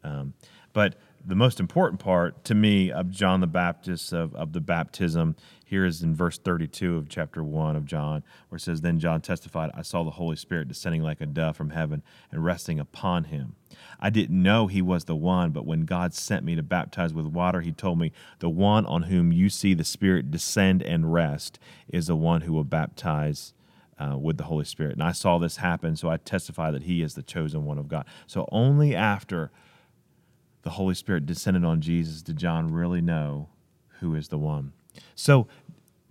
Um, 0.03 0.33
but 0.73 0.95
the 1.25 1.35
most 1.35 1.59
important 1.59 1.99
part 1.99 2.43
to 2.45 2.55
me 2.55 2.91
of 2.91 3.09
John 3.09 3.41
the 3.41 3.47
Baptist 3.47 4.13
of, 4.13 4.33
of 4.35 4.53
the 4.53 4.61
baptism 4.61 5.35
here 5.65 5.85
is 5.85 6.01
in 6.01 6.15
verse 6.15 6.37
32 6.37 6.97
of 6.97 7.09
chapter 7.09 7.43
1 7.43 7.75
of 7.75 7.85
John, 7.85 8.23
where 8.47 8.57
it 8.57 8.61
says, 8.61 8.81
Then 8.81 8.99
John 8.99 9.21
testified, 9.21 9.69
I 9.75 9.83
saw 9.83 10.03
the 10.03 10.11
Holy 10.11 10.35
Spirit 10.35 10.67
descending 10.67 11.03
like 11.03 11.21
a 11.21 11.25
dove 11.25 11.55
from 11.55 11.69
heaven 11.69 12.01
and 12.31 12.43
resting 12.43 12.79
upon 12.79 13.25
him. 13.25 13.55
I 13.99 14.09
didn't 14.09 14.41
know 14.41 14.67
he 14.67 14.81
was 14.81 15.05
the 15.05 15.15
one, 15.15 15.51
but 15.51 15.65
when 15.65 15.85
God 15.85 16.13
sent 16.13 16.43
me 16.43 16.55
to 16.55 16.63
baptize 16.63 17.13
with 17.13 17.27
water, 17.27 17.61
he 17.61 17.71
told 17.71 17.99
me, 17.99 18.11
The 18.39 18.49
one 18.49 18.85
on 18.85 19.03
whom 19.03 19.31
you 19.31 19.49
see 19.49 19.73
the 19.73 19.83
Spirit 19.83 20.31
descend 20.31 20.81
and 20.81 21.13
rest 21.13 21.59
is 21.87 22.07
the 22.07 22.15
one 22.15 22.41
who 22.41 22.53
will 22.53 22.63
baptize 22.63 23.53
uh, 23.99 24.17
with 24.17 24.37
the 24.37 24.45
Holy 24.45 24.65
Spirit. 24.65 24.93
And 24.93 25.03
I 25.03 25.11
saw 25.11 25.37
this 25.37 25.57
happen, 25.57 25.95
so 25.95 26.09
I 26.09 26.17
testify 26.17 26.71
that 26.71 26.83
he 26.83 27.01
is 27.01 27.13
the 27.13 27.21
chosen 27.21 27.65
one 27.65 27.77
of 27.77 27.87
God. 27.87 28.05
So 28.25 28.47
only 28.51 28.95
after 28.95 29.51
the 30.63 30.71
Holy 30.71 30.95
Spirit 30.95 31.25
descended 31.25 31.63
on 31.63 31.81
Jesus 31.81 32.21
did 32.21 32.37
John 32.37 32.71
really 32.71 33.01
know 33.01 33.49
who 33.99 34.15
is 34.15 34.27
the 34.27 34.37
one. 34.37 34.73
So, 35.15 35.47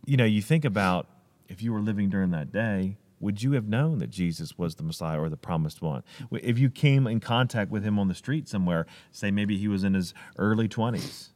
you 0.06 0.16
know, 0.16 0.24
you 0.24 0.42
think 0.42 0.64
about 0.64 1.06
if 1.48 1.62
you 1.62 1.72
were 1.72 1.80
living 1.80 2.08
during 2.08 2.30
that 2.30 2.52
day, 2.52 2.96
would 3.20 3.42
you 3.42 3.52
have 3.52 3.66
known 3.66 3.98
that 3.98 4.10
Jesus 4.10 4.56
was 4.56 4.76
the 4.76 4.82
Messiah 4.82 5.20
or 5.20 5.28
the 5.28 5.36
promised 5.36 5.82
one? 5.82 6.02
If 6.30 6.58
you 6.58 6.70
came 6.70 7.06
in 7.06 7.20
contact 7.20 7.70
with 7.70 7.82
him 7.82 7.98
on 7.98 8.08
the 8.08 8.14
street 8.14 8.48
somewhere, 8.48 8.86
say 9.10 9.30
maybe 9.30 9.58
he 9.58 9.68
was 9.68 9.82
in 9.84 9.94
his 9.94 10.14
early 10.38 10.68
20s, 10.68 11.30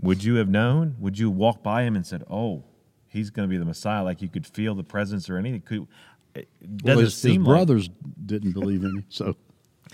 would 0.00 0.22
you 0.22 0.34
have 0.36 0.48
known? 0.48 0.96
Would 0.98 1.18
you 1.18 1.30
walk 1.30 1.62
by 1.62 1.82
him 1.82 1.96
and 1.96 2.06
said, 2.06 2.22
"Oh, 2.30 2.64
he's 3.08 3.30
going 3.30 3.48
to 3.48 3.50
be 3.50 3.56
the 3.56 3.64
Messiah"? 3.64 4.04
Like 4.04 4.20
you 4.20 4.28
could 4.28 4.46
feel 4.46 4.74
the 4.74 4.84
presence 4.84 5.30
or 5.30 5.38
anything? 5.38 5.62
Could, 5.62 5.86
it 6.34 6.48
doesn't 6.76 7.04
his, 7.04 7.14
his 7.14 7.20
seem 7.20 7.44
like 7.44 7.56
brothers 7.56 7.88
didn't 8.26 8.52
believe 8.52 8.84
in 8.84 8.90
him, 8.90 9.04
so 9.08 9.36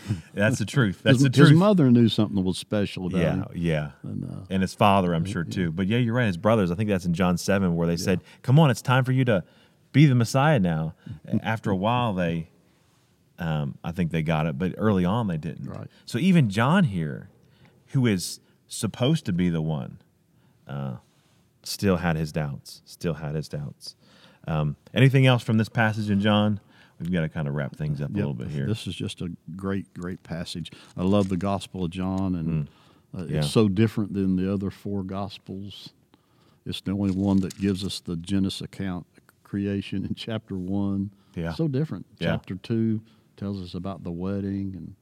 that's 0.35 0.59
the 0.59 0.65
truth. 0.65 1.01
That's 1.03 1.17
his, 1.17 1.25
the 1.25 1.31
truth. 1.31 1.51
his 1.51 1.59
mother 1.59 1.91
knew 1.91 2.09
something 2.09 2.43
was 2.43 2.59
special 2.59 3.07
about 3.07 3.21
yeah, 3.21 3.35
him. 3.35 3.47
yeah, 3.55 3.91
And, 4.03 4.25
uh, 4.25 4.45
and 4.51 4.63
his 4.63 4.75
father, 4.75 5.15
I'm 5.15 5.25
sure 5.25 5.45
too. 5.45 5.71
But 5.71 5.87
yeah, 5.87 5.99
you're 5.99 6.15
right. 6.15 6.27
His 6.27 6.37
brothers. 6.37 6.71
I 6.71 6.75
think 6.75 6.89
that's 6.89 7.05
in 7.05 7.15
John 7.15 7.37
seven 7.39 7.77
where 7.77 7.87
they 7.87 7.97
said, 7.97 8.21
"Come 8.43 8.59
on, 8.59 8.71
it's 8.71 8.83
time 8.83 9.05
for 9.05 9.13
you 9.13 9.25
to 9.27 9.45
be 9.93 10.07
the 10.07 10.15
Messiah 10.15 10.59
now." 10.59 10.95
After 11.43 11.71
a 11.71 11.77
while, 11.77 12.15
they, 12.15 12.49
um, 13.39 13.79
I 13.85 13.93
think 13.93 14.11
they 14.11 14.23
got 14.23 14.47
it, 14.47 14.59
but 14.59 14.75
early 14.77 15.05
on 15.05 15.29
they 15.29 15.39
didn't. 15.39 15.69
Right. 15.69 15.89
So 16.07 16.19
even 16.19 16.51
John 16.51 16.85
here, 16.85 17.29
who 17.89 18.07
is 18.07 18.41
supposed 18.69 19.27
to 19.27 19.33
be 19.33 19.51
the 19.51 19.63
one, 19.63 19.99
uh, 20.67 20.97
still 21.63 21.99
had 21.99 22.17
his 22.17 22.33
doubts. 22.33 22.83
Still 22.85 23.15
had 23.15 23.35
his 23.35 23.49
doubts. 23.49 23.97
Um, 24.47 24.77
anything 24.93 25.27
else 25.27 25.43
from 25.43 25.59
this 25.59 25.69
passage 25.69 26.11
in 26.11 26.21
John? 26.21 26.61
We've 27.03 27.13
got 27.13 27.23
to 27.23 27.29
kind 27.29 27.49
of 27.49 27.55
wrap 27.55 27.77
things 27.77 28.01
up 28.01 28.11
a 28.11 28.13
little 28.15 28.35
bit 28.35 28.49
here. 28.49 28.67
This 28.67 28.87
is 28.87 28.95
just 28.95 29.21
a 29.21 29.31
great, 29.57 29.93
great 29.95 30.23
passage. 30.23 30.71
I 30.97 31.03
love 31.03 31.29
the 31.29 31.37
Gospel 31.37 31.85
of 31.85 31.91
John, 31.91 32.35
and 32.35 32.69
uh, 33.15 33.19
Mm. 33.19 33.31
Yeah. 33.31 33.39
it's 33.39 33.51
so 33.51 33.69
different 33.69 34.15
than 34.15 34.37
the 34.37 34.51
other 34.53 34.71
four 34.71 35.03
Gospels. 35.03 35.91
It's 36.65 36.81
the 36.81 36.93
only 36.93 37.11
one 37.13 37.41
that 37.41 37.59
gives 37.59 37.85
us 37.85 38.01
the 38.01 38.17
Genesis 38.17 38.61
account 38.63 39.07
creation 39.43 40.05
in 40.07 40.15
chapter 40.15 40.57
one. 40.57 41.11
Yeah. 41.35 41.53
So 41.55 41.69
different. 41.69 42.07
Yeah. 42.19 42.29
Chapter 42.29 42.55
two 42.55 43.01
tells 43.37 43.61
us 43.61 43.75
about 43.75 44.05
the 44.05 44.11
wedding, 44.13 44.73
and 44.77 44.95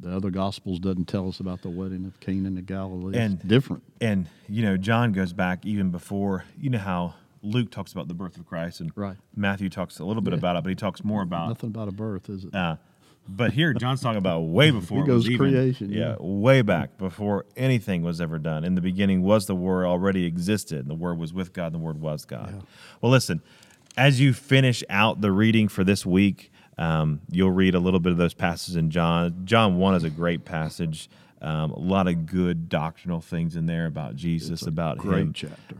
the 0.00 0.14
other 0.16 0.30
Gospels 0.30 0.78
doesn't 0.78 1.06
tell 1.08 1.28
us 1.28 1.40
about 1.40 1.62
the 1.62 1.68
wedding 1.70 2.04
of 2.06 2.18
Cana 2.20 2.48
in 2.48 2.54
Galilee. 2.64 3.18
And- 3.18 3.34
it's 3.34 3.44
different. 3.44 3.82
and 4.00 4.28
you 4.48 4.62
know 4.62 4.76
john 4.76 5.12
goes 5.12 5.32
back 5.32 5.64
even 5.66 5.90
before 5.90 6.44
you 6.60 6.68
know 6.70 6.78
how 6.78 7.14
Luke 7.46 7.70
talks 7.70 7.92
about 7.92 8.08
the 8.08 8.14
birth 8.14 8.36
of 8.36 8.46
Christ, 8.46 8.80
and 8.80 8.90
Right. 8.94 9.16
Matthew 9.34 9.68
talks 9.68 9.98
a 9.98 10.04
little 10.04 10.22
bit 10.22 10.32
Yeah. 10.32 10.38
about 10.38 10.56
it, 10.56 10.64
but 10.64 10.68
he 10.70 10.74
talks 10.74 11.04
more 11.04 11.22
about. 11.22 11.48
Nothing 11.48 11.68
about 11.70 11.88
a 11.88 11.92
birth, 11.92 12.28
is 12.28 12.44
it? 12.44 12.54
Uh, 12.54 12.76
but 13.28 13.52
here, 13.52 13.72
John's 13.74 14.00
talking 14.00 14.18
about 14.18 14.40
way 14.42 14.70
before 14.80 15.02
it 15.02 15.06
goes 15.06 15.24
was 15.24 15.30
even- 15.30 15.38
creation, 15.50 15.90
Yeah, 15.90 16.10
yeah. 16.10 16.16
way 16.20 16.62
back 16.62 16.98
before 16.98 17.46
anything 17.56 18.02
was 18.02 18.20
ever 18.20 18.38
done. 18.38 18.64
In 18.64 18.74
the 18.74 18.80
beginning 18.80 19.22
was 19.22 19.46
the 19.46 19.54
Word 19.56 19.84
already 19.86 20.24
existed, 20.24 20.80
and 20.80 20.90
the 20.90 20.94
Word 20.94 21.18
was 21.18 21.32
with 21.32 21.52
God, 21.52 21.66
and 21.66 21.74
the 21.76 21.78
Word 21.78 22.00
was 22.00 22.24
God. 22.24 22.52
Yeah. 22.54 22.60
Well, 23.00 23.10
listen, 23.12 23.40
as 23.96 24.20
you 24.20 24.32
finish 24.32 24.84
out 24.90 25.20
the 25.20 25.32
reading 25.32 25.68
for 25.68 25.82
this 25.84 26.04
week, 26.04 26.52
um, 26.78 27.20
you'll 27.30 27.50
read 27.52 27.74
a 27.74 27.80
little 27.80 28.00
bit 28.00 28.12
of 28.12 28.18
those 28.18 28.34
passages 28.34 28.76
in 28.76 28.90
John. 28.90 29.42
John 29.44 29.76
1 29.78 29.94
is 29.94 30.04
a 30.04 30.10
great 30.10 30.44
passage. 30.44 31.08
Um, 31.42 31.70
a 31.72 31.78
lot 31.78 32.08
of 32.08 32.24
good 32.26 32.68
doctrinal 32.70 33.20
things 33.20 33.56
in 33.56 33.66
there 33.66 33.86
about 33.86 34.16
Jesus, 34.16 34.62
about 34.62 35.02
him, 35.04 35.34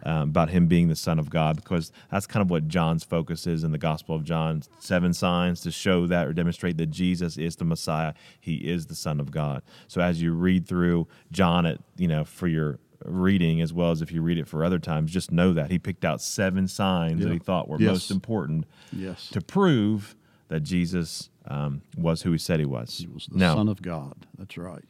um, 0.05 0.29
about 0.29 0.51
him 0.51 0.67
being 0.67 0.89
the 0.89 0.97
Son 0.97 1.19
of 1.19 1.31
God, 1.31 1.57
because 1.57 1.91
that's 2.11 2.27
kind 2.27 2.43
of 2.43 2.51
what 2.51 2.69
John's 2.69 3.05
focus 3.05 3.47
is 3.47 3.65
in 3.65 3.73
the 3.73 3.79
Gospel 3.79 4.15
of 4.15 4.23
John. 4.25 4.63
Seven 4.81 5.15
signs 5.15 5.63
to 5.63 5.71
show 5.71 6.07
that 6.09 6.27
or 6.27 6.35
demonstrate 6.35 6.77
that 6.77 6.89
Jesus 6.91 7.39
is 7.39 7.57
the 7.57 7.65
Messiah. 7.65 8.13
He 8.39 8.57
is 8.57 8.87
the 8.87 8.95
Son 8.95 9.19
of 9.19 9.31
God. 9.31 9.63
So 9.89 10.01
as 10.03 10.21
you 10.21 10.33
read 10.35 10.67
through 10.69 11.09
John, 11.33 11.65
at 11.65 11.79
you 11.97 12.09
know 12.09 12.25
for 12.25 12.49
your 12.49 12.79
reading 13.05 13.61
as 13.61 13.73
well 13.73 13.91
as 13.91 14.03
if 14.03 14.11
you 14.13 14.21
read 14.23 14.39
it 14.39 14.49
for 14.49 14.63
other 14.65 14.79
times, 14.79 15.11
just 15.13 15.31
know 15.31 15.53
that 15.55 15.71
he 15.71 15.79
picked 15.79 16.05
out 16.05 16.21
seven 16.21 16.69
signs 16.69 17.23
that 17.23 17.33
he 17.33 17.39
thought 17.39 17.69
were 17.69 17.79
Yes. 17.81 17.89
most 17.93 18.11
important 18.11 18.67
Yes. 18.93 19.29
to 19.31 19.41
prove 19.41 20.17
that 20.49 20.61
Jesus 20.61 21.31
um, 21.49 21.83
was 21.97 22.23
who 22.23 22.33
he 22.33 22.39
said 22.39 22.59
he 22.61 22.67
was. 22.67 22.99
He 22.99 23.07
was 23.07 23.27
the 23.27 23.39
now, 23.39 23.55
Son 23.55 23.69
of 23.69 23.81
God. 23.83 24.27
That's 24.39 24.57
right. 24.59 24.83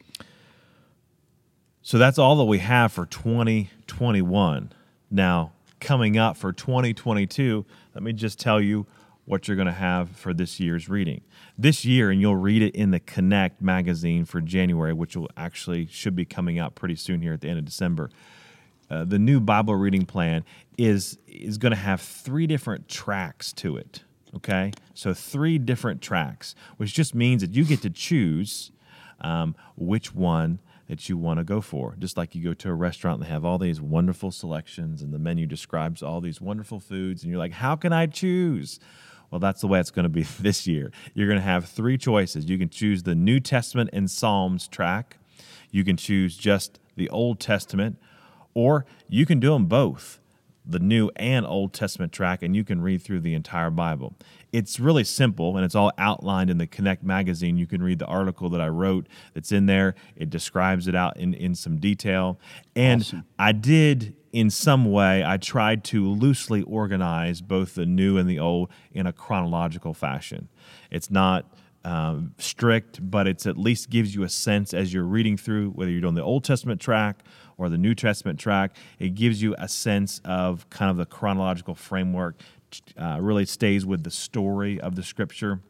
So 1.87 1.97
that's 1.97 2.19
all 2.19 2.35
that 2.35 2.43
we 2.43 2.59
have 2.59 2.91
for 2.91 3.05
2021. 3.05 4.73
Now, 5.09 5.53
coming 5.79 6.17
up 6.17 6.35
for 6.35 6.51
2022, 6.51 7.65
let 7.95 8.03
me 8.03 8.11
just 8.11 8.41
tell 8.41 8.59
you 8.59 8.85
what 9.23 9.47
you're 9.47 9.55
going 9.55 9.67
to 9.67 9.71
have 9.71 10.09
for 10.09 10.33
this 10.33 10.59
year's 10.59 10.89
reading. 10.89 11.21
This 11.57 11.85
year, 11.85 12.11
and 12.11 12.19
you'll 12.19 12.35
read 12.35 12.61
it 12.61 12.75
in 12.75 12.91
the 12.91 12.99
Connect 12.99 13.61
magazine 13.61 14.25
for 14.25 14.41
January, 14.41 14.91
which 14.91 15.15
will 15.15 15.29
actually 15.37 15.85
should 15.85 16.13
be 16.13 16.25
coming 16.25 16.59
out 16.59 16.75
pretty 16.75 16.97
soon 16.97 17.21
here 17.21 17.31
at 17.31 17.39
the 17.39 17.47
end 17.47 17.59
of 17.59 17.63
December. 17.63 18.09
Uh, 18.89 19.05
the 19.05 19.17
new 19.17 19.39
Bible 19.39 19.75
reading 19.75 20.05
plan 20.05 20.43
is 20.77 21.17
is 21.25 21.57
going 21.57 21.71
to 21.71 21.77
have 21.77 22.01
three 22.01 22.47
different 22.47 22.89
tracks 22.89 23.53
to 23.53 23.77
it. 23.77 24.03
Okay, 24.35 24.73
so 24.93 25.13
three 25.13 25.57
different 25.57 26.01
tracks, 26.01 26.53
which 26.75 26.93
just 26.93 27.15
means 27.15 27.41
that 27.41 27.51
you 27.51 27.63
get 27.63 27.81
to 27.83 27.89
choose 27.89 28.73
um, 29.21 29.55
which 29.77 30.13
one 30.13 30.59
that 30.87 31.09
you 31.09 31.17
want 31.17 31.39
to 31.39 31.43
go 31.43 31.61
for. 31.61 31.95
Just 31.99 32.17
like 32.17 32.33
you 32.33 32.43
go 32.43 32.53
to 32.53 32.69
a 32.69 32.73
restaurant 32.73 33.19
and 33.19 33.27
they 33.27 33.31
have 33.31 33.45
all 33.45 33.57
these 33.57 33.81
wonderful 33.81 34.31
selections, 34.31 35.01
and 35.01 35.13
the 35.13 35.19
menu 35.19 35.45
describes 35.45 36.01
all 36.01 36.21
these 36.21 36.41
wonderful 36.41 36.79
foods, 36.79 37.23
and 37.23 37.31
you're 37.31 37.39
like, 37.39 37.53
how 37.53 37.75
can 37.75 37.93
I 37.93 38.05
choose? 38.07 38.79
Well, 39.29 39.39
that's 39.39 39.61
the 39.61 39.67
way 39.67 39.79
it's 39.79 39.91
going 39.91 40.03
to 40.03 40.09
be 40.09 40.23
this 40.39 40.65
year. 40.67 40.91
You're 41.13 41.27
going 41.27 41.39
to 41.39 41.45
have 41.45 41.65
three 41.65 41.97
choices. 41.97 42.49
You 42.49 42.57
can 42.57 42.69
choose 42.69 43.03
the 43.03 43.15
New 43.15 43.39
Testament 43.39 43.89
and 43.93 44.09
Psalms 44.09 44.67
track. 44.67 45.17
You 45.71 45.83
can 45.83 45.97
choose 45.97 46.37
just 46.37 46.79
the 46.95 47.09
Old 47.09 47.39
Testament, 47.39 47.97
or 48.53 48.85
you 49.07 49.25
can 49.25 49.39
do 49.39 49.51
them 49.51 49.65
both 49.65 50.19
the 50.65 50.79
New 50.79 51.09
and 51.15 51.45
Old 51.45 51.73
Testament 51.73 52.11
track, 52.11 52.41
and 52.41 52.55
you 52.55 52.63
can 52.63 52.81
read 52.81 53.01
through 53.01 53.21
the 53.21 53.33
entire 53.33 53.69
Bible. 53.69 54.15
It's 54.53 54.79
really 54.79 55.03
simple, 55.03 55.57
and 55.57 55.65
it's 55.65 55.75
all 55.75 55.91
outlined 55.97 56.49
in 56.49 56.57
the 56.57 56.67
Connect 56.67 57.03
magazine. 57.03 57.57
You 57.57 57.67
can 57.67 57.83
read 57.83 57.99
the 57.99 58.05
article 58.05 58.49
that 58.49 58.61
I 58.61 58.69
wrote 58.69 59.07
that's 59.33 59.51
in 59.51 59.65
there. 59.65 59.93
It 60.15 60.29
describes 60.29 60.87
it 60.87 60.95
out 60.95 61.17
in, 61.17 61.33
in 61.33 61.53
some 61.53 61.77
detail. 61.77 62.39
And 62.75 63.01
Awesome. 63.01 63.25
I 63.37 63.51
did, 63.51 64.15
in 64.31 64.49
some 64.49 64.91
way, 64.91 65.23
I 65.25 65.37
tried 65.37 65.83
to 65.85 66.07
loosely 66.07 66.61
organize 66.63 67.41
both 67.41 67.75
the 67.75 67.85
new 67.85 68.17
and 68.17 68.29
the 68.29 68.39
old 68.39 68.69
in 68.91 69.05
a 69.05 69.13
chronological 69.13 69.93
fashion. 69.93 70.47
It's 70.89 71.11
not 71.11 71.53
um, 71.83 72.33
strict, 72.37 72.99
but 73.09 73.27
it's 73.27 73.45
at 73.45 73.57
least 73.57 73.89
gives 73.89 74.15
you 74.15 74.23
a 74.23 74.29
sense 74.29 74.73
as 74.73 74.93
you're 74.93 75.03
reading 75.03 75.37
through, 75.37 75.71
whether 75.71 75.91
you're 75.91 76.01
doing 76.01 76.15
the 76.15 76.23
Old 76.23 76.43
Testament 76.43 76.81
track 76.81 77.23
or 77.57 77.69
the 77.69 77.77
New 77.77 77.95
Testament 77.95 78.39
track, 78.39 78.75
it 78.99 79.15
gives 79.15 79.41
you 79.41 79.55
a 79.57 79.67
sense 79.67 80.21
of 80.23 80.69
kind 80.69 80.91
of 80.91 80.97
the 80.97 81.05
chronological 81.05 81.75
framework. 81.75 82.35
Uh, 82.97 83.17
really 83.21 83.45
stays 83.45 83.85
with 83.85 84.03
the 84.03 84.11
story 84.11 84.79
of 84.79 84.95
the 84.95 85.03
scripture. 85.03 85.61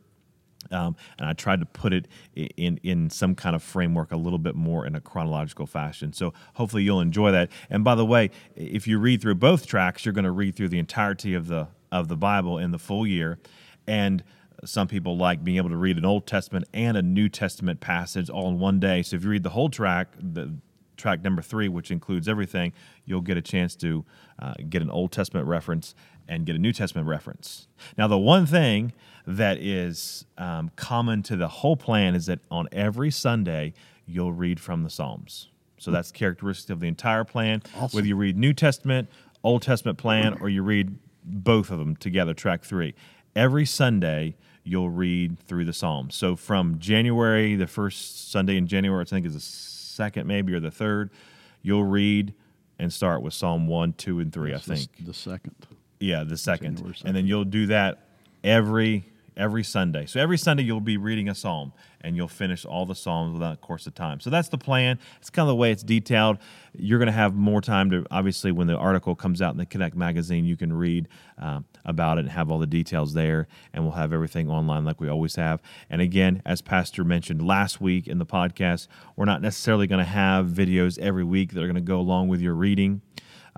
Um, 0.71 0.95
and 1.17 1.29
I 1.29 1.33
tried 1.33 1.59
to 1.59 1.65
put 1.65 1.93
it 1.93 2.07
in 2.35 2.79
in 2.83 3.09
some 3.09 3.35
kind 3.35 3.55
of 3.55 3.63
framework 3.63 4.11
a 4.11 4.17
little 4.17 4.39
bit 4.39 4.55
more 4.55 4.85
in 4.85 4.95
a 4.95 5.01
chronological 5.01 5.65
fashion. 5.65 6.13
So 6.13 6.33
hopefully 6.55 6.83
you'll 6.83 7.01
enjoy 7.01 7.31
that. 7.31 7.51
And 7.69 7.83
by 7.83 7.95
the 7.95 8.05
way, 8.05 8.31
if 8.55 8.87
you 8.87 8.99
read 8.99 9.21
through 9.21 9.35
both 9.35 9.67
tracks, 9.67 10.05
you're 10.05 10.13
going 10.13 10.25
to 10.25 10.31
read 10.31 10.55
through 10.55 10.69
the 10.69 10.79
entirety 10.79 11.33
of 11.33 11.47
the 11.47 11.67
of 11.91 12.07
the 12.07 12.17
Bible 12.17 12.57
in 12.57 12.71
the 12.71 12.79
full 12.79 13.07
year. 13.07 13.39
And 13.87 14.23
some 14.65 14.87
people 14.87 15.15
like 15.17 15.43
being 15.43 15.57
able 15.57 15.69
to 15.69 15.77
read 15.77 15.97
an 15.97 16.05
Old 16.05 16.25
Testament 16.25 16.67
and 16.73 16.97
a 16.97 17.01
New 17.01 17.29
Testament 17.29 17.79
passage 17.79 18.29
all 18.29 18.49
in 18.49 18.59
one 18.59 18.79
day. 18.79 19.03
So 19.03 19.15
if 19.15 19.23
you 19.23 19.29
read 19.29 19.43
the 19.43 19.51
whole 19.51 19.69
track, 19.69 20.13
the 20.19 20.55
track 20.97 21.23
number 21.23 21.43
three, 21.43 21.69
which 21.69 21.91
includes 21.91 22.27
everything, 22.27 22.73
you'll 23.05 23.21
get 23.21 23.37
a 23.37 23.41
chance 23.41 23.75
to 23.77 24.03
uh, 24.39 24.55
get 24.67 24.81
an 24.81 24.89
Old 24.89 25.11
Testament 25.11 25.47
reference 25.47 25.93
and 26.27 26.45
get 26.45 26.55
a 26.55 26.59
New 26.59 26.73
Testament 26.73 27.07
reference. 27.07 27.67
Now, 27.97 28.07
the 28.07 28.17
one 28.17 28.45
thing 28.45 28.93
that 29.25 29.57
is 29.57 30.25
um, 30.37 30.71
common 30.75 31.23
to 31.23 31.35
the 31.35 31.47
whole 31.47 31.77
plan 31.77 32.15
is 32.15 32.25
that 32.27 32.39
on 32.49 32.67
every 32.71 33.11
Sunday, 33.11 33.73
you'll 34.05 34.33
read 34.33 34.59
from 34.59 34.83
the 34.83 34.89
Psalms. 34.89 35.49
So 35.77 35.91
that's 35.91 36.11
characteristic 36.11 36.71
of 36.71 36.79
the 36.79 36.87
entire 36.87 37.23
plan. 37.23 37.61
Awesome. 37.75 37.97
Whether 37.97 38.07
you 38.07 38.15
read 38.15 38.37
New 38.37 38.53
Testament, 38.53 39.09
Old 39.43 39.61
Testament 39.61 39.97
plan, 39.97 40.37
or 40.41 40.49
you 40.49 40.63
read 40.63 40.97
both 41.23 41.69
of 41.71 41.77
them 41.79 41.95
together, 41.95 42.33
track 42.33 42.63
three. 42.63 42.95
Every 43.35 43.65
Sunday, 43.65 44.35
you'll 44.63 44.89
read 44.89 45.39
through 45.39 45.65
the 45.65 45.73
Psalms. 45.73 46.15
So 46.15 46.35
from 46.35 46.79
January, 46.79 47.55
the 47.55 47.67
first 47.67 48.31
Sunday 48.31 48.57
in 48.57 48.67
January, 48.67 49.01
I 49.01 49.05
think 49.05 49.25
is 49.25 49.33
the 49.33 49.39
second 49.39 50.27
maybe 50.27 50.53
or 50.53 50.59
the 50.59 50.71
third, 50.71 51.11
you'll 51.61 51.83
read 51.83 52.33
and 52.79 52.91
start 52.91 53.21
with 53.21 53.33
Psalm 53.33 53.67
1, 53.67 53.93
2, 53.93 54.19
and 54.19 54.33
3, 54.33 54.51
That's 54.51 54.69
I 54.69 54.75
think. 54.75 55.05
the 55.05 55.13
second. 55.13 55.55
Yeah, 55.99 56.23
the 56.23 56.37
second. 56.37 56.77
And 57.05 57.15
then 57.15 57.27
you'll 57.27 57.45
do 57.45 57.67
that 57.67 58.07
every 58.43 59.05
every 59.37 59.63
Sunday. 59.63 60.05
So 60.07 60.19
every 60.19 60.37
Sunday 60.37 60.63
you'll 60.63 60.81
be 60.81 60.97
reading 60.97 61.29
a 61.29 61.35
psalm 61.35 61.71
and 62.01 62.15
you'll 62.15 62.27
finish 62.27 62.65
all 62.65 62.85
the 62.85 62.95
psalms 62.95 63.33
without 63.33 63.53
a 63.53 63.57
course 63.57 63.85
of 63.85 63.93
time. 63.93 64.19
So 64.19 64.29
that's 64.29 64.49
the 64.49 64.57
plan. 64.57 64.99
It's 65.19 65.29
kind 65.29 65.43
of 65.43 65.49
the 65.49 65.55
way 65.55 65.71
it's 65.71 65.83
detailed. 65.83 66.39
You're 66.73 66.97
going 66.97 67.07
to 67.07 67.13
have 67.13 67.35
more 67.35 67.61
time 67.61 67.91
to 67.91 68.05
obviously 68.09 68.51
when 68.51 68.67
the 68.67 68.75
article 68.75 69.15
comes 69.15 69.41
out 69.41 69.51
in 69.51 69.57
the 69.57 69.65
Connect 69.65 69.95
magazine, 69.95 70.45
you 70.45 70.57
can 70.57 70.73
read 70.73 71.07
um, 71.37 71.65
about 71.85 72.17
it 72.17 72.21
and 72.21 72.29
have 72.31 72.49
all 72.49 72.57
the 72.57 72.65
details 72.65 73.13
there. 73.13 73.47
And 73.73 73.83
we'll 73.83 73.93
have 73.93 74.11
everything 74.11 74.49
online 74.49 74.85
like 74.85 74.99
we 74.99 75.07
always 75.07 75.35
have. 75.35 75.61
And 75.89 76.01
again, 76.01 76.41
as 76.45 76.61
Pastor 76.61 77.03
mentioned 77.03 77.45
last 77.45 77.79
week 77.79 78.07
in 78.07 78.17
the 78.17 78.25
podcast, 78.25 78.87
we're 79.15 79.25
not 79.25 79.41
necessarily 79.41 79.85
going 79.85 80.03
to 80.03 80.11
have 80.11 80.47
videos 80.47 80.97
every 80.97 81.23
week 81.23 81.53
that 81.53 81.61
are 81.61 81.67
going 81.67 81.75
to 81.75 81.81
go 81.81 81.99
along 81.99 82.27
with 82.27 82.41
your 82.41 82.55
reading. 82.55 83.01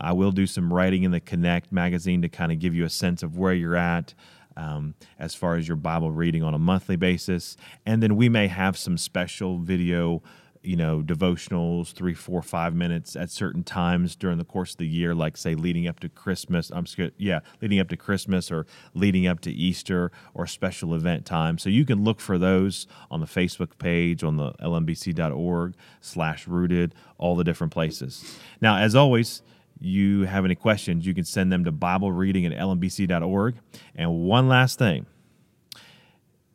I 0.01 0.13
will 0.13 0.31
do 0.31 0.47
some 0.47 0.73
writing 0.73 1.03
in 1.03 1.11
the 1.11 1.19
Connect 1.19 1.71
magazine 1.71 2.21
to 2.21 2.29
kind 2.29 2.51
of 2.51 2.59
give 2.59 2.73
you 2.73 2.85
a 2.85 2.89
sense 2.89 3.23
of 3.23 3.37
where 3.37 3.53
you're 3.53 3.75
at 3.75 4.13
um, 4.59 4.95
as 5.17 5.35
far 5.35 5.55
as 5.55 5.67
your 5.67 5.77
Bible 5.77 6.11
reading 6.11 6.43
on 6.43 6.53
a 6.53 6.59
monthly 6.59 6.95
basis. 6.95 7.55
And 7.85 8.03
then 8.03 8.15
we 8.15 8.29
may 8.29 8.47
have 8.47 8.77
some 8.77 8.97
special 8.97 9.57
video, 9.59 10.21
you 10.61 10.75
know, 10.75 11.01
devotionals, 11.01 11.93
three, 11.93 12.13
four, 12.13 12.41
five 12.41 12.75
minutes 12.75 13.15
at 13.15 13.31
certain 13.31 13.63
times 13.63 14.17
during 14.17 14.37
the 14.37 14.43
course 14.43 14.71
of 14.71 14.77
the 14.77 14.87
year, 14.87 15.15
like 15.15 15.37
say 15.37 15.55
leading 15.55 15.87
up 15.87 16.01
to 16.01 16.09
Christmas. 16.09 16.71
I'm 16.71 16.85
scared, 16.85 17.13
yeah, 17.17 17.39
leading 17.61 17.79
up 17.79 17.87
to 17.89 17.97
Christmas 17.97 18.51
or 18.51 18.65
leading 18.93 19.27
up 19.27 19.39
to 19.41 19.51
Easter 19.51 20.11
or 20.33 20.45
special 20.45 20.93
event 20.93 21.25
time. 21.25 21.57
So 21.57 21.69
you 21.69 21.85
can 21.85 22.03
look 22.03 22.19
for 22.19 22.37
those 22.37 22.85
on 23.09 23.21
the 23.21 23.27
Facebook 23.27 23.77
page, 23.77 24.23
on 24.23 24.35
the 24.35 24.51
lmbc.org 24.53 25.75
slash 26.01 26.47
rooted, 26.47 26.93
all 27.17 27.37
the 27.37 27.45
different 27.45 27.71
places. 27.71 28.37
Now, 28.59 28.77
as 28.77 28.93
always, 28.93 29.41
you 29.79 30.23
have 30.23 30.45
any 30.45 30.55
questions, 30.55 31.05
you 31.05 31.13
can 31.13 31.23
send 31.23 31.51
them 31.51 31.63
to 31.65 31.71
Bible 31.71 32.11
reading 32.11 32.45
at 32.45 32.51
lmbc.org. 32.51 33.55
And 33.95 34.11
one 34.21 34.47
last 34.47 34.77
thing 34.77 35.05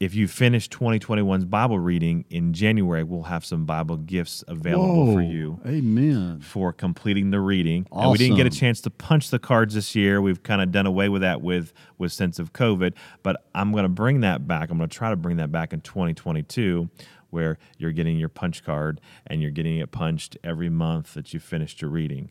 if 0.01 0.15
you 0.15 0.27
finish 0.27 0.69
2021's 0.69 1.45
Bible 1.45 1.79
reading 1.79 2.25
in 2.29 2.53
January, 2.53 3.05
we'll 3.05 3.23
have 3.23 3.45
some 3.45 3.65
Bible 3.65 3.97
gifts 3.97 4.43
available 4.49 5.15
for 5.15 5.23
you 5.23 5.61
Amen. 5.67 6.41
for 6.41 6.73
completing 6.73 7.31
the 7.31 7.41
reading. 7.41 7.87
And 7.93 8.11
we 8.11 8.19
didn't 8.19 8.37
get 8.37 8.47
a 8.47 8.51
chance 8.51 8.81
to 8.83 8.91
punch 8.91 9.31
the 9.31 9.39
cards 9.39 9.75
this 9.75 9.95
year. 9.95 10.21
We've 10.21 10.43
kind 10.43 10.61
of 10.61 10.73
done 10.73 10.87
away 10.87 11.09
with 11.09 11.23
that 11.23 11.43
with 11.43 11.73
with 11.97 12.13
sense 12.13 12.39
of 12.39 12.53
COVID, 12.53 12.95
but 13.23 13.45
I'm 13.55 13.73
going 13.73 13.85
to 13.85 13.89
bring 13.89 14.21
that 14.21 14.47
back. 14.47 14.71
I'm 14.71 14.79
going 14.79 14.91
to 14.91 14.97
try 14.97 15.11
to 15.11 15.17
bring 15.17 15.37
that 15.37 15.53
back 15.53 15.73
in 15.73 15.81
2022 15.81 16.91
where 17.31 17.59
you're 17.79 17.93
getting 17.93 18.17
your 18.17 18.29
punch 18.29 18.63
card 18.63 19.01
and 19.27 19.43
you're 19.43 19.51
getting 19.51 19.79
it 19.79 19.91
punched 19.91 20.37
every 20.45 20.69
month 20.69 21.15
that 21.15 21.33
you 21.33 21.41
finished 21.41 21.81
your 21.83 21.91
reading. 21.91 22.31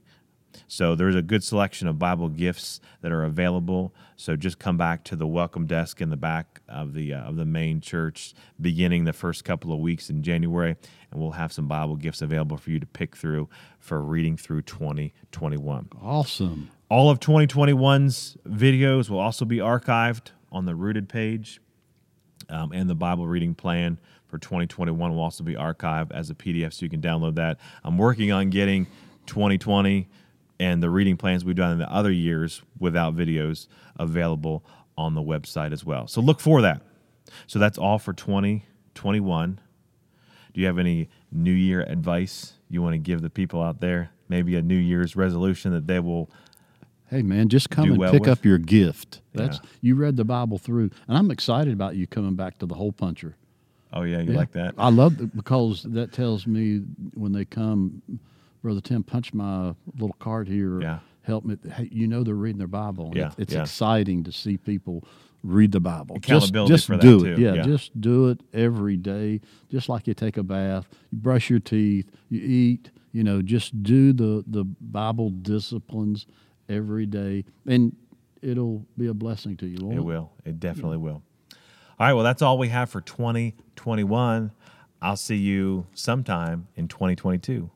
So 0.67 0.95
there's 0.95 1.15
a 1.15 1.21
good 1.21 1.43
selection 1.43 1.87
of 1.87 1.99
Bible 1.99 2.29
gifts 2.29 2.79
that 3.01 3.11
are 3.11 3.23
available. 3.23 3.93
So 4.15 4.35
just 4.35 4.59
come 4.59 4.77
back 4.77 5.03
to 5.05 5.15
the 5.15 5.27
welcome 5.27 5.65
desk 5.65 6.01
in 6.01 6.09
the 6.09 6.17
back 6.17 6.61
of 6.67 6.93
the 6.93 7.13
uh, 7.13 7.21
of 7.21 7.35
the 7.35 7.45
main 7.45 7.81
church, 7.81 8.33
beginning 8.59 9.05
the 9.05 9.13
first 9.13 9.43
couple 9.43 9.73
of 9.73 9.79
weeks 9.79 10.09
in 10.09 10.23
January, 10.23 10.75
and 11.11 11.21
we'll 11.21 11.31
have 11.31 11.51
some 11.51 11.67
Bible 11.67 11.95
gifts 11.95 12.21
available 12.21 12.57
for 12.57 12.71
you 12.71 12.79
to 12.79 12.85
pick 12.85 13.15
through 13.15 13.49
for 13.79 14.01
reading 14.01 14.37
through 14.37 14.61
2021. 14.63 15.89
Awesome. 16.01 16.69
All 16.89 17.09
of 17.09 17.19
2021's 17.19 18.37
videos 18.47 19.09
will 19.09 19.19
also 19.19 19.45
be 19.45 19.57
archived 19.57 20.31
on 20.51 20.65
the 20.65 20.75
Rooted 20.75 21.09
page, 21.09 21.59
um, 22.49 22.71
and 22.71 22.89
the 22.89 22.95
Bible 22.95 23.27
reading 23.27 23.55
plan 23.55 23.99
for 24.27 24.37
2021 24.37 25.11
will 25.11 25.21
also 25.21 25.43
be 25.43 25.55
archived 25.55 26.11
as 26.11 26.29
a 26.29 26.35
PDF, 26.35 26.73
so 26.73 26.85
you 26.85 26.89
can 26.89 27.01
download 27.01 27.35
that. 27.35 27.59
I'm 27.83 27.97
working 27.97 28.31
on 28.31 28.49
getting 28.49 28.87
2020 29.25 30.07
and 30.63 30.81
the 30.81 30.89
reading 30.89 31.17
plans 31.17 31.43
we've 31.43 31.57
done 31.57 31.73
in 31.73 31.77
the 31.77 31.91
other 31.93 32.11
years 32.11 32.61
without 32.79 33.13
videos 33.15 33.67
available 33.97 34.63
on 34.97 35.13
the 35.13 35.21
website 35.21 35.73
as 35.73 35.83
well. 35.83 36.07
So 36.07 36.21
look 36.21 36.39
for 36.39 36.61
that. 36.61 36.81
So 37.47 37.59
that's 37.59 37.77
all 37.77 37.99
for 37.99 38.13
2021. 38.13 39.59
Do 40.53 40.61
you 40.61 40.67
have 40.67 40.77
any 40.77 41.09
New 41.31 41.51
Year 41.51 41.81
advice 41.81 42.53
you 42.69 42.81
want 42.81 42.93
to 42.93 42.97
give 42.99 43.21
the 43.21 43.29
people 43.29 43.61
out 43.61 43.81
there? 43.81 44.11
Maybe 44.29 44.55
a 44.55 44.61
New 44.61 44.77
Year's 44.77 45.15
resolution 45.17 45.73
that 45.73 45.85
they 45.87 45.99
will. 45.99 46.29
Hey 47.09 47.21
man, 47.23 47.49
just 47.49 47.69
come 47.69 47.89
and 47.89 47.97
well 47.97 48.11
pick 48.11 48.21
with. 48.21 48.29
up 48.29 48.45
your 48.45 48.57
gift. 48.57 49.21
That's 49.33 49.59
Yeah. 49.61 49.69
you 49.81 49.95
read 49.95 50.15
the 50.15 50.23
Bible 50.23 50.57
through, 50.57 50.91
and 51.07 51.17
I'm 51.17 51.29
excited 51.29 51.73
about 51.73 51.95
you 51.97 52.07
coming 52.07 52.35
back 52.35 52.57
to 52.59 52.65
the 52.65 52.75
hole 52.75 52.91
puncher. 52.93 53.35
Oh 53.91 54.03
yeah, 54.03 54.21
you 54.21 54.31
Yeah. 54.31 54.37
like 54.37 54.51
that? 54.53 54.75
I 54.77 54.89
love 54.89 55.19
it 55.19 55.35
because 55.35 55.83
that 55.83 56.13
tells 56.13 56.47
me 56.47 56.79
when 57.15 57.33
they 57.33 57.45
come, 57.45 58.01
brother 58.63 58.81
Tim, 58.81 59.03
punch 59.03 59.33
my 59.33 59.75
little 59.99 60.15
card 60.19 60.47
here. 60.47 60.81
Yeah. 60.81 60.99
Help 61.21 61.45
me. 61.45 61.57
Hey, 61.71 61.87
you 61.91 62.07
know 62.07 62.23
they're 62.23 62.33
reading 62.35 62.57
their 62.57 62.67
Bible. 62.67 63.07
and 63.07 63.15
Yeah, 63.15 63.27
it's, 63.27 63.35
it's 63.37 63.53
yeah. 63.53 63.61
exciting 63.61 64.23
to 64.23 64.31
see 64.31 64.57
people 64.57 65.03
read 65.43 65.71
the 65.71 65.79
Bible. 65.79 66.15
Accountability 66.15 66.73
just, 66.73 66.87
just 66.87 66.87
for 66.87 66.95
that, 66.97 67.01
do 67.01 67.19
too. 67.19 67.33
it. 67.33 67.39
Yeah, 67.39 67.53
Yeah. 67.53 67.61
just 67.63 67.99
do 68.01 68.29
it 68.29 68.39
every 68.53 68.97
day. 68.97 69.41
Just 69.69 69.87
like 69.89 70.07
you 70.07 70.13
take 70.15 70.37
a 70.37 70.43
bath, 70.43 70.87
you 71.11 71.19
brush 71.19 71.49
your 71.49 71.59
teeth, 71.59 72.09
you 72.29 72.39
eat. 72.41 72.89
You 73.11 73.23
know, 73.23 73.41
just 73.43 73.83
do 73.83 74.11
the 74.11 74.43
the 74.47 74.63
Bible 74.63 75.29
disciplines 75.29 76.25
every 76.67 77.05
day, 77.05 77.45
and 77.67 77.95
it'll 78.41 78.85
be 78.97 79.05
a 79.07 79.13
blessing 79.13 79.55
to 79.57 79.67
you. 79.67 79.85
won't 79.85 79.97
It 79.97 80.01
will. 80.01 80.31
It 80.45 80.59
definitely 80.59 80.97
will. 80.97 81.21
All 81.99 82.07
right. 82.07 82.13
Well, 82.13 82.23
that's 82.23 82.41
all 82.41 82.57
we 82.57 82.69
have 82.69 82.89
for 82.89 83.01
2021. 83.01 84.51
I'll 85.01 85.15
see 85.17 85.35
you 85.35 85.85
sometime 85.93 86.67
in 86.75 86.87
2022. 86.87 87.69